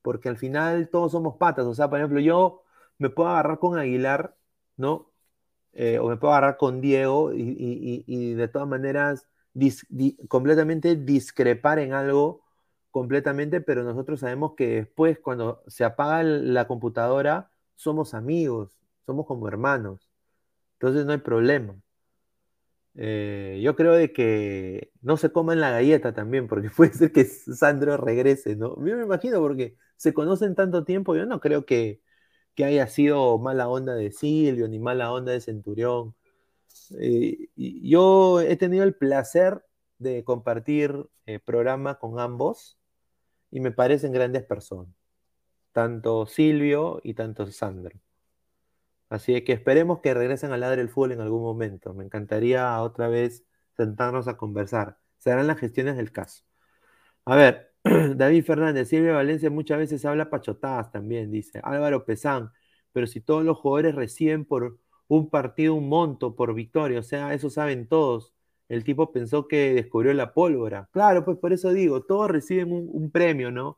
[0.01, 2.63] Porque al final todos somos patas, o sea, por ejemplo, yo
[2.97, 4.37] me puedo agarrar con Aguilar,
[4.77, 5.11] ¿no?
[5.73, 9.27] Eh, o me puedo agarrar con Diego y, de todas maneras
[10.29, 12.43] completamente discrepar en algo
[12.91, 19.47] completamente, pero nosotros sabemos que después cuando se apaga la computadora somos amigos, somos como
[19.47, 20.10] hermanos,
[20.81, 21.75] entonces no hay problema.
[22.95, 27.25] Eh, yo creo de que no se coman la galleta también, porque puede ser que
[27.25, 28.75] Sandro regrese, ¿no?
[28.85, 32.01] Yo me imagino porque se conocen tanto tiempo, yo no creo que,
[32.55, 36.15] que haya sido mala onda de Silvio ni mala onda de Centurión.
[36.99, 39.63] Eh, yo he tenido el placer
[39.99, 42.79] de compartir eh, programa con ambos
[43.51, 44.93] y me parecen grandes personas,
[45.73, 47.99] tanto Silvio y tanto Sandro.
[49.11, 51.93] Así que esperemos que regresen a ladrar el fútbol en algún momento.
[51.93, 53.43] Me encantaría otra vez
[53.75, 54.99] sentarnos a conversar.
[55.17, 56.45] Serán las gestiones del caso.
[57.25, 57.73] A ver,
[58.15, 61.59] David Fernández, Silvia Valencia muchas veces habla pachotadas también, dice.
[61.63, 62.51] Álvaro Pesán,
[62.93, 64.79] pero si todos los jugadores reciben por
[65.09, 68.33] un partido un monto por victoria, o sea, eso saben todos.
[68.69, 70.87] El tipo pensó que descubrió la pólvora.
[70.93, 73.77] Claro, pues por eso digo, todos reciben un, premio, ¿no?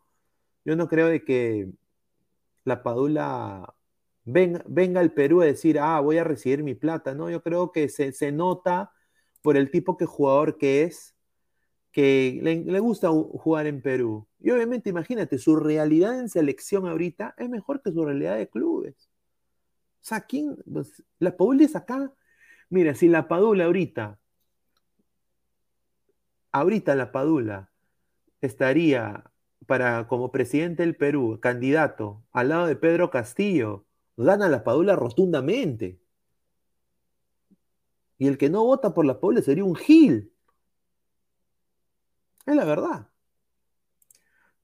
[0.65, 1.69] Yo no creo de que
[2.65, 3.73] la Padula
[4.25, 7.29] venga, venga, al Perú a decir, ah, voy a recibir mi plata, ¿no?
[7.29, 8.91] Yo creo que se, se nota
[9.41, 11.15] por el tipo de jugador que es,
[11.93, 14.27] que le, gusta jugar en Perú.
[14.39, 18.95] Y obviamente, imagínate, su realidad en selección ahorita es mejor que su realidad de clubes.
[20.01, 20.57] O sea, ¿quién?
[20.71, 22.11] Pues, la Padula es acá.
[22.69, 24.19] Mira, si la Padula ahorita,
[26.51, 27.71] ahorita la Padula
[28.41, 29.31] estaría
[29.67, 33.85] para como presidente del Perú, candidato al lado de Pedro Castillo,
[34.17, 35.99] gana la Padula rotundamente.
[38.17, 40.31] Y el que no vota por la Padula sería un Gil.
[42.45, 43.09] Es la verdad.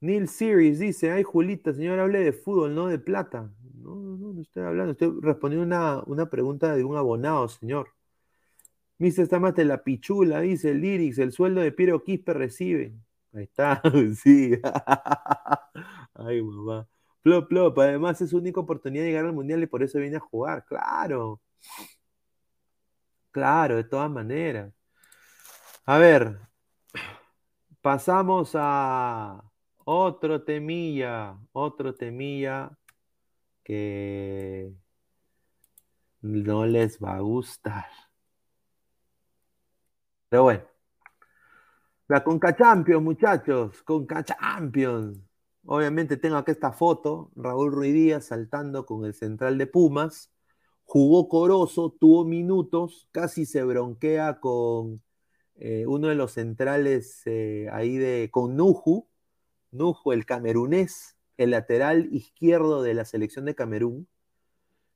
[0.02, 3.52] Neil Series dice, ay Julita, señor, hable de fútbol, no de plata.
[3.74, 7.90] No, no, no estoy hablando, estoy respondiendo una, una pregunta de un abonado, señor.
[9.00, 9.26] Mr.
[9.26, 12.94] Stamate la pichula, dice el Lyrics, el sueldo de Piero Quispe recibe.
[13.34, 13.82] Ahí está,
[14.16, 14.52] sí.
[16.16, 16.88] ay, mamá.
[17.22, 20.18] Plop, plop, además es su única oportunidad de llegar al mundial y por eso viene
[20.18, 20.66] a jugar.
[20.66, 21.42] Claro.
[23.32, 24.74] Claro, de todas maneras.
[25.86, 26.40] A ver,
[27.82, 29.42] Pasamos a
[29.86, 32.78] otro temilla, otro temilla
[33.64, 34.74] que
[36.22, 37.88] no les va a gustar.
[40.30, 40.64] Pero bueno.
[42.08, 45.20] La Conca Champions, muchachos, Conca Champions.
[45.72, 50.32] Obviamente tengo aquí esta foto, Raúl Ruiz Díaz saltando con el central de Pumas.
[50.84, 55.04] Jugó Corozo, tuvo minutos, casi se bronquea con
[55.58, 59.08] eh, uno de los centrales eh, ahí de con Nuju,
[59.70, 64.08] Nuju, el camerunés, el lateral izquierdo de la selección de Camerún,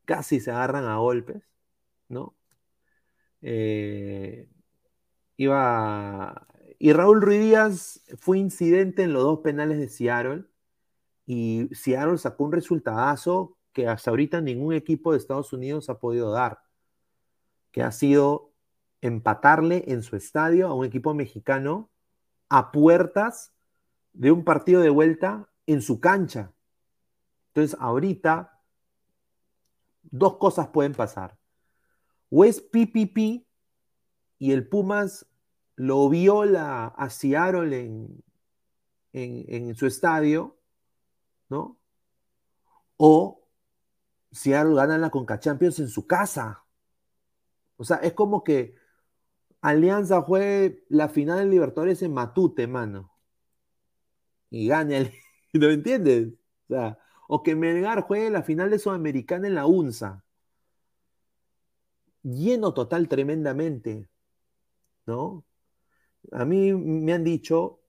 [0.05, 1.43] casi se agarran a golpes,
[2.09, 2.35] ¿no?
[3.43, 4.49] Eh,
[5.37, 6.47] iba.
[6.79, 10.45] Y Raúl Ruiz Díaz fue incidente en los dos penales de Seattle.
[11.25, 16.31] Y Seattle sacó un resultadazo que hasta ahorita ningún equipo de Estados Unidos ha podido
[16.31, 16.59] dar.
[17.71, 18.51] Que ha sido
[19.01, 21.89] empatarle en su estadio a un equipo mexicano
[22.49, 23.53] a puertas
[24.13, 26.53] de un partido de vuelta en su cancha.
[27.47, 28.61] Entonces, ahorita,
[30.03, 31.37] dos cosas pueden pasar.
[32.29, 33.45] O es PPP
[34.39, 35.25] y el Pumas
[35.75, 38.23] lo viola a Seattle en,
[39.13, 40.57] en, su estadio,
[41.53, 41.77] ¿no?
[42.97, 43.47] O
[44.31, 46.65] Seattle gana la Conca Champions en su casa.
[47.77, 48.75] O sea, es como que
[49.61, 53.11] Alianza juegue la final de Libertadores en Matute, mano.
[54.49, 55.11] Y gane el.
[55.53, 56.33] ¿No entiendes?
[57.27, 60.23] O que Melgar juegue la final de Sudamericana en la UNSA.
[62.23, 64.09] Lleno total tremendamente.
[65.05, 65.45] ¿No?
[66.31, 67.81] A mí me han dicho,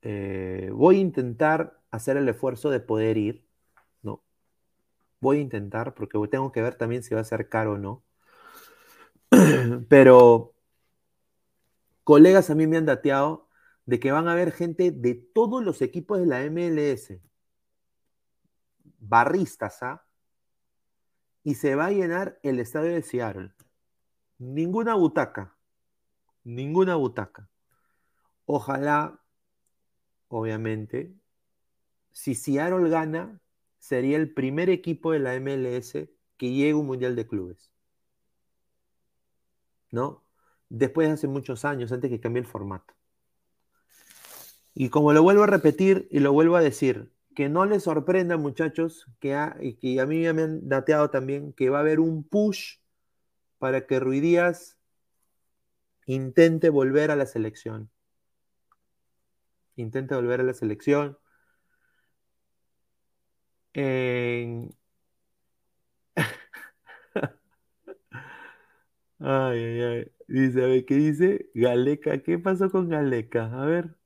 [0.00, 3.46] eh, voy a intentar hacer el esfuerzo de poder ir,
[4.02, 4.24] ¿no?
[5.20, 8.02] Voy a intentar porque tengo que ver también si va a ser caro o no.
[9.88, 10.54] Pero
[12.02, 13.48] colegas a mí me han dateado
[13.86, 17.20] de que van a haber gente de todos los equipos de la MLS.
[18.98, 20.04] Barristas, ¿ah?
[21.44, 23.52] Y se va a llenar el estadio de Seattle.
[24.38, 25.56] Ninguna butaca.
[26.44, 27.48] Ninguna butaca.
[28.46, 29.20] Ojalá,
[30.28, 31.14] obviamente,
[32.12, 33.40] si Seattle gana,
[33.78, 35.92] sería el primer equipo de la MLS
[36.36, 37.72] que llegue a un Mundial de Clubes.
[39.90, 40.24] ¿No?
[40.68, 42.94] Después de hace muchos años, antes que cambie el formato.
[44.74, 48.36] Y como lo vuelvo a repetir y lo vuelvo a decir, que no les sorprenda,
[48.36, 52.78] muchachos, que a, a mí me han dateado también, que va a haber un push
[53.58, 54.78] para que Ruidías
[56.06, 57.90] intente volver a la selección.
[59.76, 61.18] Intente volver a la selección.
[63.74, 64.70] En...
[69.20, 70.12] ay, ay, ay.
[70.28, 71.50] Dice, a ver, ¿qué dice?
[71.54, 73.46] Galeca, ¿qué pasó con Galeca?
[73.62, 73.96] A ver.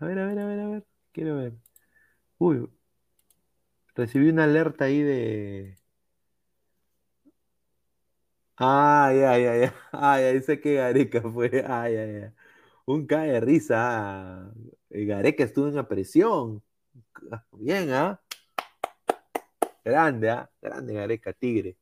[0.00, 0.86] A ver, a ver, a ver, a ver.
[1.12, 1.54] Quiero ver.
[2.38, 2.68] Uy.
[3.96, 5.76] Recibí una alerta ahí de.
[8.58, 11.50] Ay, ay, ay, ay, ay, dice que Gareca fue.
[11.66, 12.30] Ay, ay, ay.
[12.86, 14.52] Un cae de risa.
[14.90, 16.62] Gareca estuvo en la presión.
[17.52, 18.20] Bien, ¿ah?
[19.84, 20.50] Grande, ¿ah?
[20.60, 21.76] Grande Gareca, tigre.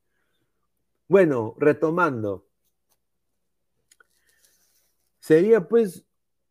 [1.09, 2.47] Bueno, retomando.
[5.20, 6.05] Sería pues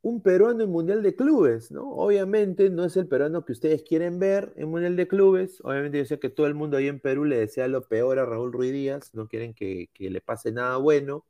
[0.04, 1.90] un peruano en Mundial de Clubes, ¿no?
[1.92, 5.62] Obviamente no es el peruano que ustedes quieren ver en Mundial de Clubes.
[5.64, 8.26] Obviamente yo sé que todo el mundo ahí en Perú le desea lo peor a
[8.26, 11.26] Raúl Ruiz Díaz, no quieren que, le pase nada bueno.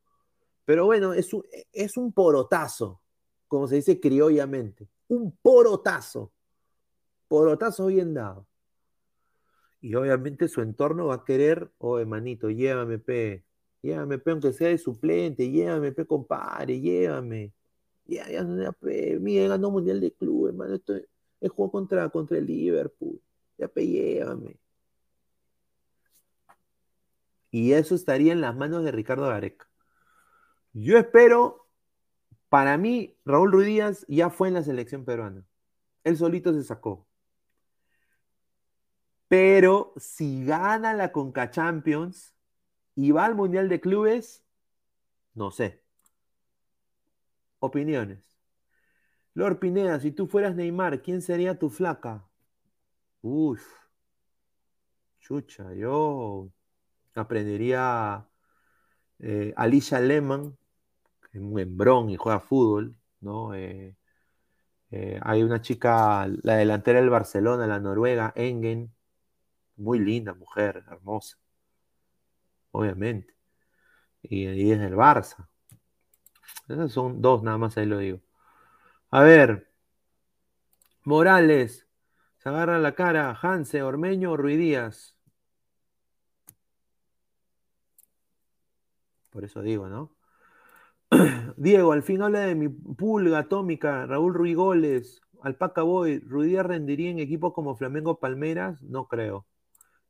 [0.65, 3.01] Pero bueno, es un, es un porotazo,
[3.47, 4.89] como se dice criollamente.
[5.07, 6.32] Un porotazo.
[7.33, 8.45] Porotazo bien dado.
[9.81, 13.43] Y obviamente su entorno va a querer, oye, manito, llévame, pe.
[13.81, 17.51] Llévame, pe, aunque sea de suplente, llévame, pe, compadre, llévame
[18.05, 18.75] ya, ya, ya,
[19.19, 20.75] mira, ganó Mundial de Club, hermano.
[20.75, 20.93] Esto
[21.41, 23.19] es juego contra, contra el Liverpool.
[23.57, 24.59] Ya, pe, llévame.
[27.49, 29.67] Y eso estaría en las manos de Ricardo Gareca.
[30.73, 31.67] Yo espero,
[32.49, 35.47] para mí, Raúl Ruiz Díaz ya fue en la selección peruana.
[36.03, 37.07] Él solito se sacó.
[39.33, 42.35] Pero si gana la Conca Champions
[42.93, 44.45] y va al Mundial de Clubes,
[45.33, 45.81] no sé.
[47.57, 48.37] Opiniones.
[49.33, 52.27] Lord Pineda, si tú fueras Neymar, ¿quién sería tu flaca?
[53.23, 53.65] Uf.
[55.19, 56.51] Chucha, yo
[57.15, 58.29] aprendería
[59.17, 60.55] eh, Alicia Lehmann,
[61.31, 63.55] que es un hembrón y juega fútbol, ¿no?
[63.55, 63.97] Eh,
[64.91, 68.93] eh, hay una chica, la delantera del Barcelona, la noruega, Engen,
[69.77, 71.37] muy linda mujer, hermosa,
[72.71, 73.33] obviamente.
[74.21, 75.47] Y, y es del Barça.
[76.67, 78.19] Esas son dos, nada más ahí lo digo.
[79.11, 79.69] A ver.
[81.03, 81.87] Morales.
[82.37, 83.37] Se agarra la cara.
[83.41, 85.15] Hanse, Ormeño Ruidías.
[89.29, 90.15] Por eso digo, ¿no?
[91.57, 97.19] Diego, al fin habla de mi pulga atómica, Raúl Ruigoles, Alpaca Boy, ¿Ruidías rendiría en
[97.19, 98.81] equipo como Flamengo Palmeras?
[98.83, 99.45] No creo.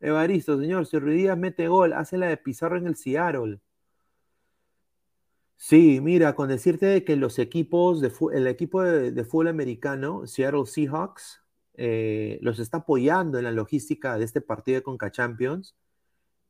[0.04, 3.62] Evaristo, señor, si Ruidías mete gol, hace la de Pizarro en el Seattle.
[5.56, 8.04] Sí, mira, con decirte que los equipos
[8.34, 11.42] el equipo de, fútbol americano, Seattle Seahawks,
[11.76, 15.76] eh, los está apoyando en la logística de este partido de Conca Champions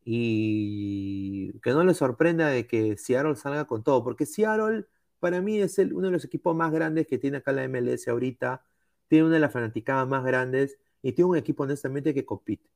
[0.04, 4.88] y que no les sorprenda de que Seattle salga con todo, porque Seattle
[5.20, 8.66] para mí es uno de los equipos más grandes que tiene acá la MLS ahorita,
[9.08, 12.73] tiene una de las fanaticadas más grandes y tiene un equipo honestamente que compite.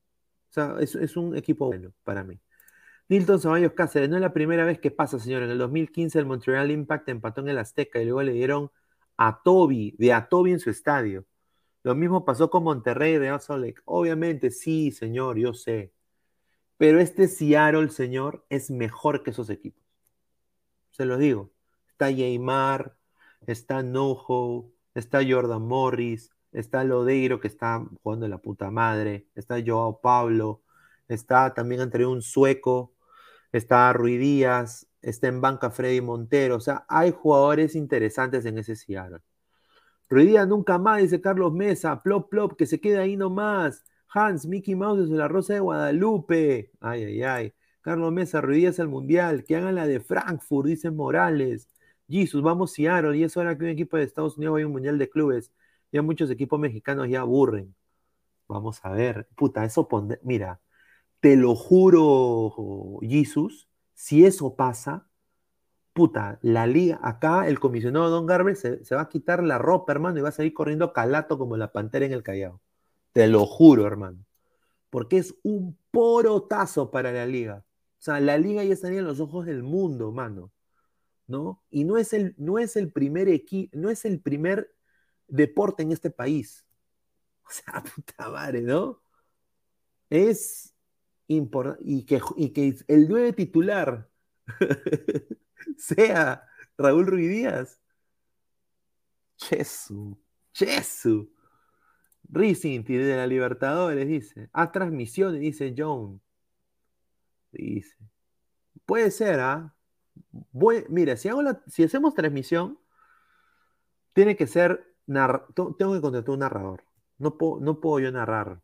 [0.49, 2.40] O sea, es un equipo bueno para mí.
[3.10, 5.44] Nilton Ceballos Cáceres, no es la primera vez que pasa, señor.
[5.44, 8.69] En el 2015 el Montreal Impact empató en el Azteca y luego le dieron
[9.18, 11.26] a Toby, de a Toby en su estadio.
[11.84, 15.94] Lo mismo pasó con Monterrey de Salt Obviamente, sí, señor, yo sé.
[16.78, 19.84] Pero este Seattle, señor, es mejor que esos equipos.
[20.91, 21.52] Se los digo.
[21.90, 22.98] Está Jaymar,
[23.48, 30.02] está Nojo, está Jordan Morris, está Lodeiro que está jugando la puta madre, está Joao
[30.02, 30.62] Pablo,
[31.08, 32.94] está también entre un sueco
[33.52, 38.76] está Rui Díaz, está en banca Freddy Montero, o sea, hay jugadores interesantes en ese
[38.76, 39.20] Seattle.
[40.10, 43.84] Rui Díaz nunca más, dice Carlos Mesa, plop, plop, que se quede ahí nomás.
[44.14, 46.72] Hans, Mickey Mouse desde la Rosa de Guadalupe.
[46.80, 47.54] Ay, ay, ay.
[47.82, 51.68] Carlos Mesa, Rui Díaz al Mundial, que hagan la de Frankfurt, dice Morales.
[52.10, 54.74] Jesus, vamos Seattle, y es hora que un equipo de Estados Unidos vaya a un
[54.74, 55.52] Mundial de Clubes.
[55.91, 57.76] Ya muchos equipos mexicanos ya aburren.
[58.47, 59.27] Vamos a ver.
[59.35, 60.61] Puta, eso pone, mira,
[61.19, 65.07] te lo juro, Jesus, si eso pasa,
[65.93, 70.19] puta, la liga, acá el comisionado Don Garber se, va a quitar la ropa, hermano,
[70.19, 72.61] y va a salir corriendo calato como la pantera en el Callao.
[73.14, 74.23] Te lo juro, hermano.
[74.91, 77.65] Porque es un porotazo para la liga.
[77.99, 80.51] O sea, la liga ya estaría en los ojos del mundo, mano.
[81.26, 81.64] ¿No?
[81.72, 84.77] Y no es el, no es el primer equipo, no es el primer
[85.28, 86.64] deporte en este país.
[87.48, 89.02] O sea, puta madre, ¿no?
[90.10, 90.76] Es
[91.28, 91.82] importante.
[91.86, 94.10] Y que, y que el 9 titular
[95.78, 96.45] sea
[96.78, 97.80] Raúl Ruiz Díaz.
[99.38, 100.18] Chesu,
[100.52, 101.32] Chesu.
[102.30, 104.49] Racing de la Libertadores, dice.
[104.52, 106.22] A transmisiones, dice John.
[107.52, 107.95] Dice.
[108.86, 109.74] Puede ser, ¿ah?
[110.90, 112.80] Mira, si, hago si hacemos transmisión,
[114.14, 114.95] tiene que ser.
[115.08, 116.84] Tengo que contratar un narrador.
[117.18, 118.62] No puedo, no puedo yo narrar.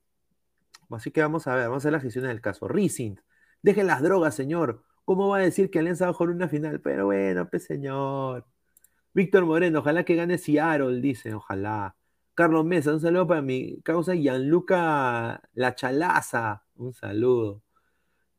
[0.91, 2.67] Así que vamos a ver, vamos a hacer las gestiones del caso.
[2.67, 3.15] Racing,
[3.61, 4.83] dejen las drogas, señor.
[5.05, 6.81] ¿Cómo va a decir que Alianza va a jugar una final?
[6.81, 8.45] Pero bueno, pues señor.
[9.13, 11.95] Víctor Moreno, ojalá que gane Seattle, dice, ojalá.
[12.35, 17.61] Carlos Mesa, un saludo para mi causa Gianluca La Chalaza, un saludo.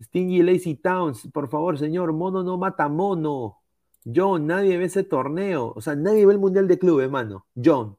[0.02, 3.63] Stingy Lazy Towns, por favor, señor, mono no mata mono.
[4.04, 5.72] John, nadie ve ese torneo.
[5.74, 7.46] O sea, nadie ve el Mundial de Clubes, hermano.
[7.54, 7.96] John.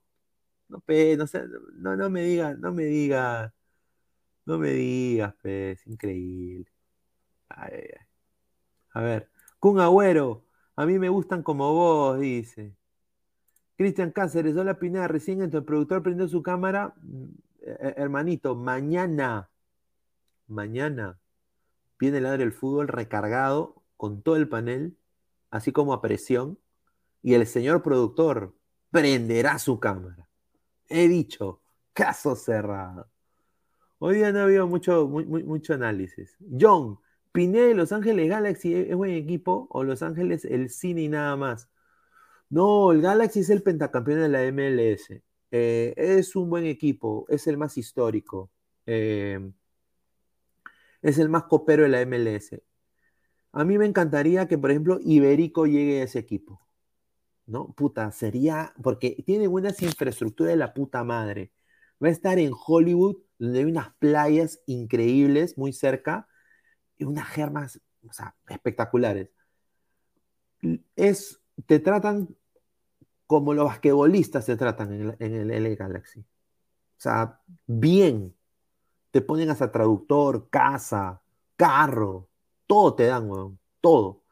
[0.70, 1.26] No, pe, no,
[1.78, 3.54] no, no me digas, no me digas.
[4.46, 6.72] No me digas, pe, es increíble.
[7.50, 8.06] Ay, ay.
[8.92, 9.30] A ver,
[9.60, 10.46] Kun Agüero,
[10.76, 12.76] a mí me gustan como vos, dice.
[13.78, 16.94] Cristian Cáceres, hola Pineda, recién entró el productor prendió su cámara.
[17.02, 17.26] Mm,
[17.62, 19.50] eh, hermanito, mañana,
[20.48, 21.20] mañana
[22.00, 24.98] viene el ladre del fútbol recargado con todo el panel,
[25.56, 26.60] así como a presión,
[27.22, 28.54] y el señor productor
[28.92, 30.30] prenderá su cámara.
[30.90, 31.62] He dicho,
[31.94, 33.10] caso cerrado.
[34.00, 36.36] Hoy día no ha habido mucho, mucho análisis.
[36.60, 37.00] John,
[37.32, 41.38] Pineda y Los Ángeles Galaxy es buen equipo o Los Ángeles el cine y nada
[41.38, 41.70] más.
[42.50, 45.22] No, el Galaxy es el pentacampeón de la MLS.
[45.52, 48.52] Eh, es un buen equipo, es el más histórico.
[48.86, 49.40] Eh,
[51.02, 52.62] es el más copero de la MLS.
[53.56, 56.62] A mí me encantaría que, por ejemplo, Iberico llegue a ese equipo.
[57.46, 57.74] ¿No?
[57.74, 58.74] Puta, sería.
[58.84, 61.54] Porque tiene buenas infraestructuras de la puta madre.
[62.04, 66.28] Va a estar en Hollywood, donde hay unas playas increíbles muy cerca
[66.98, 69.30] y unas germas, o sea, espectaculares.
[70.98, 72.36] Es, te tratan
[73.28, 76.20] como los basquetbolistas se tratan en el, Galaxy.
[76.20, 76.26] O
[76.98, 78.36] sea, bien.
[79.12, 81.22] Te ponen hasta traductor, casa,
[81.56, 82.28] carro,
[82.68, 84.24] todo te dan, weón, todo.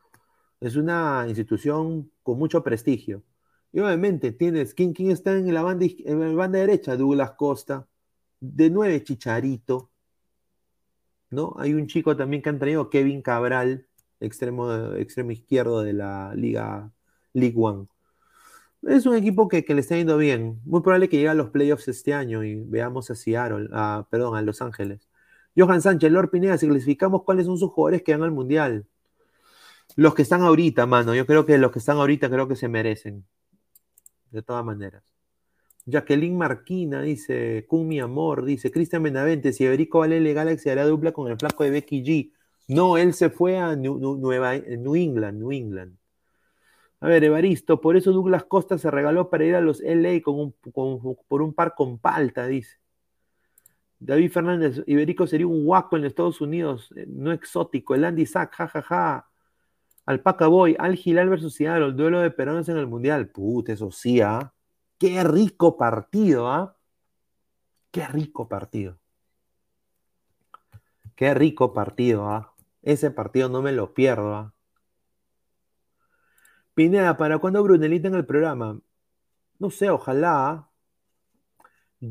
[0.60, 3.24] Es una institución con mucho prestigio.
[3.72, 6.96] Y obviamente tienes, ¿quién, quién está en la, banda, la derecha?
[6.96, 7.88] Douglas Costa.
[8.40, 9.92] De nueve, Chicharito.
[11.34, 11.56] ¿no?
[11.58, 13.88] Hay un chico también que han traído, Kevin Cabral,
[14.20, 16.92] extremo, extremo izquierdo de la Liga
[17.34, 17.88] League One.
[18.84, 20.60] Es un equipo que, le está yendo bien.
[20.66, 24.36] Muy probable que llegue a los playoffs este año y veamos a Seattle, a, perdón,
[24.36, 25.08] a Los Ángeles.
[25.56, 28.88] Johan Sánchez, Lord Pineda, si clasificamos cuáles son sus jugadores que van al Mundial.
[29.96, 31.14] Los que están ahorita, mano.
[31.14, 33.26] Yo creo que los que están ahorita creo que se merecen.
[34.32, 35.04] De todas maneras.
[35.86, 41.12] Jacqueline Marquina dice, con mi amor, dice, Cristian Benavente, si Iberico Valele Galaxy hará dupla
[41.12, 42.32] con el flaco de Becky G.
[42.70, 45.98] No, él se fue a New, Nueva, New England, New England.
[47.02, 50.54] A ver, Evaristo, por eso Douglas Costa se regaló para ir a los LA con
[51.28, 52.78] por un par con palta, dice.
[54.06, 57.96] David Fernández, Iberico sería un guaco en Estados Unidos, eh, no exótico.
[57.96, 59.30] El Andy Sack, jajaja.
[60.06, 63.30] Alpaca Boy, Al Gilal versus Seattle, el duelo de peruanos en el Mundial.
[63.30, 64.54] Puta, eso sí, ¿ah?
[65.00, 66.76] Qué rico partido, ¿ah?
[67.92, 69.00] Qué rico partido.
[71.16, 72.54] Qué rico partido, ¿ah?
[72.82, 74.54] Ese partido no me lo pierdo, ¿ah?
[76.74, 78.82] Pineda, ¿para cuándo Brunelita en el programa?
[79.60, 80.68] No sé, ojalá.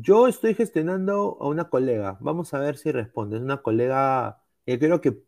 [0.01, 2.17] Yo estoy gestionando a una colega.
[2.19, 3.37] Vamos a ver si responde.
[3.37, 5.23] Es una colega que creo que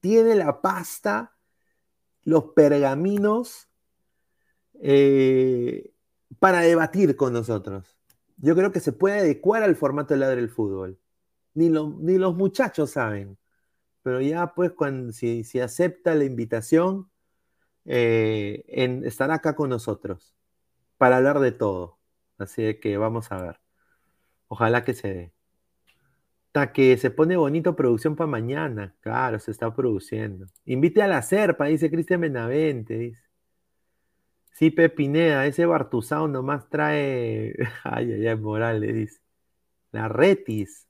[0.00, 1.34] tiene la pasta,
[2.22, 3.70] los pergaminos
[4.74, 5.94] eh,
[6.38, 7.98] para debatir con nosotros.
[8.36, 11.00] Yo creo que se puede adecuar al formato de ladre del fútbol.
[11.54, 13.38] Ni, ni los muchachos saben.
[14.02, 17.10] Pero ya pues cuando, si, acepta la invitación,
[17.86, 20.34] eh, en, estará acá con nosotros
[20.98, 21.98] para hablar de todo.
[22.36, 23.65] Así que vamos a ver.
[24.48, 25.32] Ojalá que se dé.
[26.48, 28.94] Hasta que se pone bonito producción para mañana.
[29.00, 30.46] Claro, se está produciendo.
[30.64, 32.96] Invite a la Serpa, dice Cristian Benavente.
[32.96, 33.22] Dice.
[34.52, 37.54] Sí, Pepineda, ese Bartuzao nomás trae.
[37.84, 39.20] Ay, ay, ay, Morales, dice.
[39.92, 40.86] La Retis.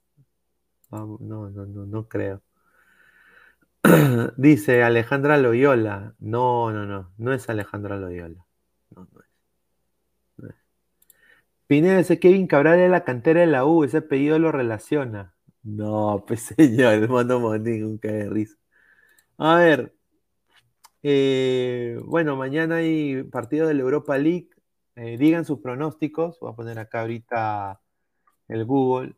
[0.91, 2.41] No, no, no, no creo.
[4.37, 6.15] Dice Alejandra Loyola.
[6.19, 7.11] No, no, no.
[7.17, 8.45] No es Alejandra Loyola.
[8.95, 9.27] No, no es.
[10.37, 10.55] No es.
[11.67, 13.83] Pineda, ese Kevin Cabral de la cantera de la U.
[13.83, 15.33] Ese apellido lo relaciona.
[15.63, 18.57] No, pues señor, hermano Monín, un de risa.
[19.37, 19.93] A ver.
[21.03, 24.49] Eh, bueno, mañana hay partido de la Europa League.
[24.95, 26.39] Eh, digan sus pronósticos.
[26.39, 27.81] Voy a poner acá ahorita
[28.47, 29.15] el Google.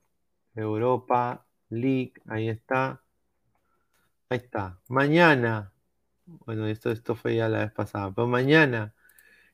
[0.55, 2.13] Europa League.
[2.27, 3.01] Ahí está.
[4.29, 4.79] Ahí está.
[4.87, 5.71] Mañana,
[6.45, 8.93] bueno, esto, esto fue ya la vez pasada, pero mañana,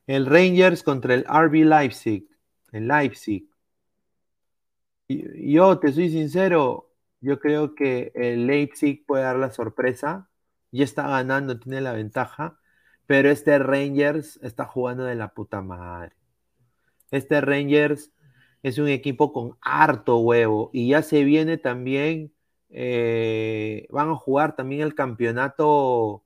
[0.06, 2.28] el Rangers contra el RB Leipzig,
[2.76, 3.48] el Leipzig.
[5.08, 10.28] Yo te soy sincero, yo creo que el Leipzig puede dar la sorpresa,
[10.72, 12.58] ya está ganando, tiene la ventaja,
[13.06, 16.12] pero este Rangers está jugando de la puta madre.
[17.10, 18.12] Este Rangers
[18.62, 22.32] es un equipo con harto huevo y ya se viene también
[22.70, 26.24] eh, van a jugar también el campeonato,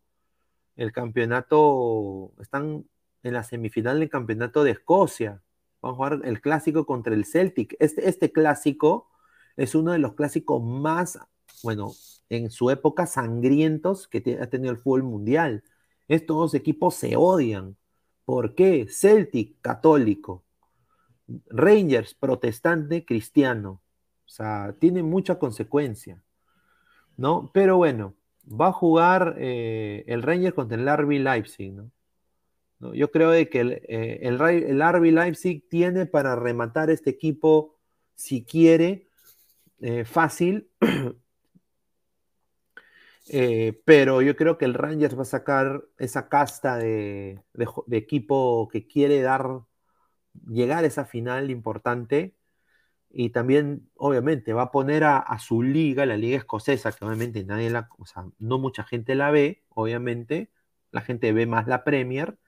[0.76, 2.86] el campeonato, están
[3.22, 5.42] en la semifinal del campeonato de Escocia.
[5.82, 7.76] Van a jugar el clásico contra el Celtic.
[7.78, 9.08] Este, este clásico
[9.56, 11.18] es uno de los clásicos más,
[11.62, 11.92] bueno,
[12.28, 15.64] en su época sangrientos que ha tenido el fútbol mundial.
[16.08, 17.76] Estos dos equipos se odian.
[18.24, 18.86] ¿Por qué?
[18.88, 20.44] Celtic, católico.
[21.48, 23.80] Rangers, protestante, cristiano.
[24.26, 26.22] O sea, tiene mucha consecuencia.
[27.20, 27.50] ¿no?
[27.52, 28.14] Pero bueno,
[28.48, 31.90] va a jugar eh, el Rangers contra el RB Leipzig, ¿no?
[32.94, 37.76] Yo creo de que el, eh, el, RB Leipzig tiene para rematar este equipo,
[38.14, 39.08] si quiere,
[39.80, 40.70] eh, fácil,
[43.84, 48.86] pero yo creo que el Rangers va a sacar esa casta de, de equipo que
[48.86, 49.60] quiere dar,
[50.48, 52.34] llegar a esa final importante.
[53.12, 57.70] Y también, obviamente, va a poner a, su liga, la liga escocesa, que obviamente nadie
[57.70, 58.04] la, o
[58.38, 60.50] no mucha gente la ve, obviamente,
[60.92, 62.38] la gente ve más la Premier,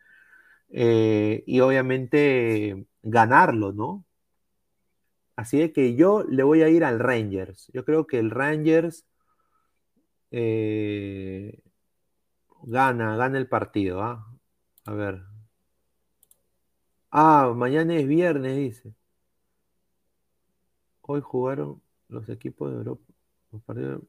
[0.73, 4.05] eh, y obviamente ganarlo, ¿no?
[5.37, 7.71] Así de que yo le voy a ir al Rangers.
[7.75, 9.07] Yo creo que el Rangers
[10.31, 11.61] eh,
[12.63, 14.27] gana, gana el partido, ¿ah?
[14.87, 15.23] A ver.
[17.11, 18.95] Ah, mañana es viernes, dice.
[21.03, 23.05] Hoy jugaron los equipos de Europa.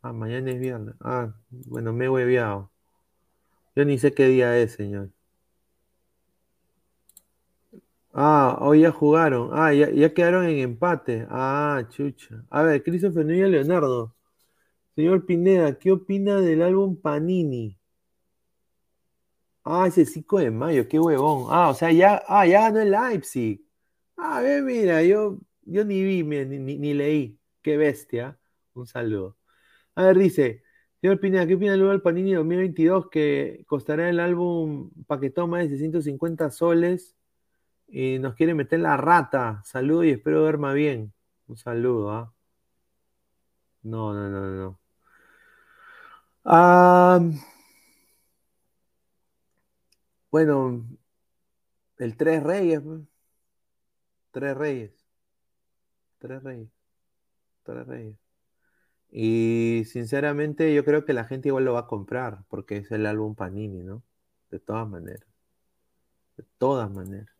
[0.02, 0.95] Ah, mañana es viernes.
[1.02, 2.72] Ah, bueno, me he hueviado.
[3.76, 5.10] Yo ni sé qué día es, señor.
[8.14, 9.49] Ah, hoy ya jugaron.
[9.53, 11.26] Ah, ya, quedaron en empate.
[11.30, 12.45] Ah, chucha.
[12.49, 14.15] A ver, Christopher Núñez Leonardo.
[14.95, 17.77] Señor Pineda, ¿qué opina del álbum Panini?
[19.65, 21.48] Ah, ese 5 de mayo, qué huevón.
[21.49, 23.61] Ah, o sea, ya, ah, ya ganó el Leipzig.
[24.18, 27.40] Ah, ver, mira, yo yo ni vi, ni, leí.
[27.61, 28.38] Qué bestia.
[28.73, 29.38] Un saludo.
[29.95, 30.64] A ver, dice,
[31.02, 35.69] señor Pineda, ¿qué opina del álbum Panini 2022 que costará el álbum paquetón más de
[35.69, 37.15] 650 soles?
[37.94, 39.61] Y nos quiere meter la rata.
[39.65, 41.14] Saludo y espero ver más bien.
[41.48, 42.34] Un saludo, ¿ah?
[43.84, 44.80] No, no, no, no.
[50.32, 50.86] Bueno,
[51.98, 52.82] el Tres Reyes.
[52.82, 53.02] Pues.
[54.32, 54.91] Tres Reyes.
[56.20, 56.70] Tres Reyes.
[57.64, 58.18] Tres Reyes.
[59.11, 63.06] Y sinceramente yo creo que la gente igual lo va a comprar porque es el
[63.06, 64.03] álbum Panini, ¿no?
[64.52, 65.30] De todas maneras.
[66.38, 67.32] De todas maneras.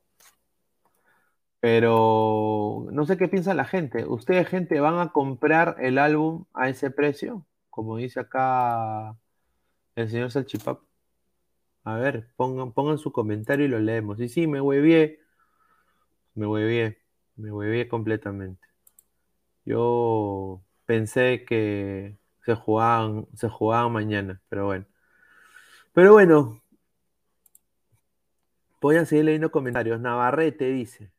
[1.64, 4.06] Pero no sé qué piensa la gente.
[4.06, 7.46] ¿Ustedes, gente, van a comprar el álbum a ese precio?
[7.70, 9.18] Como dice acá
[9.96, 10.82] el señor Salchipap.
[11.86, 14.20] A ver, pongan, pongan su comentario y lo leemos.
[14.20, 15.22] Y sí, me huevié.
[16.36, 16.98] Me huevié.
[17.38, 18.68] Me huevié completamente.
[19.64, 24.86] Yo pensé que se jugaban, se jugaban mañana, pero bueno.
[25.94, 26.62] Pero bueno,
[28.82, 30.02] voy a seguir leyendo comentarios.
[30.02, 31.14] Navarrete dice.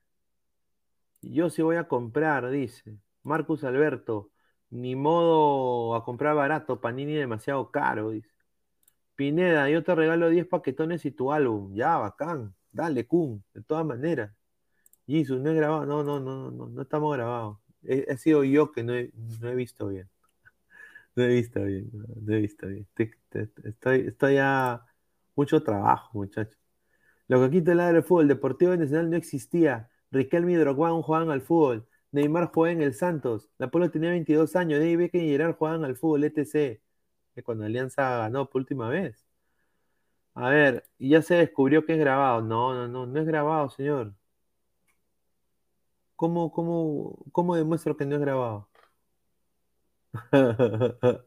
[1.32, 2.98] Yo sí voy a comprar, dice.
[3.22, 4.30] Marcus Alberto.
[4.70, 8.30] Ni modo a comprar barato, Panini demasiado caro, dice.
[9.16, 11.74] Pineda, yo te regalo 10 paquetones y tu álbum.
[11.74, 12.54] Ya, bacán.
[12.72, 14.32] Dale, Kun, de todas maneras.
[15.06, 15.86] Jesus, no he grabado.
[15.86, 19.10] No, no, no, no, no estamos grabados he, sido yo que no he,
[19.54, 20.08] visto bien.
[21.16, 21.90] No he visto bien,
[22.22, 22.86] no, he visto bien.
[23.64, 24.84] Estoy, estoy a
[25.36, 26.58] mucho trabajo, muchachos.
[27.28, 29.88] Lo que quita el lado del fútbol, Deportivo Nacional no existía.
[30.14, 31.86] Riquelme Drogba jugaban al fútbol.
[32.12, 33.50] Neymar jugaba en el Santos.
[33.58, 34.80] La Polo tenía 22 años.
[34.80, 36.80] David Beckham y Gerard jugaban al fútbol, etc.
[37.34, 39.26] Que cuando Alianza ganó por última vez.
[40.34, 42.40] A ver, y ya se descubrió que es grabado.
[42.42, 44.14] No, no, no, no es grabado, señor.
[46.16, 48.68] ¿Cómo, cómo, cómo demuestro que no es grabado?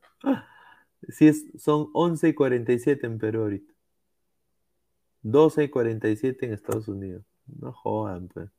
[1.10, 3.74] Sí, es, son 11 y 47 en Perú ahorita.
[5.22, 7.24] 12 y 47 en Estados Unidos.
[7.46, 8.50] No jodan, pues.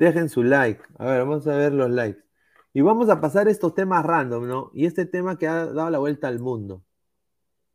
[0.00, 0.82] Dejen su like.
[0.96, 2.24] A ver, vamos a ver los likes.
[2.72, 4.70] Y vamos a pasar estos temas random, ¿no?
[4.72, 6.82] Y este tema que ha dado la vuelta al mundo.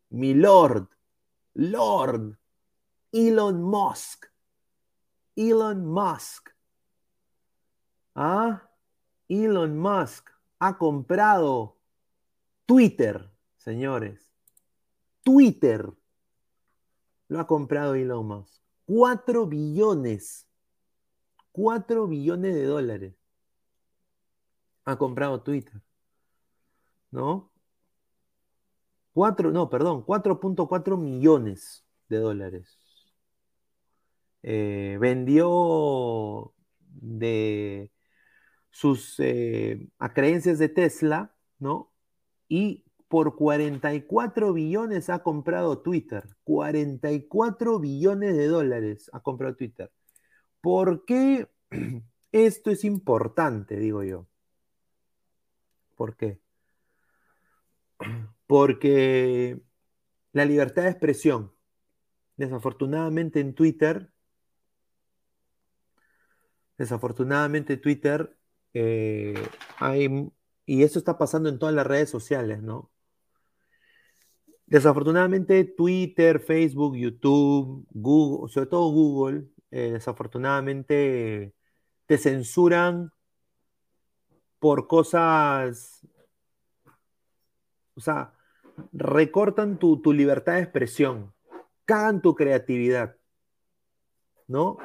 [0.09, 0.89] Mi Lord,
[1.53, 2.39] Lord,
[3.11, 4.25] Elon Musk.
[5.35, 6.49] Elon Musk.
[8.15, 8.71] ¿Ah?
[9.29, 10.27] Elon Musk
[10.57, 11.77] ha comprado
[12.65, 14.33] Twitter, señores.
[15.21, 15.93] Twitter.
[17.27, 18.63] Lo ha comprado Elon Musk.
[18.87, 20.47] 4 billones.
[21.55, 23.15] 4 billones de dólares.
[24.83, 25.81] Ha comprado Twitter.
[27.11, 27.49] ¿No?
[29.13, 32.77] 4, no, perdón, 4.4 millones de dólares.
[34.43, 36.53] Eh, vendió
[36.89, 37.89] de
[38.69, 41.93] sus eh, creencias de Tesla, ¿no?
[42.49, 46.25] Y por 44 billones ha comprado Twitter.
[46.43, 49.89] 44 billones de dólares ha comprado Twitter.
[50.65, 51.47] ¿Por qué
[52.31, 54.25] esto es importante, digo yo?
[55.95, 56.39] ¿Por qué?
[58.47, 59.61] Porque
[60.31, 61.53] la libertad de expresión,
[62.35, 64.11] desafortunadamente en Twitter,
[66.79, 68.35] desafortunadamente Twitter
[68.73, 69.35] eh,
[69.77, 70.31] hay,
[70.65, 72.89] y eso está pasando en todas las redes sociales, ¿no?
[74.65, 79.45] Desafortunadamente Twitter, Facebook, YouTube, Google, sobre todo Google,
[79.75, 81.53] eh, desafortunadamente
[82.05, 83.11] te censuran
[84.57, 86.07] por cosas,
[87.93, 88.33] o sea,
[88.93, 91.33] recortan tu, tu libertad de expresión,
[91.83, 93.17] cagan tu creatividad,
[94.47, 94.77] ¿no?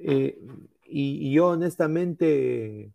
[0.00, 0.36] Eh,
[0.82, 2.92] y, yo honestamente,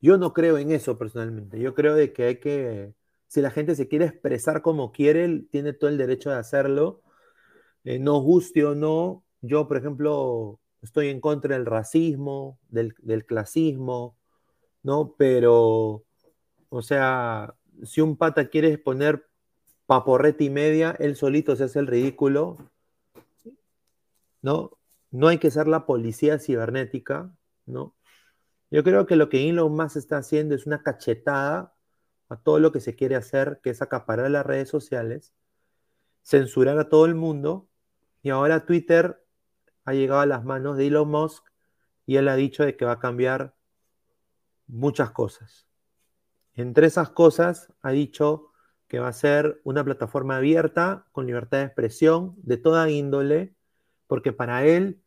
[0.00, 1.60] yo no creo en eso personalmente.
[1.60, 2.94] Yo creo de que hay que,
[3.28, 7.03] si la gente se quiere expresar como quiere, tiene todo el derecho de hacerlo.
[7.84, 13.26] Eh, no guste o no, yo por ejemplo estoy en contra del racismo, del, del
[13.26, 14.16] clasismo,
[14.82, 15.14] ¿no?
[15.18, 16.04] Pero,
[16.68, 19.26] o sea, si un pata quiere poner
[19.86, 22.58] paporreta y media, él solito se hace el ridículo,
[24.42, 24.78] ¿no?
[25.10, 27.34] No hay que ser la policía cibernética,
[27.66, 27.94] ¿no?
[28.70, 31.74] Yo creo que lo que Elon Musk está haciendo es una cachetada
[32.28, 35.32] a todo lo que se quiere hacer, que es acaparar las redes sociales,
[36.22, 37.68] censurar a todo el mundo,
[38.24, 39.22] y ahora Twitter
[39.84, 41.44] ha llegado a las manos de Elon Musk
[42.06, 43.54] y él ha dicho de que va a cambiar
[44.66, 45.68] muchas cosas.
[46.54, 48.50] Entre esas cosas ha dicho
[48.88, 53.54] que va a ser una plataforma abierta con libertad de expresión de toda índole,
[54.06, 55.02] porque para él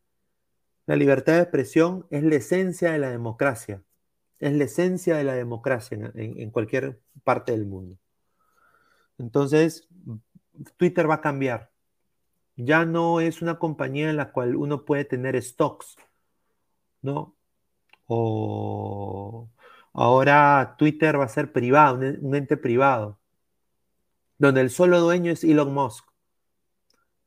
[0.85, 3.83] la libertad de expresión es la esencia de la democracia.
[4.37, 7.97] Es la esencia de la democracia en, cualquier parte del mundo.
[9.17, 9.87] Entonces,
[10.77, 11.71] Twitter va a cambiar.
[12.57, 15.95] Ya no es una compañía en la cual uno puede tener stocks,
[17.01, 17.35] ¿no?
[18.07, 19.49] O
[19.93, 23.19] ahora Twitter va a ser privado, un ente privado,
[24.37, 26.05] donde el solo dueño es Elon Musk.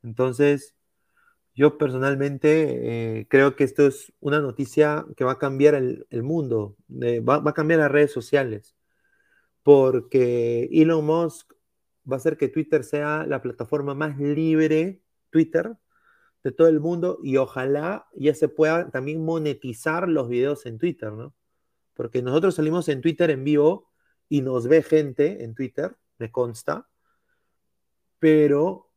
[0.02, 0.74] Entonces,
[1.54, 6.76] yo personalmente eh, creo que esto es una noticia que va a cambiar el, mundo,
[7.02, 8.76] eh, va, a cambiar las redes sociales,
[9.62, 11.52] porque Elon Musk
[12.10, 15.76] va a hacer que Twitter sea la plataforma más libre, Twitter,
[16.42, 21.12] de todo el mundo y ojalá ya se pueda también monetizar los videos en Twitter,
[21.12, 21.34] ¿no?
[21.94, 23.90] Porque nosotros salimos en Twitter en vivo
[24.28, 26.88] y nos ve gente en Twitter, me consta,
[28.18, 28.90] pero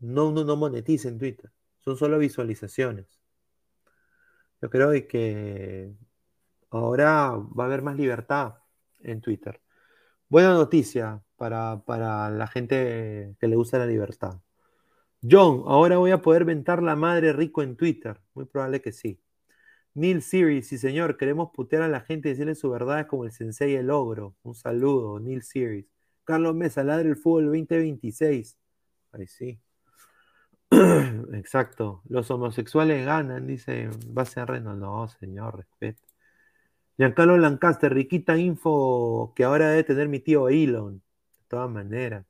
[0.00, 3.20] no, uno no monetiza en Twitter, son solo visualizaciones.
[4.60, 5.94] Yo creo que
[6.70, 8.54] ahora va a haber más libertad
[9.00, 9.60] en Twitter.
[10.28, 14.40] Buena noticia para, para la gente que le gusta la libertad.
[15.28, 18.20] John, ahora voy a poder ventar la madre rico en Twitter.
[18.34, 19.18] Muy probable que sí.
[19.94, 23.24] Neil Series, sí señor, queremos putear a la gente y decirle su verdad es como
[23.24, 24.36] el sensei el ogro.
[24.42, 25.86] Un saludo, Neil Series.
[26.24, 28.58] Carlos Mesa, ladre el fútbol 2026.
[29.12, 29.60] Ahí sí.
[31.32, 32.02] Exacto.
[32.08, 34.74] Los homosexuales ganan, dice Base Reno.
[34.74, 36.02] No, señor, respeto.
[36.98, 40.98] Giancarlo Lancaster, riquita info que ahora debe tener mi tío Elon.
[40.98, 42.26] De todas maneras.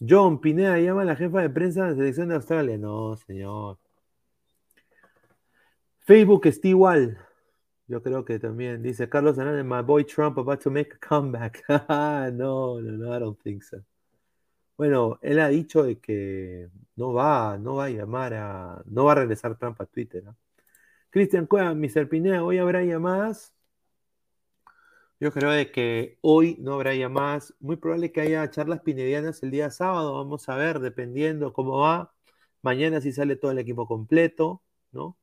[0.00, 2.78] John Pineda llama a la jefa de prensa de la selección de Australia.
[2.78, 3.78] No, señor.
[6.00, 7.18] Facebook está igual.
[7.86, 8.82] Yo creo que también.
[8.82, 11.64] Dice Carlos Hernández, my boy Trump about to make a comeback.
[12.32, 13.78] no, no, no, I don't think so.
[14.76, 19.12] Bueno, él ha dicho de que no va, no va a llamar a, no va
[19.12, 20.22] a regresar Trump a Twitter.
[21.10, 22.08] Cristian Cueva, Mr.
[22.08, 23.52] Pineda, hoy habrá llamadas.
[25.20, 27.54] Yo creo de que hoy no habrá llamadas.
[27.60, 30.14] Muy probable que haya charlas pinedianas el día sábado.
[30.14, 32.14] Vamos a ver, dependiendo cómo va.
[32.62, 34.62] Mañana si sale todo el equipo completo,
[34.92, 35.16] ¿no?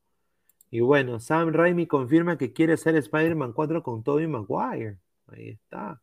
[0.70, 4.98] Y bueno, Sam Raimi confirma que quiere ser Spider-Man 4 con Tobey Maguire.
[5.28, 6.02] Ahí está.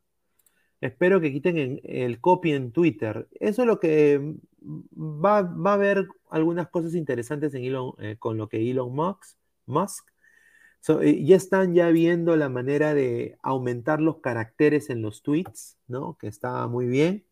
[0.81, 3.27] Espero que quiten el copy en Twitter.
[3.39, 8.93] Eso es lo que va, a haber algunas cosas interesantes eh, con lo que Elon
[9.65, 10.12] Musk
[11.01, 16.17] eh, ya están ya viendo la manera de aumentar los caracteres en los tweets, ¿no?
[16.17, 17.25] Que está muy bien.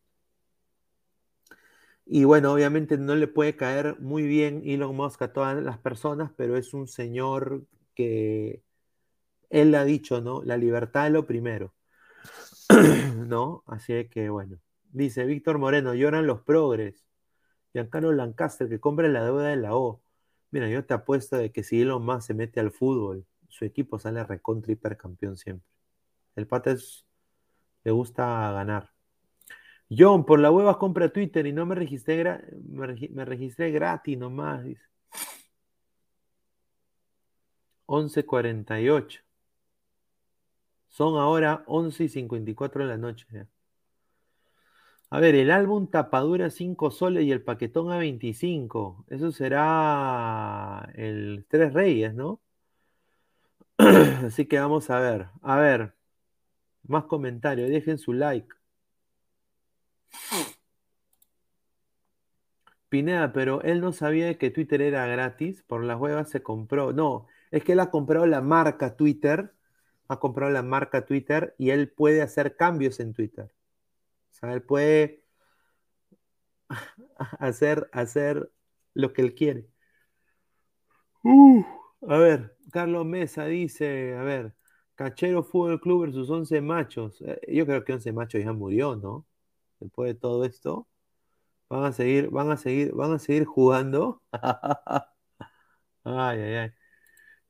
[2.05, 6.31] Y bueno, obviamente no le puede caer muy bien Elon Musk a todas las personas,
[6.35, 7.65] pero es un señor
[7.95, 8.63] que
[9.49, 10.43] él ha dicho, ¿no?
[10.43, 11.73] La libertad es lo primero.
[13.27, 13.63] ¿No?
[13.67, 14.59] Así que bueno.
[14.91, 17.05] Dice Víctor Moreno, lloran los progres.
[17.73, 20.01] Giancarlo Lancaster, que compra la deuda de la O.
[20.51, 23.99] Mira, yo te apuesto de que si Elon Musk se mete al fútbol, su equipo
[23.99, 25.67] sale recontra hipercampeón siempre.
[26.35, 26.75] El pata
[27.83, 28.91] le gusta ganar.
[29.89, 32.23] John, por la hueva compra Twitter y no me registré,
[32.69, 34.63] me, registré gratis nomás.
[34.63, 34.81] Dice.
[37.87, 39.21] 11.48.
[40.87, 43.27] Son ahora 11 y 54 de la noche.
[45.09, 49.05] A ver, el álbum tapadura 5 soles y el paquetón a 25.
[49.09, 52.39] Eso será el Tres Reyes, ¿no?
[54.25, 55.27] Así que vamos a ver.
[55.41, 55.95] A ver,
[56.83, 57.69] más comentarios.
[57.69, 58.47] Dejen su like.
[62.89, 65.63] Pineda, pero él no sabía que Twitter era gratis.
[65.63, 66.93] Por las huevas se compró.
[66.93, 69.53] No, es que él ha comprado la marca Twitter.
[70.07, 73.51] Ha comprado la marca Twitter y él puede hacer cambios en Twitter.
[74.31, 75.23] O sea, él puede
[77.39, 78.51] hacer, hacer
[78.93, 79.67] lo que él quiere.
[82.07, 84.53] A ver, Carlos Mesa dice, a ver,
[84.95, 87.21] Cachero Fútbol Club versus 11 machos.
[87.21, 89.25] Eh, yo creo que 11 machos ya murió, ¿no?
[89.79, 90.87] Después de todo esto,
[91.69, 94.21] van a seguir, van a seguir, van a seguir jugando.
[96.03, 96.71] ay, ay, ay.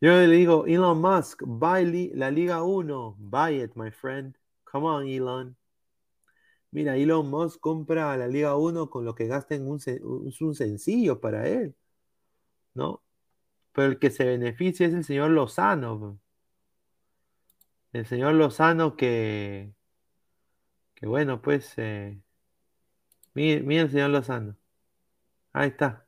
[0.02, 4.36] Yo le digo, Elon Musk, buy la Liga 1, buy it, my friend.
[4.66, 5.58] Come on, Elon.
[6.72, 9.80] Mira, Elon Musk compra la Liga 1 con lo que gasta en un,
[10.40, 11.76] un sencillo para él,
[12.74, 13.04] ¿no?
[13.74, 16.20] Pero el que se beneficia es el señor Lozano.
[17.94, 19.74] El señor Lozano que,
[20.96, 22.22] que bueno, pues, eh,
[23.34, 24.56] mire, el señor Lozano.
[25.54, 26.08] Ahí está.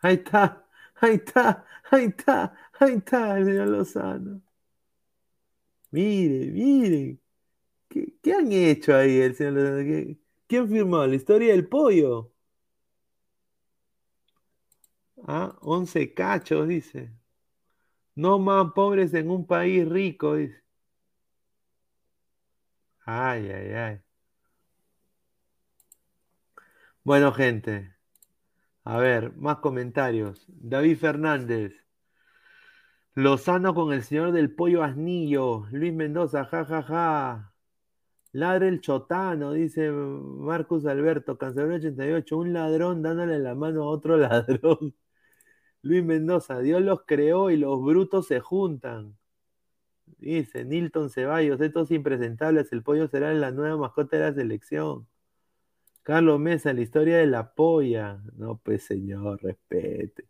[0.00, 0.66] Ahí está.
[1.00, 1.66] Ahí está.
[1.90, 2.56] Ahí está.
[2.80, 4.42] Ahí está el señor Lozano.
[5.90, 7.18] Mire, mire.
[7.88, 10.16] ¿Qué, han hecho ahí el señor Lozano?
[10.46, 11.06] ¿Quién firmó?
[11.06, 12.32] ¿La historia del pollo?
[15.24, 17.10] Ah, 11 cachos, dice.
[18.16, 20.36] No más pobres en un país rico.
[23.06, 24.00] Ay, ay, ay.
[27.04, 27.94] Bueno, gente.
[28.84, 30.44] A ver, más comentarios.
[30.48, 31.74] David Fernández.
[33.14, 35.66] Lozano con el señor del pollo asnillo.
[35.72, 36.82] Luis Mendoza, jajaja.
[36.82, 37.54] Ja, ja.
[38.32, 41.38] Ladre el chotano, dice Marcus Alberto.
[41.38, 42.38] Cancelero 88.
[42.38, 44.94] Un ladrón dándole la mano a otro ladrón.
[45.86, 49.16] Luis Mendoza, Dios los creó y los brutos se juntan.
[50.18, 55.06] Dice Nilton Ceballos, estos impresentables, el pollo será la nueva mascota de la selección.
[56.02, 58.20] Carlos Mesa, la historia de la polla.
[58.36, 60.24] No, pues señor, respete.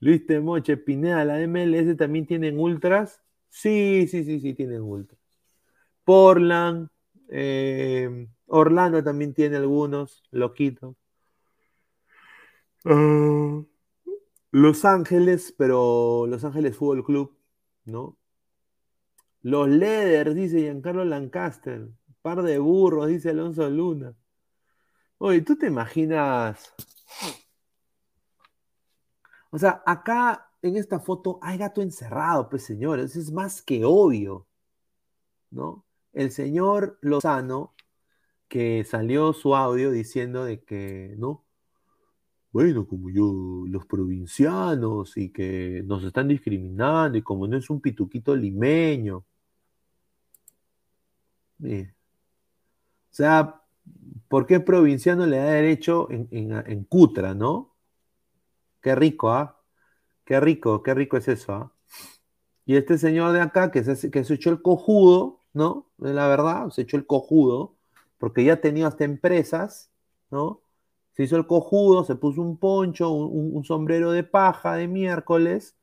[0.00, 3.22] Luis Temoche, Pineda, la MLS también tienen ultras.
[3.48, 5.20] Sí, sí, sí, sí, tienen ultras.
[6.04, 6.88] Portland,
[7.28, 10.96] eh, Orlando también tiene algunos, loquitos.
[12.84, 13.62] Ah,
[14.54, 17.36] los Ángeles, pero Los Ángeles Fútbol Club,
[17.86, 18.16] ¿no?
[19.42, 21.88] Los Leaders, dice Giancarlo Lancaster.
[22.22, 24.14] Par de burros, dice Alonso Luna.
[25.18, 26.72] Oye, ¿tú te imaginas?
[29.50, 34.46] O sea, acá en esta foto hay gato encerrado, pues señores, es más que obvio,
[35.50, 35.84] ¿no?
[36.12, 37.74] El señor Lozano,
[38.46, 41.43] que salió su audio diciendo de que, ¿no?
[42.54, 47.80] Bueno, como yo, los provincianos y que nos están discriminando y como no es un
[47.80, 49.24] pituquito limeño.
[51.58, 51.66] O
[53.10, 53.60] sea,
[54.28, 57.74] ¿por qué provinciano le da derecho en, en, Cutra, no?
[58.80, 59.60] Qué rico, ¿ah?
[60.24, 61.72] Qué rico, qué rico es eso, ¿ah?
[62.66, 65.88] Y este señor de acá que se, que se echó el cojudo, ¿no?
[65.98, 67.74] La verdad, se echó el cojudo,
[68.18, 69.90] porque ya tenía hasta empresas,
[70.30, 70.60] ¿no?
[71.14, 75.76] Se hizo el cojudo, se puso un poncho, un, sombrero de paja de miércoles,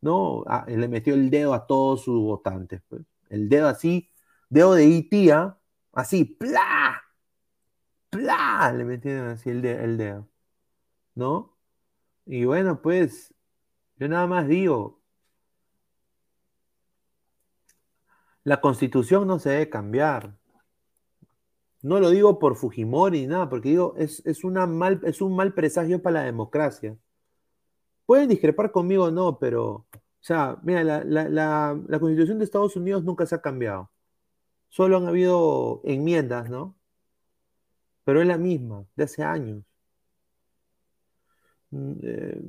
[0.00, 0.44] ¿no?
[0.46, 3.02] Ah, le metió el dedo a todos sus votantes, pues.
[3.30, 4.10] El dedo así,
[4.50, 5.58] dedo de Itía,
[5.92, 7.02] así, ¡plá!
[8.10, 8.72] ¡plá!
[8.72, 10.28] Le metieron así el dedo,
[11.14, 11.56] ¿no?
[12.26, 13.34] Y bueno, pues,
[13.98, 15.02] yo nada más digo,
[18.44, 20.36] la constitución no se debe cambiar.
[21.82, 25.52] No lo digo por Fujimori ni nada, porque digo, es, una mal, es un mal
[25.54, 26.96] presagio para la democracia.
[28.06, 29.86] Pueden discrepar conmigo o no, pero, o
[30.20, 33.90] sea, mira, la, constitución de Estados Unidos nunca se ha cambiado.
[34.68, 36.76] Solo han habido enmiendas, ¿no?
[38.04, 39.64] Pero es la misma, de hace años.
[41.70, 42.42] Mm, eh,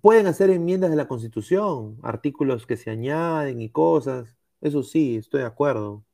[0.00, 4.36] pueden hacer enmiendas de la constitución, artículos que se añaden y cosas.
[4.60, 6.04] Eso sí, estoy de acuerdo.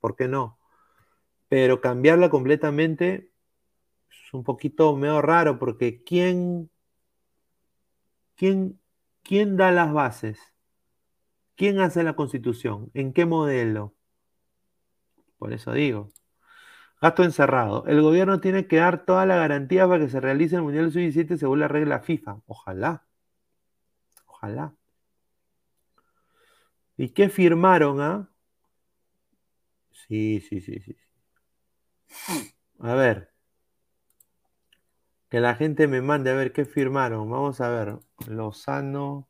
[0.00, 0.57] ¿Por qué no?
[1.48, 3.30] Pero cambiarla completamente
[4.10, 6.70] es un poquito medio raro porque ¿quién,
[8.36, 8.80] quién,
[9.22, 10.38] quién da las bases?
[11.56, 12.90] ¿Quién hace la constitución?
[12.94, 13.94] ¿En qué modelo?
[15.38, 16.12] Por eso digo.
[17.00, 17.84] Gasto encerrado.
[17.86, 21.36] El gobierno tiene que dar toda la garantía para que se realice el Mundial Sub-17
[21.36, 22.42] según la regla FIFA.
[22.46, 23.06] Ojalá.
[24.26, 24.74] Ojalá.
[26.96, 28.28] ¿Y qué firmaron, ah?
[29.92, 30.96] Sí, sí, sí, sí.
[32.80, 33.30] A ver.
[35.30, 37.30] Que la gente me mande a ver qué firmaron.
[37.30, 37.98] Vamos a ver.
[38.26, 39.26] Lozano,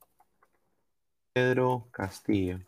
[1.33, 2.59] Pedro Castillo.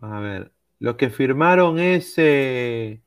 [0.00, 0.52] A ver.
[0.78, 3.02] Lo que firmaron es eh,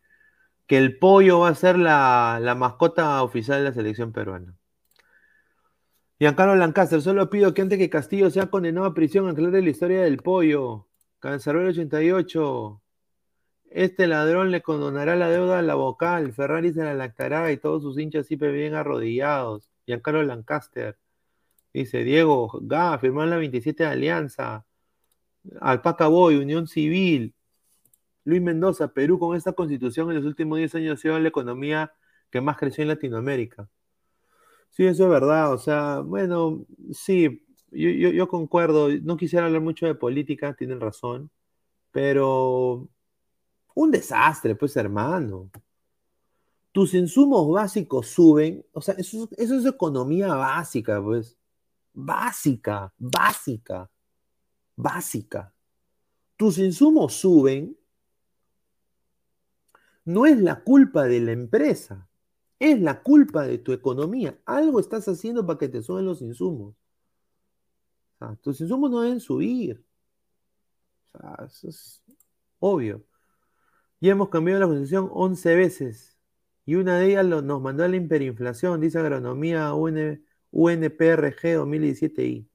[0.67, 4.55] que el pollo va a ser la, mascota oficial de la selección peruana.
[6.19, 10.01] Giancarlo Lancaster, solo pido que antes que Castillo sea condenado a prisión, aclare la historia
[10.01, 10.87] del pollo.
[11.19, 12.81] Cancerbero 88.
[13.72, 16.31] Este ladrón le condonará la deuda a la vocal.
[16.34, 19.69] Ferrari se la lactará y todos sus hinchas siempre bien arrodillados.
[19.85, 20.98] Giancarlo Lancaster.
[21.73, 24.65] Dice Diego, Ga, firmó en la 27 de Alianza.
[25.60, 27.34] Alpaca Boy, Unión Civil.
[28.23, 31.94] Luis Mendoza, Perú con esta constitución en los últimos 10 años ha sido la economía
[32.30, 33.69] que más creció en Latinoamérica.
[34.69, 35.53] Sí, eso es verdad.
[35.53, 38.89] O sea, bueno, sí, yo, concuerdo.
[39.03, 41.30] No quisiera hablar mucho de política, tienen razón.
[41.91, 42.88] Pero
[43.76, 45.49] un desastre, pues, hermano.
[46.72, 48.65] Tus insumos básicos suben.
[48.72, 51.38] O sea, eso, eso es economía básica, pues.
[51.94, 53.89] Básica, básica,
[54.76, 55.53] básica.
[56.38, 57.76] Tus insumos suben.
[60.06, 62.07] No es la culpa de la empresa.
[62.60, 64.39] Es la culpa de tu economía.
[64.45, 66.76] Algo estás haciendo para que te suban los insumos.
[68.41, 69.84] Tus insumos no deben subir.
[71.45, 72.03] eso es
[72.60, 73.03] obvio.
[73.99, 76.18] Ya hemos cambiado la posición 11 veces.
[76.65, 80.22] Y una de ellas nos mandó a la hiperinflación, dice Agronomía UNPRG
[80.52, 82.48] 2017I.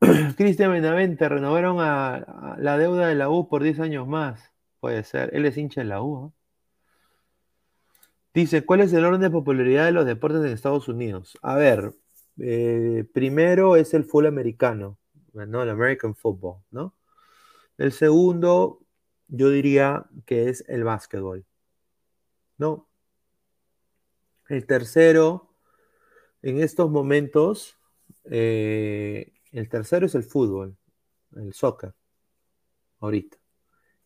[0.36, 4.52] Cristian Benavente, renovaron la deuda de la U por 10 años más.
[4.80, 5.30] Puede ser.
[5.34, 6.32] Él es hincha de la U.
[8.34, 11.38] Dice, ¿cuál es el orden de popularidad de los deportes en Estados Unidos?
[11.42, 11.94] A ver,
[12.44, 14.98] eh, primero es el fútbol americano,
[15.32, 15.62] ¿no?
[15.62, 16.94] El American Football, ¿no?
[17.78, 18.84] El segundo,
[19.28, 21.46] yo diría que es el básquetbol,
[22.58, 22.88] ¿no?
[24.48, 25.54] El tercero,
[26.42, 27.78] en estos momentos,
[28.24, 30.76] eh, el tercero es el fútbol,
[31.36, 31.94] el soccer,
[32.98, 33.38] ahorita.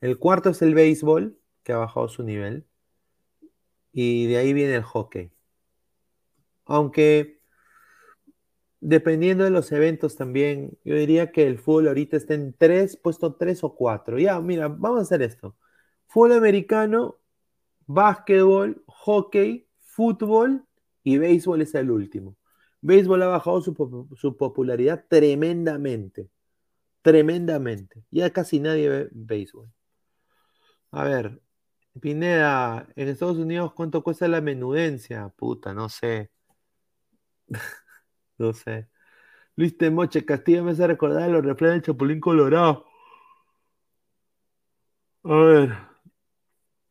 [0.02, 2.66] El cuarto es el béisbol, que ha bajado su nivel.
[3.92, 5.32] Y de ahí viene el hockey.
[6.66, 7.35] Aunque
[8.80, 13.34] dependiendo de los eventos también, yo diría que el fútbol ahorita está en tres, puesto
[13.34, 14.18] tres o cuatro.
[14.18, 15.56] Ya, mira, vamos a hacer esto.
[16.06, 17.18] Fútbol americano,
[17.86, 20.64] básquetbol, hockey, fútbol
[21.04, 22.36] y béisbol es el último.
[22.82, 26.30] Béisbol ha bajado su, su popularidad tremendamente.
[27.02, 28.04] Tremendamente.
[28.10, 29.70] Ya casi nadie ve béisbol.
[30.90, 31.40] A ver,
[32.00, 35.28] Pineda, en Estados Unidos, ¿cuánto cuesta la menudencia?
[35.36, 36.30] Puta, no sé.
[38.38, 38.88] no sé.
[39.56, 42.86] Luis Temoche, Castillo me hace recordar los refranes del Chapulín Colorado.
[45.24, 45.70] A ver.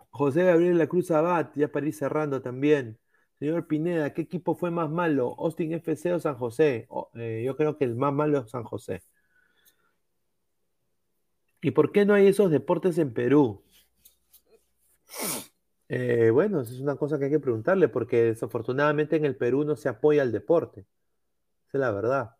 [0.10, 2.98] José Gabriel La Cruz Abad, ya para ir cerrando también.
[3.40, 5.36] Señor Pineda, ¿qué equipo fue más malo?
[5.40, 6.88] ¿Austin FC o San José?
[7.16, 9.04] Eh, yo creo que el más malo es San José.
[11.62, 13.62] ¿Y por qué no hay esos deportes en Perú?
[15.90, 19.76] Eh, bueno, es una cosa que hay que preguntarle, porque desafortunadamente en el Perú no
[19.76, 20.86] se apoya al deporte.
[21.78, 22.32] La verdad.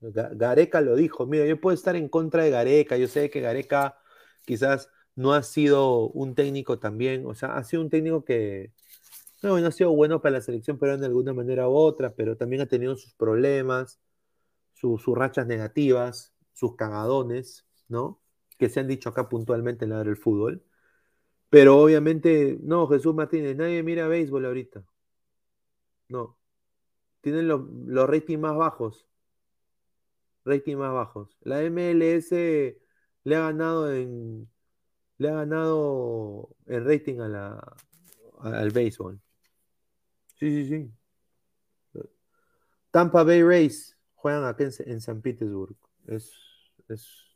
[0.00, 3.98] Gareca lo dijo, mira, yo puedo estar en contra de Gareca, yo sé que Gareca
[4.46, 8.72] quizás no ha sido un técnico también, o sea, ha sido un técnico que
[9.42, 12.62] no, ha sido bueno para la selección peruana de alguna manera u otra, pero también
[12.62, 14.00] ha tenido sus problemas,
[14.74, 18.20] sus rachas negativas, sus cagadones, ¿no?
[18.58, 20.62] Que se han dicho acá puntualmente en la del fútbol.
[21.50, 24.84] Pero obviamente, no, Jesús Martínez, nadie mira béisbol ahorita.
[26.08, 26.39] No.
[27.20, 29.06] Tienen los, los ratings más bajos.
[30.44, 31.36] Rating más bajos.
[31.42, 32.30] La MLS
[33.24, 34.50] le ha ganado en.
[35.18, 37.76] Le ha ganado el rating a la,
[38.38, 39.20] al béisbol.
[40.36, 40.92] Sí, sí, sí.
[42.90, 45.76] Tampa Bay Rays juegan acá en, San Petersburg.
[46.06, 46.32] Es,
[46.88, 47.30] es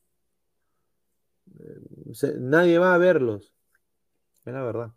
[1.60, 3.54] eh, nadie va a verlos.
[4.44, 4.92] Es la verdad.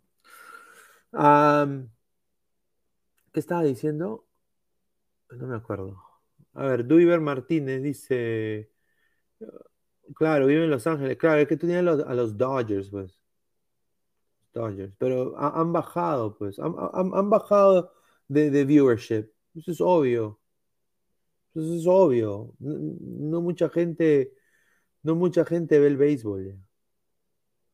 [3.32, 4.27] ¿Qué estaba diciendo?
[5.30, 6.02] No me acuerdo.
[6.54, 8.70] A ver, Duiver Martínez dice.
[10.14, 11.16] Claro, vive en Los Ángeles.
[11.18, 13.20] Claro, es que tú los, a los Dodgers, pues.
[14.54, 14.94] Dodgers.
[14.98, 16.58] Pero han bajado, pues.
[16.58, 17.92] Han, bajado
[18.28, 19.30] de, de, viewership.
[19.54, 20.40] Eso es obvio.
[21.54, 22.54] Eso es obvio.
[22.58, 24.34] No, mucha gente.
[25.02, 26.58] No mucha gente ve el béisbol.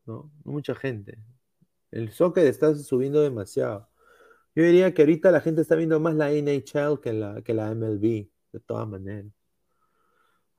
[0.07, 0.33] ¿no?
[0.45, 1.19] no mucha gente.
[1.91, 3.89] El soccer está subiendo demasiado.
[4.55, 7.71] Yo diría que ahorita la gente está viendo más la NHL que la, que la
[7.75, 9.33] MLB, de todas maneras.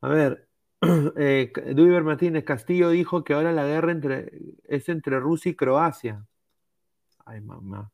[0.02, 0.48] A ver,
[1.18, 1.52] eh,
[2.04, 4.32] Martínez Castillo dijo que ahora la guerra entre,
[4.66, 6.26] es entre Rusia y Croacia.
[7.26, 7.92] Ay, mamá.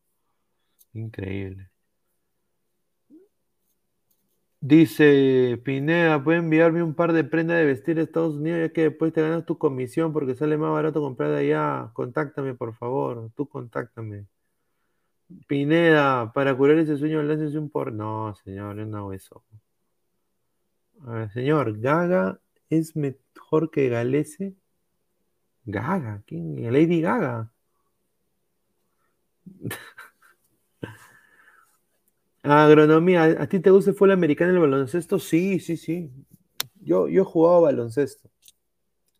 [0.94, 1.70] Increíble.
[4.64, 8.84] Dice Pineda, ¿puede enviarme un par de prendas de vestir a Estados Unidos ya que
[8.90, 11.90] después te ganas tu comisión porque sale más barato comprar de allá?
[11.94, 13.32] Contáctame, por favor.
[13.36, 14.28] Tú contáctame.
[15.48, 17.92] Pineda, para curar ese sueño, láncense un por.
[17.94, 19.44] No, señor, no hago eso.
[21.06, 22.40] A ver, señor, Gaga
[22.70, 24.56] es mejor que Galese.
[25.66, 26.72] Gaga, ¿quién?
[26.72, 27.52] Lady Gaga.
[32.44, 35.20] Agronomía, ¿a ti te gusta el fútbol americano el baloncesto?
[35.20, 36.12] Sí, sí, sí.
[36.82, 38.30] Yo, yo he jugado baloncesto.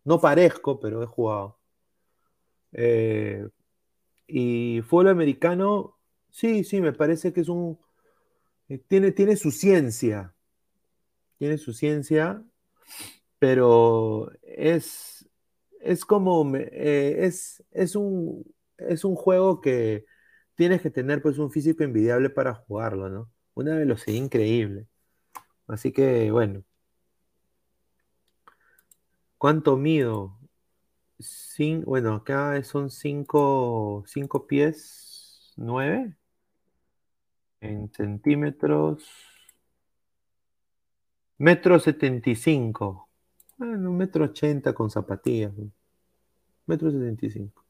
[0.04, 1.58] No parezco, pero he jugado.
[2.72, 3.46] Eh,
[4.26, 5.91] y fútbol americano,
[6.32, 7.78] sí, sí, me parece que es un.
[8.68, 10.34] Eh, tiene, tiene su ciencia.
[11.38, 12.42] Tiene su ciencia,
[13.38, 15.28] pero es.
[15.80, 16.56] Es como.
[16.56, 18.44] Eh, es, es, un,
[18.78, 20.06] es un juego que
[20.56, 23.30] tienes que tener pues un físico envidiable para jugarlo, ¿no?
[23.54, 24.86] Una velocidad increíble.
[25.68, 26.64] Así que, bueno.
[29.38, 30.38] ¿Cuánto mido?
[31.84, 34.04] bueno, acá son 5
[34.48, 36.16] pies 9
[37.62, 39.04] en centímetros.
[41.38, 43.08] Metro 75.
[43.56, 45.52] Bueno, metro 80 con zapatillas.
[46.66, 47.64] Metro 75.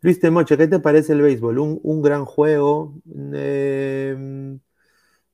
[0.00, 1.58] Luis Temoche, ¿qué te parece el béisbol?
[1.58, 2.94] Un, gran juego.
[3.32, 4.58] Em,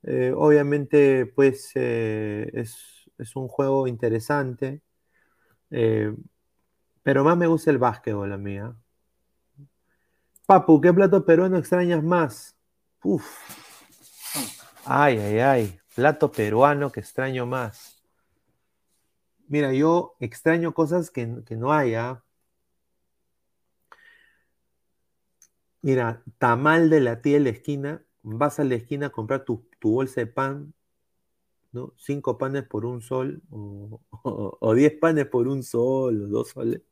[0.02, 4.82] eh, obviamente, pues eh, es, un juego interesante.
[5.70, 6.14] Eh,
[7.02, 8.74] pero más me gusta el básquetbol, la mía.
[10.46, 12.57] Papu, ¿qué plato peruano extrañas más?
[13.10, 13.26] Uf.
[14.84, 15.80] Ay, ay, ay.
[15.94, 18.02] Plato peruano que extraño más.
[19.48, 22.22] Mira, yo extraño cosas que, no haya.
[25.80, 29.66] Mira, tamal de la tía de la esquina, vas a la esquina a comprar tu,
[29.80, 30.74] bolsa de pan,
[31.72, 31.94] ¿no?
[31.96, 36.82] Cinco panes por un sol, o, diez panes por un sol, o dos soles.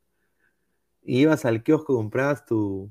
[1.02, 2.90] Y ibas al kiosco, comprabas tu,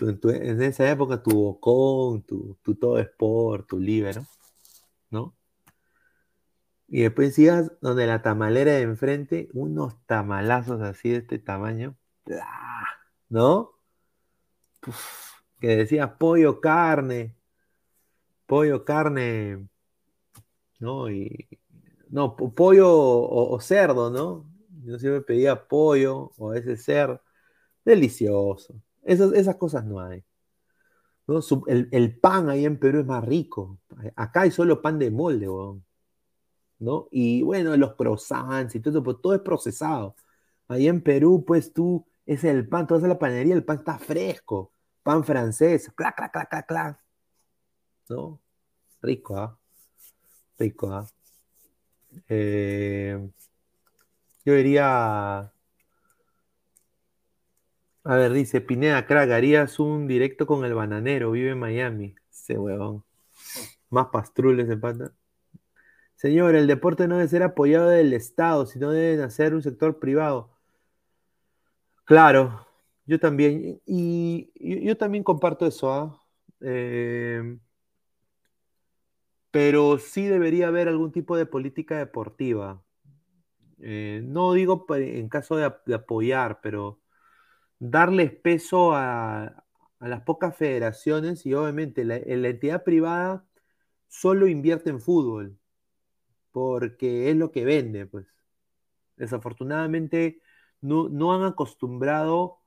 [0.00, 4.22] en esa época tu bocón, tu, tu todo sport, tu libero,
[5.10, 5.34] ¿no?
[6.88, 11.96] Y después ibas donde la tamalera de enfrente, unos tamalazos así de este tamaño,
[13.28, 13.74] ¿no?
[15.60, 17.36] que decía pollo, carne,
[18.46, 19.68] pollo, carne,
[20.78, 21.10] ¿no?
[21.10, 21.48] Y,
[22.10, 24.50] no, pollo o, cerdo, ¿no?
[24.84, 27.20] Yo siempre pedía pollo o ese ser,
[27.84, 28.74] delicioso.
[29.02, 30.24] Esas, esas cosas no hay.
[31.26, 31.40] ¿no?
[31.66, 33.78] el, pan ahí en Perú es más rico.
[34.16, 35.46] Acá hay solo pan de molde,
[36.78, 37.08] ¿no?
[37.10, 40.16] Y bueno, los croissants y todo eso, pues todo es procesado.
[40.68, 43.78] Ahí en Perú, pues tú es el pan, tú vas a la panería, el pan
[43.78, 44.72] está fresco,
[45.02, 47.00] pan francés, clac, clac, clac, clac, clac.
[48.08, 48.40] ¿No?
[49.02, 49.58] Rico, ¿ah?
[50.58, 51.06] Rico, ¿ah?
[52.28, 53.30] Eh,
[54.44, 55.52] yo diría.
[58.08, 62.14] A ver, dice Pineda Crack, harías un directo con el bananero, vive en Miami.
[62.30, 63.04] Ese huevón.
[63.90, 65.12] Más pastrules de pata.
[66.16, 70.50] Señor, el deporte no debe ser apoyado del Estado, sino debe hacer un sector privado.
[72.06, 72.66] Claro,
[73.04, 73.82] yo también.
[73.84, 74.50] Y
[74.86, 75.92] yo, también comparto eso.
[75.92, 76.22] ¿ah?
[76.62, 77.58] Eh,
[79.50, 82.82] pero sí debería haber algún tipo de política deportiva.
[83.80, 87.00] Eh, no digo en caso de, apoyar, pero
[87.78, 89.64] darles peso a,
[90.00, 93.44] las pocas federaciones y obviamente la, la, entidad privada
[94.08, 95.58] solo invierte en fútbol,
[96.52, 98.26] porque es lo que vende, pues.
[99.16, 100.40] Desafortunadamente
[100.80, 102.58] no, han acostumbrado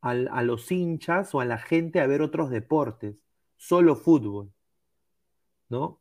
[0.00, 3.16] a los hinchas o a la gente a ver otros deportes,
[3.56, 4.52] solo fútbol,
[5.68, 6.00] ¿no?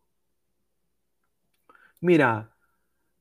[1.99, 2.55] Mira,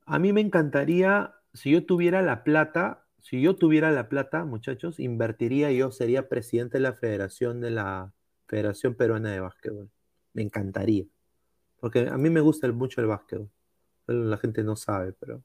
[0.05, 4.99] a mí me encantaría, si yo tuviera la plata, si yo tuviera la plata, muchachos,
[4.99, 8.13] invertiría, yo sería presidente de la federación de la
[8.47, 9.89] Federación Peruana de Básquetbol.
[10.33, 11.05] Me encantaría.
[11.79, 13.49] Porque a mí me gusta mucho el básquetbol.
[14.07, 15.43] La gente no sabe, pero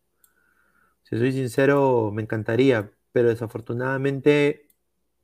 [1.02, 4.68] si soy sincero, me encantaría, pero desafortunadamente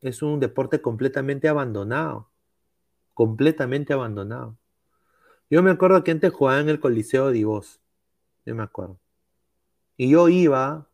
[0.00, 2.30] es un deporte completamente abandonado.
[3.14, 4.56] Completamente abandonado.
[5.50, 7.80] Yo me acuerdo que antes jugaba en el Coliseo de Ivos.
[8.44, 8.98] Yo me acuerdo.
[9.96, 10.88] Y yo iba,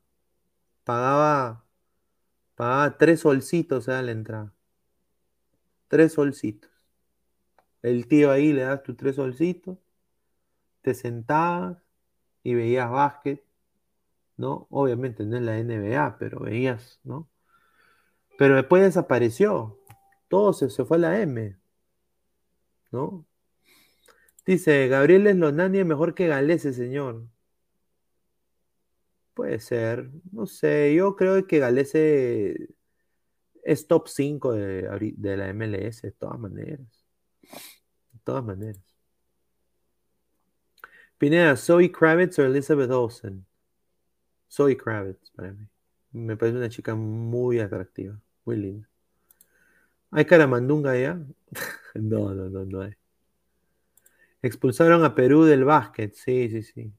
[0.85, 1.65] pagaba,
[2.55, 4.55] pagaba tres solcitos a la entrada.
[5.89, 6.71] Tres solcitos.
[7.83, 9.79] El tío ahí le das tus tres solcitos,
[10.83, 11.79] te sentabas
[12.43, 13.45] y veías básquet
[14.37, 14.67] ¿no?
[14.71, 17.29] Obviamente no en la NBA, pero veías, ¿no?
[18.39, 19.79] Pero después desapareció.
[20.29, 21.57] Todo se, fue a la M,
[22.91, 23.25] ¿no?
[24.45, 27.27] Dice, Gabriel Eslonani es mejor que Galese, señor.
[29.35, 32.69] Puede ser, no sé, yo creo que Galese
[33.65, 36.81] es top 5 de, de la MLS, de todas maneras.
[37.43, 38.81] De todas maneras.
[41.19, 43.45] Pineda, Zoe Kravitz o Elizabeth Olsen.
[44.51, 45.67] Zoe Kravitz para mí.
[46.13, 48.89] Me parece una chica muy atractiva, muy linda.
[50.11, 51.19] ¿Hay caramandunga ya?
[51.95, 52.95] no, no, no, no hay.
[54.43, 56.93] Expulsaron a Perú del básquet, sí, sí, sí.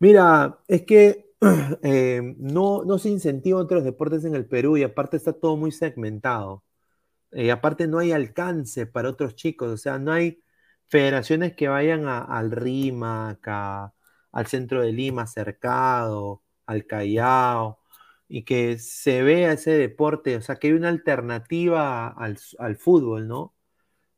[0.00, 1.30] Mira, es que
[1.82, 6.64] eh, no, se incentivan otros deportes en el Perú y aparte está todo muy segmentado.
[7.32, 10.42] Eh, aparte no hay alcance para otros chicos, o sea, no hay
[10.88, 13.46] federaciones que vayan al RIMAC,
[14.32, 17.80] al centro de Lima, cercado, al Callao,
[18.28, 22.38] y que se vea ese deporte, o sea, que hay una alternativa al,
[22.78, 23.54] fútbol, ¿no?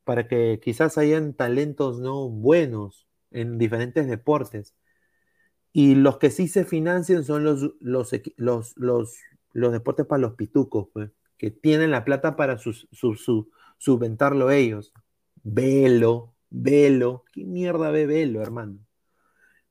[0.05, 4.75] Para que quizás hayan talentos no buenos en diferentes deportes.
[5.73, 10.89] Y los que sí se financian son los, los, los, los, deportes para los pitucos,
[10.93, 12.59] pues, que tienen la plata para
[13.79, 14.93] subventarlo ellos.
[15.43, 17.25] Velo, velo.
[17.33, 18.79] ¿Qué mierda ve velo, hermano?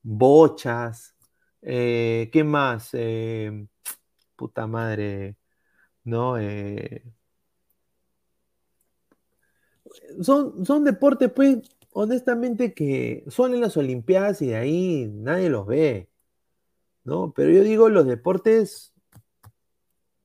[0.04, 1.16] bochas,
[1.62, 2.90] eh, ¿qué más?
[2.94, 3.68] Eh,
[4.36, 5.38] puta madre,
[6.04, 6.38] ¿no?
[6.40, 7.04] Eh,
[10.22, 11.60] son, son deportes, pues,
[11.92, 16.10] honestamente, que son en las Olimpiadas y de ahí nadie los ve,
[17.04, 17.34] ¿no?
[17.34, 18.94] Pero yo digo los deportes,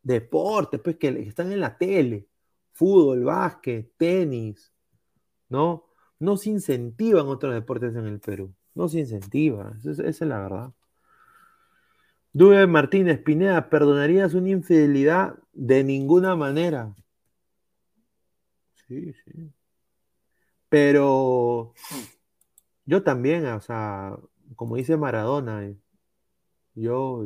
[0.02, 2.28] deportes, pues, que están en la tele,
[2.72, 4.72] fútbol, básquet, tenis,
[5.48, 5.86] ¿no?
[6.18, 8.54] No se incentivan otros deportes en el Perú.
[8.74, 10.72] No se incentiva, esa, es la verdad.
[12.32, 15.38] Dube Martínez Pineda, ¿perdonarías una infidelidad?
[15.54, 16.94] De ninguna manera.
[18.86, 19.55] Sí, sí.
[20.68, 21.74] Pero
[22.84, 24.16] yo también, o sea,
[24.56, 25.74] como dice Maradona,
[26.74, 27.24] yo,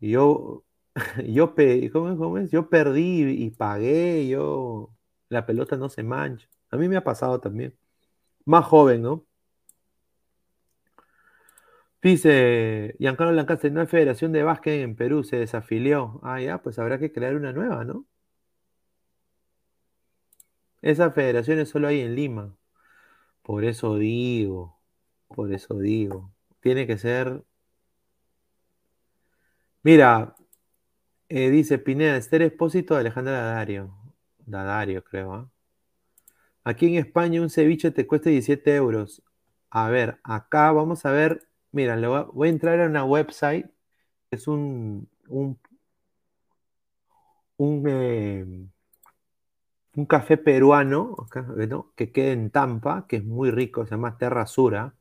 [0.00, 0.64] yo,
[1.26, 1.54] yo,
[1.92, 2.50] ¿cómo es?
[2.50, 4.90] Yo perdí y pagué, yo,
[5.28, 6.48] la pelota no se mancha.
[6.70, 7.76] A mí me ha pasado también.
[8.46, 9.26] Más joven, ¿no?
[12.02, 16.20] Dice Giancarlo Lancaster, hay federación de básquet en Perú, se desafilió.
[16.22, 18.06] Ah, ya, pues habrá que crear una nueva, ¿no?
[20.82, 22.56] Esas federaciones solo hay en Lima.
[23.42, 24.78] Por eso digo,
[25.28, 26.32] por eso digo.
[26.60, 27.44] Tiene que ser.
[29.82, 30.34] Mira,
[31.28, 33.94] eh, dice Pineda, Esther Expósito de Alejandra Dadario.
[34.46, 35.34] Dadario, creo.
[35.34, 35.50] ¿ah?
[36.64, 39.22] Aquí en España un ceviche te cuesta 17 euros.
[39.70, 41.96] A ver, acá vamos a ver Mira,
[42.32, 43.66] voy, a, entrar a una website,
[44.30, 45.58] es un, un,
[47.58, 48.44] un, eh,
[50.06, 51.16] café peruano
[51.96, 54.94] que queda en Tampa, que es muy rico, se llama Terra Sura.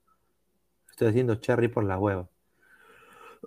[0.89, 2.27] Estoy haciendo cherry por la web.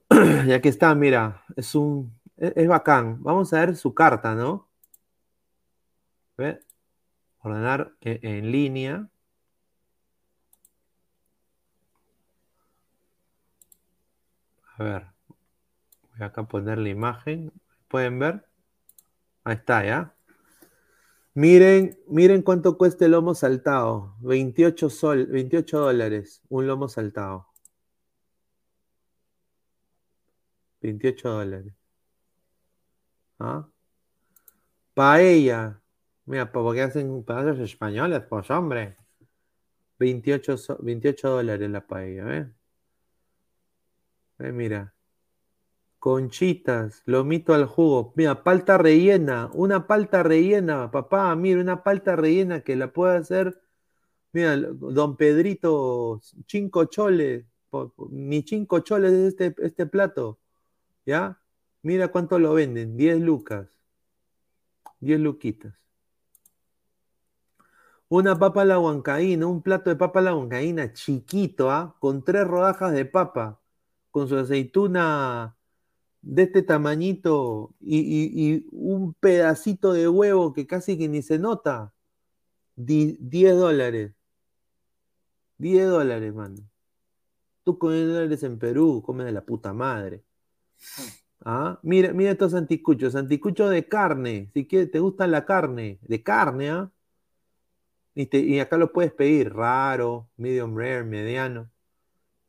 [0.47, 3.23] y aquí está, mira, es un, es, bacán.
[3.23, 4.69] Vamos a ver su carta, ¿no?
[7.41, 9.09] Ordenar en línea.
[14.77, 15.07] A ver,
[16.12, 17.53] voy acá a poner la imagen.
[17.89, 18.47] ¿Pueden ver?
[19.45, 20.15] Ahí está, ¿ya?
[21.35, 24.17] Miren, miren cuánto cuesta el lomo saltado.
[24.21, 27.49] 28 sol, 28 dólares, un lomo saltado.
[30.83, 31.75] 28 dólares.
[33.39, 33.69] ¿Ah?
[34.95, 35.81] Paella.
[36.27, 38.97] Mira, porque hacen pedazos españoles, pues hombre.
[39.99, 42.53] 28, 28 dólares la paella, ¿eh?
[44.39, 44.53] ¿eh?
[44.53, 44.95] Mira.
[46.03, 48.12] Conchitas, lomito al jugo.
[48.16, 53.62] Mira, palta rellena, una palta rellena, papá, mira, una palta rellena que la puede hacer,
[54.33, 57.47] mira, don Pedrito, cinco choles,
[58.11, 60.41] ni cinco choles es este, este plato,
[61.07, 61.41] ¿ya?
[61.83, 63.69] Mira cuánto lo venden, 10 lucas,
[64.99, 65.73] 10 luquitas.
[68.09, 71.95] Una papa la huancaína, un plato de papa la huancaína chiquito, ¿ah?
[72.01, 73.61] Con tres rodajas de papa,
[74.11, 75.57] con su aceituna
[76.23, 81.93] de este tamañito y, un pedacito de huevo que casi que ni se nota,
[82.77, 84.12] 10 dólares.
[85.59, 86.57] 10 dólares, mano.
[87.65, 90.24] Tú comes dólares en Perú, comes de la puta madre.
[91.44, 91.78] ¿Ah?
[91.82, 96.70] Mira, mira estos anticuchos, anticuchos de carne, si quieres, te gusta la carne, de carne,
[96.70, 96.90] ¿ah?
[98.15, 101.70] Y, y acá lo puedes pedir, raro, medium rare, mediano.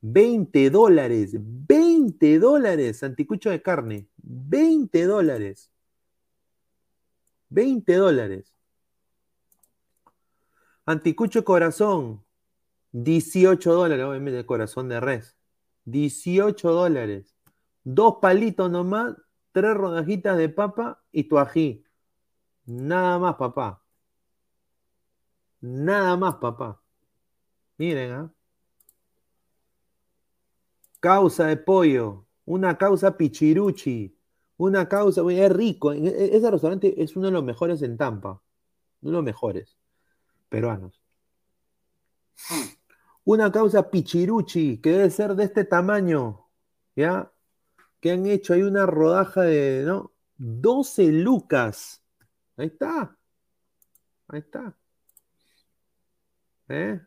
[0.02, 1.83] 20 dólares, 20
[2.40, 5.72] dólares, anticucho de carne, 20 dólares.
[7.50, 8.54] 20 dólares.
[10.86, 12.24] Anticucho corazón,
[12.92, 15.38] 18 dólares, obviamente corazón de res.
[15.86, 17.36] 18 dólares.
[17.84, 19.16] Dos palitos nomás,
[19.52, 21.86] tres rodajitas de papa y tu ají.
[22.66, 23.84] Nada más, papá.
[25.62, 26.82] Nada más, papá.
[27.78, 28.33] Miren, ¿ah?
[31.04, 34.18] Causa de pollo, una causa pichiruchi,
[34.56, 35.92] una causa, es rico.
[35.92, 38.42] E, ese restaurante es uno de los mejores en Tampa,
[39.02, 39.78] uno de los mejores
[40.48, 41.02] peruanos.
[43.26, 46.48] Una causa pichiruchi que debe ser de este tamaño,
[46.96, 47.34] ¿ya?
[48.00, 50.14] Que han hecho ahí una rodaja de, ¿no?
[50.38, 52.02] 12 lucas.
[52.56, 53.18] Ahí está.
[54.30, 54.74] Ahí está.
[56.70, 57.02] ¿Eh?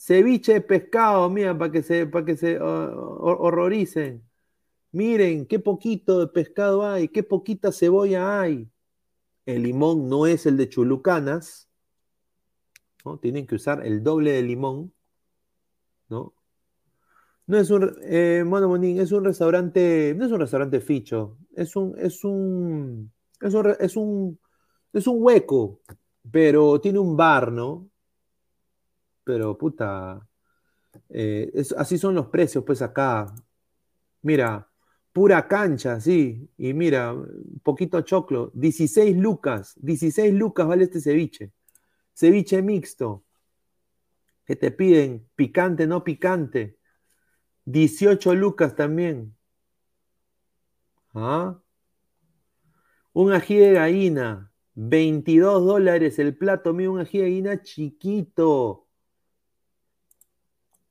[0.00, 4.24] Ceviche de pescado, mira, para que se, para que se horroricen.
[4.92, 8.70] Miren, qué poquito de pescado hay, qué poquita cebolla hay.
[9.44, 11.68] El limón no es el de Chulucanas,
[13.04, 13.18] ¿no?
[13.18, 14.94] Tienen que usar el doble de limón,
[16.08, 16.32] ¿no?
[17.46, 18.42] No es un, eh,
[18.96, 23.96] es un restaurante, no es un restaurante ficho, es un, es un, es un, es
[23.96, 24.40] un,
[24.94, 25.82] es un hueco,
[26.30, 27.90] pero tiene un bar, ¿no?
[29.24, 30.26] Pero puta,
[31.08, 33.34] eh, así son los precios, pues acá.
[34.22, 34.68] Mira,
[35.12, 37.14] pura cancha, sí, y mira,
[37.62, 41.52] poquito choclo, 16 lucas, 16 lucas vale este ceviche.
[42.14, 43.24] Ceviche mixto,
[44.44, 46.76] que te piden picante, no picante.
[47.66, 49.36] 18 lucas también.
[51.14, 51.60] ¿Ah?
[53.12, 58.88] Un ají de gallina, 22 dólares el plato mío, un ají de gallina chiquito.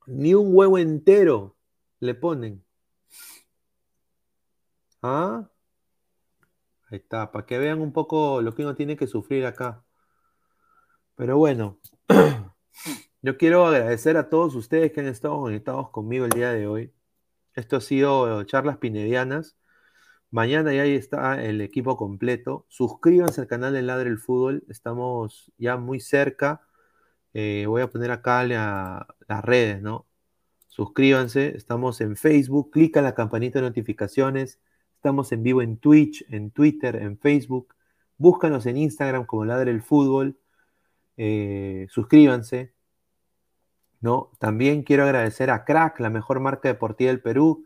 [0.09, 1.55] Ni un huevo entero
[1.99, 2.63] le ponen.
[5.03, 5.49] ¿Ah?
[6.89, 9.85] Ahí está, para que vean un poco lo que uno tiene que sufrir acá.
[11.15, 11.79] Pero bueno,
[13.21, 16.91] yo quiero agradecer a todos ustedes que han estado conectados conmigo el día de hoy.
[17.53, 19.57] Esto ha sido Charlas Pinedianas.
[20.31, 22.65] Mañana ya está el equipo completo.
[22.69, 24.63] Suscríbanse al canal de Ladre el Fútbol.
[24.69, 26.61] Estamos ya muy cerca
[27.33, 30.05] eh, voy a poner acá las redes, ¿no?
[30.67, 34.59] Suscríbanse, estamos en Facebook, clica la campanita de notificaciones,
[34.95, 37.75] estamos en vivo en Twitch, en Twitter, en Facebook,
[38.17, 40.37] búscanos en Instagram como Ladre el Fútbol,
[41.17, 42.73] eh, suscríbanse,
[43.99, 44.31] ¿no?
[44.39, 47.65] También quiero agradecer a Crack, la mejor marca deportiva del Perú,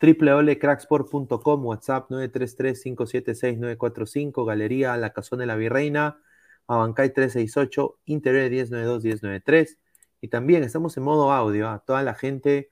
[0.00, 6.18] www.cracksport.com, WhatsApp 933-576-945, Galería La Cazón de la Virreina,
[6.66, 9.78] Abancay 368, Interior 1092-1093.
[10.20, 12.70] Y también estamos en modo audio, a toda la gente,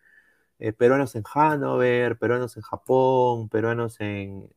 [0.59, 4.49] eh, peruanos en Hannover, peruanos en Japón, peruanos en,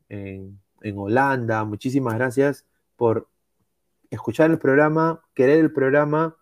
[0.95, 1.63] Holanda.
[1.65, 3.27] Muchísimas gracias por
[4.11, 6.37] escuchar el programa, querer el programa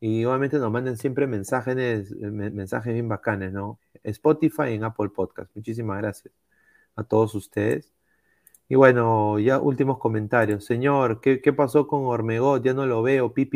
[0.00, 3.78] y obviamente nos manden siempre mensajes, mensajes bien bacanes, ¿no?
[4.02, 5.54] Spotify y en Apple Podcast.
[5.54, 6.34] Muchísimas gracias
[6.96, 7.97] a todos ustedes.
[8.68, 10.64] Y bueno, ya últimos comentarios.
[10.64, 12.62] Señor, ¿qué, pasó con Ormegot?
[12.62, 13.46] Ya no lo veo, pi,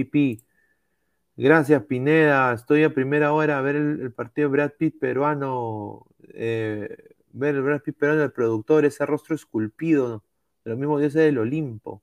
[1.36, 2.52] Gracias, Pineda.
[2.54, 6.06] Estoy a primera hora a ver el, partido de Brad Pitt peruano.
[6.34, 6.96] Eh,
[7.32, 10.24] ver el Brad Pitt peruano del productor, ese rostro esculpido,
[10.64, 12.02] de los mismos dioses del Olimpo.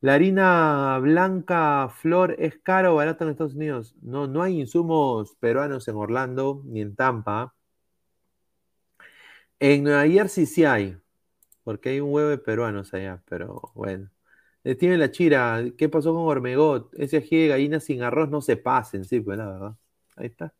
[0.00, 3.94] ¿La harina blanca flor es cara o barata en Estados Unidos?
[4.02, 7.54] No, no hay insumos peruanos en Orlando ni en Tampa.
[9.58, 10.96] En Nueva Jersey sí hay,
[11.70, 14.10] porque hay un huevo de peruanos allá, pero bueno.
[14.64, 16.92] Eh, tiene la chira, ¿qué pasó con Ormegot?
[16.94, 19.76] Ese ají de gallina sin arroz no se pasen, sí, pues la verdad.
[20.16, 20.52] Ahí está.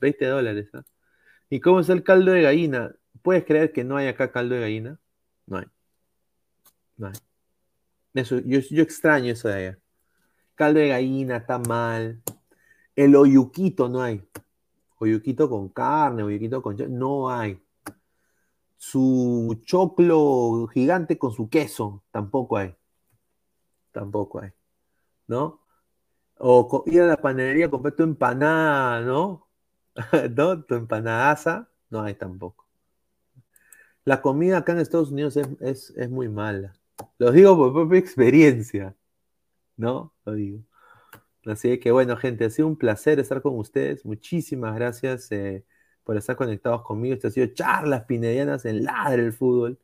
[0.00, 0.70] 20 dólares.
[0.72, 0.82] ¿ah?
[1.50, 2.94] ¿Y cómo es el caldo de gallina?
[3.20, 4.98] ¿Puedes creer que no hay acá caldo de gallina?
[5.44, 5.66] No hay.
[6.96, 7.12] No hay.
[8.14, 9.78] Eso, yo, extraño eso de allá.
[10.54, 12.22] Caldo de gallina, está mal.
[12.96, 14.26] El oyuquito no hay.
[14.96, 16.78] Oyuquito con carne, oyuquito con...
[16.98, 17.60] No hay.
[18.82, 22.74] Su choclo gigante con su queso, tampoco hay.
[23.92, 24.52] Tampoco hay.
[25.26, 25.60] ¿No?
[26.38, 29.46] O ir a la panadería a comprar tu empanada, ¿no?
[30.34, 30.64] ¿No?
[30.64, 32.66] Tu empanadaza, no hay tampoco.
[34.06, 36.72] La comida acá en Estados Unidos es, es muy mala.
[37.18, 38.96] Lo digo por propia experiencia,
[39.76, 40.14] ¿no?
[40.24, 40.64] Lo digo.
[41.44, 44.06] Así que bueno, gente, ha sido un placer estar con ustedes.
[44.06, 45.66] Muchísimas gracias eh,
[46.10, 47.14] por estar conectados conmigo.
[47.14, 49.78] Esto ha sido Charlas Pinedianas en Ladre el Fútbol.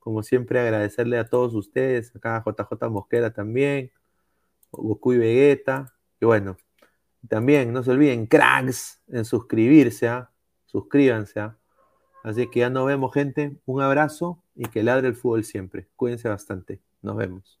[0.00, 3.92] Como siempre, agradecerle a todos ustedes, acá a JJ Mosquera también,
[4.72, 5.94] Goku y Vegeta.
[6.20, 6.56] Y bueno,
[7.28, 10.32] también no se olviden, cracks, en suscribirse, ¿ah?
[10.66, 11.38] suscríbanse.
[11.38, 11.56] ¿ah?
[12.24, 13.56] Así que ya nos vemos, gente.
[13.64, 15.86] Un abrazo y que ladre el fútbol siempre.
[15.94, 16.80] Cuídense bastante.
[17.00, 17.60] Nos vemos.